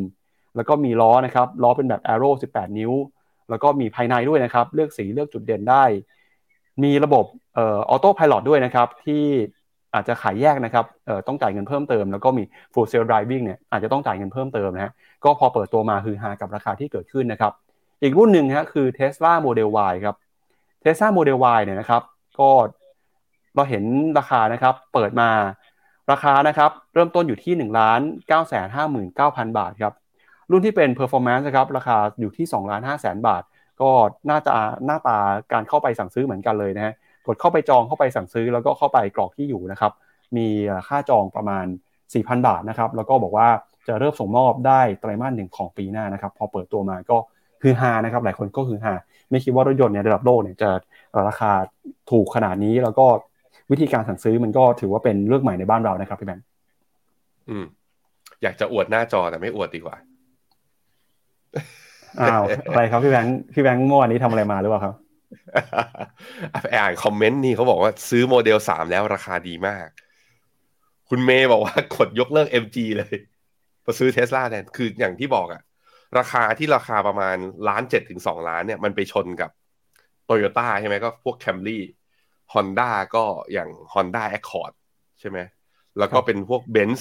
[0.56, 2.92] แล้วก็มีล้อนะครับล้อเป็นแบบ Arrow 18 นิ้ว
[3.50, 5.84] แล้วก็มีภายในด้วยนะครับ เลือกสีเลือกจุดเด่นได้
[6.82, 7.24] มีระบบ
[7.58, 9.24] ออโต้พายโด้วยนะครับ ที่
[9.94, 10.84] อาจจะขายแยกนะครับ
[11.26, 12.42] ต้องจ่ายเงินเพิ่มเติม แล้วก็มี
[12.72, 14.92] full self driving เนี่ยอาจจะต้องจ่ายเงินเพิ่มเติมนะฮะ
[15.24, 17.52] ก็พอเปิดตัวมาคือฮากับราคาที่เกิดขึ้นนะครับ
[18.02, 20.16] อีกรุ่นหนึ่งฮะคือ Tesla Model Y ครับ
[20.82, 22.02] Tesla Model Y เนี่ยนะครับ
[22.40, 22.50] ก็
[23.54, 23.84] เราเห็น
[24.18, 25.28] ราคานะครับเปิดมา
[26.10, 28.42] ราคานะครับเริ่มต้นอยู่ที่1ล้าน9 5 9
[28.84, 28.96] 0
[29.36, 29.94] 0 0บาทครับ
[30.50, 33.42] รุ่นที่เป็น performance นะครับราคาอยู่ที่2ล้าน5แสนบาท
[33.80, 33.90] ก็
[34.30, 34.52] น่าจะ
[34.86, 35.18] หน้าตา
[35.52, 36.94] การเข้าไปสั่งซื้อเหมือนกันเลยนะฮะ
[37.26, 39.92] กดเข้าไปจองเข้าไปสั่งซื้อแล้วก็เข้าไปกรอกที่อยู่นะครับ
[40.36, 40.46] มี
[40.88, 41.66] ค่าจองประมาณ
[42.04, 43.48] 4,000 บาทนะครับแล้วก็บอกว่า
[43.88, 47.16] จะเริ่มส่งมอบได้ไตรมาสหนึ่งของปีหน้านะครับพอเปิดตัวมาก็
[47.62, 48.94] คือฮานะครับหลายคนก็คือฮา
[49.30, 50.70] ไม่คิดว่ารถยนต์ในระดับโลกเนี่ยจะ
[51.28, 51.52] ราคา
[52.10, 53.06] ถูกขนาดนี้แล้วก็
[53.72, 56.44] วิธีการสั่งซื้อมันก็ถือว่าเป็นเรื่องใหม่ในบ้านเรานะครับพี่แบงค์
[57.48, 57.64] อืม
[58.42, 59.96] อยากจะอวดหน้าจอแต่ไม่อวดดีกว่า
[62.20, 64.94] อ้าวอะไรครับพี่แบงค์พี่แบงค์เมื่อวานนี้ทำอะไรมาหรือเปล่าครับ
[66.80, 69.86] อ่านคอมเมนต์นี่เขาบอกว่าซื้อโมเดลสามแล้วราคาดีมาก
[71.10, 73.14] คุณเมย์บอกว่ากดยกเลิก MG เลย
[73.84, 75.62] มาซื้อเทสลาแทนคืออย่างที่บอกอะ
[76.18, 77.36] ราคาที่ราคาประมาณ
[77.68, 79.50] ล้านเจ็ดถึงสองล้านเนี่ยมันไปชนกับ
[80.24, 81.82] โตโยต้าใช่ไหมก็พวกแคมรี่
[82.52, 84.72] ฮอนด้าก็อย่าง Honda Accord
[85.20, 85.38] ใช่ไหม
[85.98, 86.98] แล้วก็เป็นพวก b e n z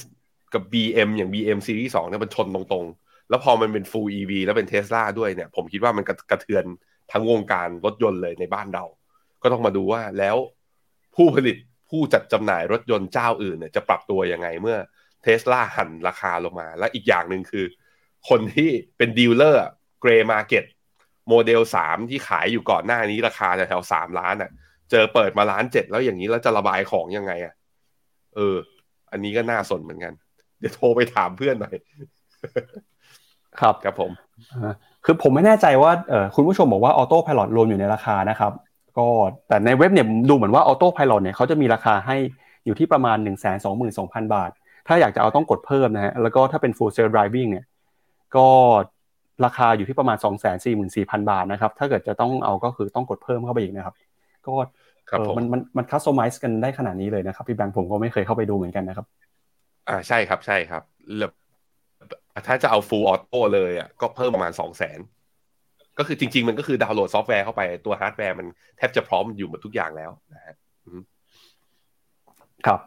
[0.53, 6.65] กับ BM อย่าง BM Series 2เนี่ยมันชนตรงๆ แล้วพอมันเป็น Full EV แล้วเป็นเทสลาด้วยเนี่ย ผมคิดว่ามันกระเทือน
[7.11, 8.85] ทั้งวงการรถยนต์เลยในบ้านเรา
[9.41, 10.37] ก็ต้องมาดูว่าแล้ว
[11.15, 11.57] ผู้ผลิต
[11.89, 14.77] ผู้จัดจำหน่ายรถยนต์เจ้าอื่นเนี่ยจะปรับตัวยังไงเมื่อ
[15.23, 17.65] เทสลาหั่นราคาลงมา และอีกอย่างหนึ่งคือ
[18.29, 20.63] คนที่เป็น dealer grey market
[21.29, 24.51] โมเดลสามที่ขายอยู่ก่อนหน้านี้ราคาแถวสามล้านอะ
[24.91, 27.53] เจอเปิดมาล้านเจ็ดแล้วอย่างนี้แล้วจะระบายของยังไงอะ
[28.35, 28.55] เออ
[29.11, 30.13] อันนี้ก็น่าสนเหมือนกัน
[30.59, 31.75] เดี๋ยวโทรไปถามเพื่อนหน่อย
[33.59, 34.11] ครับครับผม
[35.05, 35.91] คือผมไม่แน่ใจว่า
[36.35, 38.51] คุณผู้ชมบอกว่า Autopilot รวมอยู่ในราคานะครับ
[38.97, 39.07] ก็
[39.47, 42.17] แต่ในเว็บเนี่ยดูเหมือนว่า Autopilot เนี่ยเขาจะมีราคาให้
[42.65, 44.51] อยู่ที่ประมาณ 1 2 2 0 0 0 บาท
[44.87, 47.65] ถ้าอยากจะเอาต้องกดเพิ่มนะฮะแล้วก็ถ้าเป็น full self driving เนี่ย
[48.35, 48.47] ก็
[49.45, 53.95] ราคาอยู่ที่ประมาณ 2 4 4 0 0 0 บาทนะครับ ถ้าเกิดจะต้องเอาก็คือต้องกดเพิ่มเข้าไปอีกนะครับ
[54.47, 54.53] ก็
[55.37, 59.05] มันมันมัน customize กันได้ขนาดนี้เลยนะครับพี่แบงค์ผมก็ไม่เคยเข้าไปดูเหมือนกันนะครับ
[59.89, 60.83] อ่าใช่ครับใช่ครับ
[62.47, 64.99] ถ้าจะเอา full auto เลยอะก็เพิ่มประมาณสองแสน
[65.97, 70.55] ก็คือจริง ๆ มันก็คือดาวน์โหลดซอฟต์แวร์เข้าไปตัวฮาร์ดแวร์มันแทบจะพร้อมอยู่หมดทุกอย่างแล้วนะฮะ
[72.67, 72.79] ครับ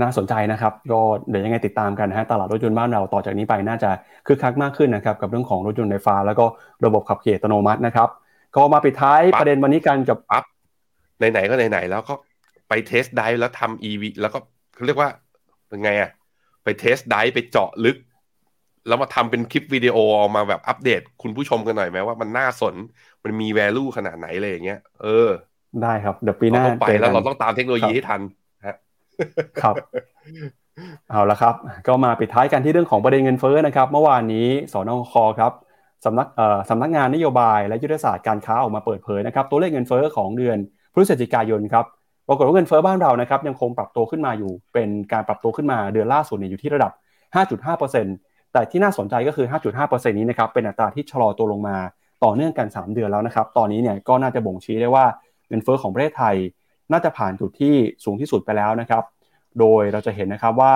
[0.00, 3.90] น่าสนใจนะครับก็เดี๋ยวยังไงติดตามกันนะฮะตลาดรถยนต์บ้านเราต่อจากนี้ไปน่าจะ
[4.26, 6.44] คึกคักมากขึ้นนะครับกับเรื่องของรถยนต์ไฟฟ้า แล้วก็
[6.84, 8.08] ระบบขับขี่อัตโนมัตินะครับ
[8.56, 10.44] ก็มาปิดท้ายประเด็นวันนี้กันกับปั๊บ
[11.18, 12.14] ไหนๆก็ไหนๆแล้วก็
[12.68, 14.38] ไป test drive แล้วทำรีวิวแล้วก็
[14.74, 15.10] เขาเรียกว่า
[15.68, 16.10] เป็นไงอะ
[16.64, 17.96] ไป test drive ไปเจาะลึก
[18.86, 22.74] แล้วมาทำเป็นคลิปวิดีโอออกมาแบบอัปเดตคุณผู้ชมกันหน่อยไหมว่ามันน่าสน
[23.24, 25.28] มันมี value ขนาดไหนเลยอย่างเงี้ยเออ
[25.82, 28.20] ได้ครับเดี๋ยวปีหน้าไปแล้วเราต้องตามเทคโนโลยีให้ทัน
[29.62, 29.74] ครับ
[31.10, 31.54] เอาละครับ
[31.86, 35.52] ก็มาปิดท้ายกันที่เรื่องของประเด็นเงินเฟ้อนะครับ เมื่อวานนี้สนคครับ
[36.04, 40.58] สำนักเอ่อสำนักงานนโยบายและยุทธศาสตร์การค้าออกมาเปิดเผยนะครับ ตัวเลขเงินเฟ้อของเดือน
[40.98, 41.84] พฤศจิกายนครับ
[42.28, 46.92] ปรากฏว่าเงินเฟ้อบ้านเรานะครับยังคงปรับตัวขึ้นมาอยู่ เป็นการปรับตัวขึ้นมาเดือนล่าสุดเนี่ยอยู่ที่ระดับ
[47.52, 49.46] 5.5%แต่ที่น่าสนใจก็คือ
[49.78, 51.76] 5.5%นี้นะครับเป็นอัตราที่ชะลอตัวลงมา
[52.24, 55.04] ต่อเนื่องกัน 3 เดือนแล้วนะครับ ตอนนี้เนี่ยก็น่าจะบ่งชี้ได้ว่า
[55.48, 56.36] เงินเฟ้อของประเทศไทย
[56.92, 57.74] น่าจะผ่านจุดที่
[58.04, 59.02] สูงที่สุดไปแล้วนะครับ
[59.60, 60.74] โดยเราจะเห็นนะครับว่า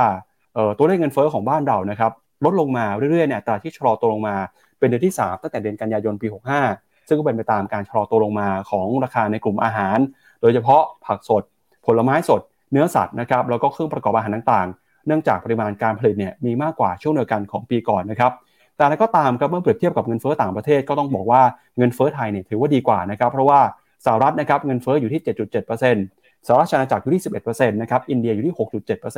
[0.76, 2.12] ตัวเลขเงินเฟ้อของบ้านเรานะครับ
[2.44, 4.36] ลดลงมาเรื่อยๆเนี่ยตราที่ชะลอตัวลงมา
[4.78, 9.98] เป็นเดือนที่ 3 ตั้งแต่เดือนกันยายนปี 65 ซึ่งก็เป็นไปตามการชะลอตัวลงมาของราคาในกลุ่มอาหาร
[10.40, 11.42] โดยเฉพาะผักสด
[11.86, 12.40] ผลไม้สด
[12.72, 18.32] เนื้อสัตว์นะครับแล้วก็เครื่องประกอบอาหารต่างๆ เนื่องจากปริมาณการผลิตเนี่ยมีมากกว่าช่วงเดียวกันของปีก่อนนะครับ
[18.76, 21.42] แต่อย่างไรก็ตามครับเมื่อเปรียบเทียบกับเงินเฟ้อต่างประเทศก็ต้องบอกว่า
[21.78, 23.60] เงินเฟ้อไทยเนี่ยถือว่าดีกว่านะครับเพราะว่า
[24.04, 28.54] สหรัฐนะครับเงินเฟ้ออยู่ที่ 7.7%สหราชอาณาจักรอยู่ที่ 11%นะครับอินเดียอยู่ที่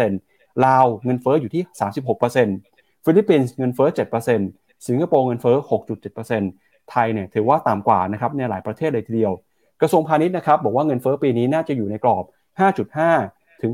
[0.01, 1.63] 6.7%ลาวเงินเฟ้ออยู่ที่
[2.33, 3.89] 36%ฟิลิปปินส์เงินเฟ้อ
[4.37, 9.33] 7%สิงคโปร์เงินเฟ้อ 6.7% ไทยเนี่ยถือว่าต่ำกว่านะครับในหลายประเทศเลยทีเดียว
[9.81, 12.25] กระทรวงพาณิชย์นะครับบอกว่าเงินเฟ้อปีนี้น่าจะอยู่ในกรอบ
[12.93, 13.73] 5.5 ถึง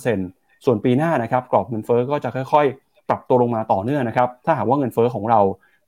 [0.00, 5.40] 6.5%ส่วนปีหน้านะครับกรอบเงินเฟ้อก็จะค่อยๆ ปรับตัวลงมาต่อเนื่องนะครับถ้าหากว่าเงินเฟ้อของเรา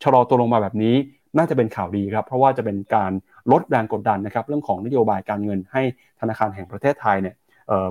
[0.03, 0.95] ชะลอตัวลงมาแบบนี้
[1.37, 3.13] น่าจะเป็นข่าวดีครับ เพราะว่าจะเป็นการ
[3.53, 5.83] ลดแรงกดดันนะครับ เรื่องของนโยบายการเงินให้
[6.21, 7.35] ธนาคารแห่งประเทศไทยเนี่ย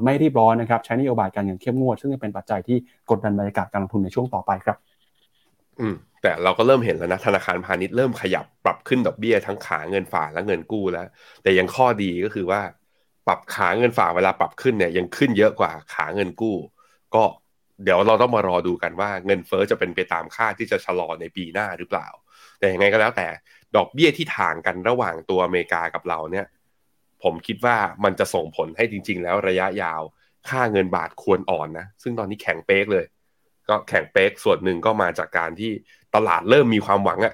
[0.04, 2.78] ไม่รีบร้อนนะครับ ใช้นโยบายการเงินเข้มงวด ซึ่งจะเป็นปัจจัยที่
[3.10, 4.78] กดดันบรรยากาศการลงทุนในช่วงต่อไปครับ
[5.80, 11.08] อืม แต่เราก็เริ่มเห็นแล้วนะธนาคารพาณิชย์เริ่มขยับปรับขึ้นดอกเบี้ยทั้งขาเงินฝากและเงินกู้แล้ว
[11.44, 12.62] แต่ยังข้อดีก็คือว่า
[13.28, 16.56] ปรับขาเงินฝากเวลาปรับขึ้นเนี่ยยังขึ้นเยอะกว่าขาเงินกู้
[17.16, 17.24] ก็
[17.84, 22.08] เดี๋ยวเราต้องมารอดูกันว่าเงินเฟอ้อจะเป็นไปตามคาดที่จะชะลอในปีหน้าหรือเปล่า
[22.60, 23.28] แต่ยังไงก็แล้วแต่
[23.76, 26.46] ดอกเบี้ยที่ถ่างกันระหว่างตัวอเมริกากับเราเนี่ย
[27.24, 30.02] ผมคิดว่ามันจะส่งผลให้จริง ๆ แล้วระยะยาว
[30.50, 33.06] ค่าเงินบาทควรอ่อนนะซึ่งตอนนี้แข็งเป๊กเลย
[33.70, 35.72] ก็แข็งเป๊กส่วนหนึ่งก็มาจากการที่
[36.16, 37.34] ตลาดเริ่มมีความหวังอะ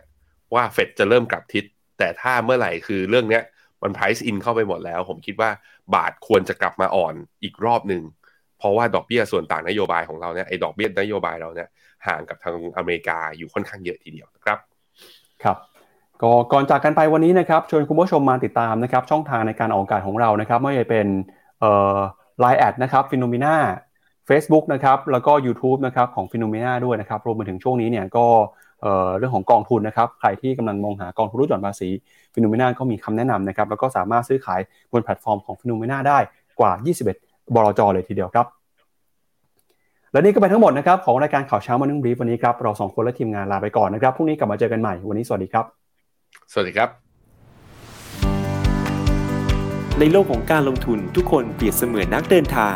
[0.56, 1.64] ว่าเฟดจะเริ่มกลับทิศ
[2.00, 3.44] แต่ถ้าเมื่อไหร่คือเรื่องเนี้ย
[3.82, 5.50] มัน price in เข้าไปหมดแล้ว ผมคิดว่า
[5.96, 8.02] บาทควรจะกลับมาอ่อนอีกรอบหนึ่ง
[8.58, 11.68] เพราะว่าดอกเบี้ยส่วนต่างนโยบายของเราเนี่ยไอ้ดอกเบี้ยนโยบายเราเนี่ย
[12.08, 14.58] ห่างกับทางอเมริกาอยู่ค่อนข้างเยอะทีเดียวนะครับ
[15.44, 15.58] ครับ
[16.22, 21.08] ก็ก่อนจากกันไปวันนี้นะครับชวนคุณผู้ชมมาติดตามนะครับช่องทางในการออกอากาศของเรานะครับไม่ว่าจะเป็น
[21.60, 21.98] เอ่อ
[22.40, 23.56] LINE @นะครับฟิโนมิน่า
[24.30, 28.26] Facebook นะครับแล้วก็ YouTube นะครับของ Finnomena ด้วยนะครับรวมไปถึงช่วงนี้เนี่ยก็
[28.82, 31.90] เอ่อเรื่องของกองทุนนะครับใครที่กำลังมองหากองทุนลดหย่อนภาษี
[32.34, 34.60] Finnomena ก็มีคำแนะนำนะครับแล้วก็สามารถซื้อขาย
[34.92, 36.18] บนแพลตฟอร์มของ Finnomena ได้
[36.60, 36.72] กว่า
[37.14, 38.46] 21 บลจเลยทีเดียวครับ
[40.12, 45.66] และนี่ก็เป็นทั้งหมดนะครับของรายการข่าวเช้า Morning Brief วันนี้ครับเราสองคนและทีมงานลาไปก่อนนะครับพรุ่งนี้กลับมาเจอกันใหม่วันนี้สวัสดีครับ
[46.52, 46.90] สวัสดีครับ
[50.00, 52.76] ในโลกของการลงทุนทุกคนเปรียบเสมือนนักเดินทาง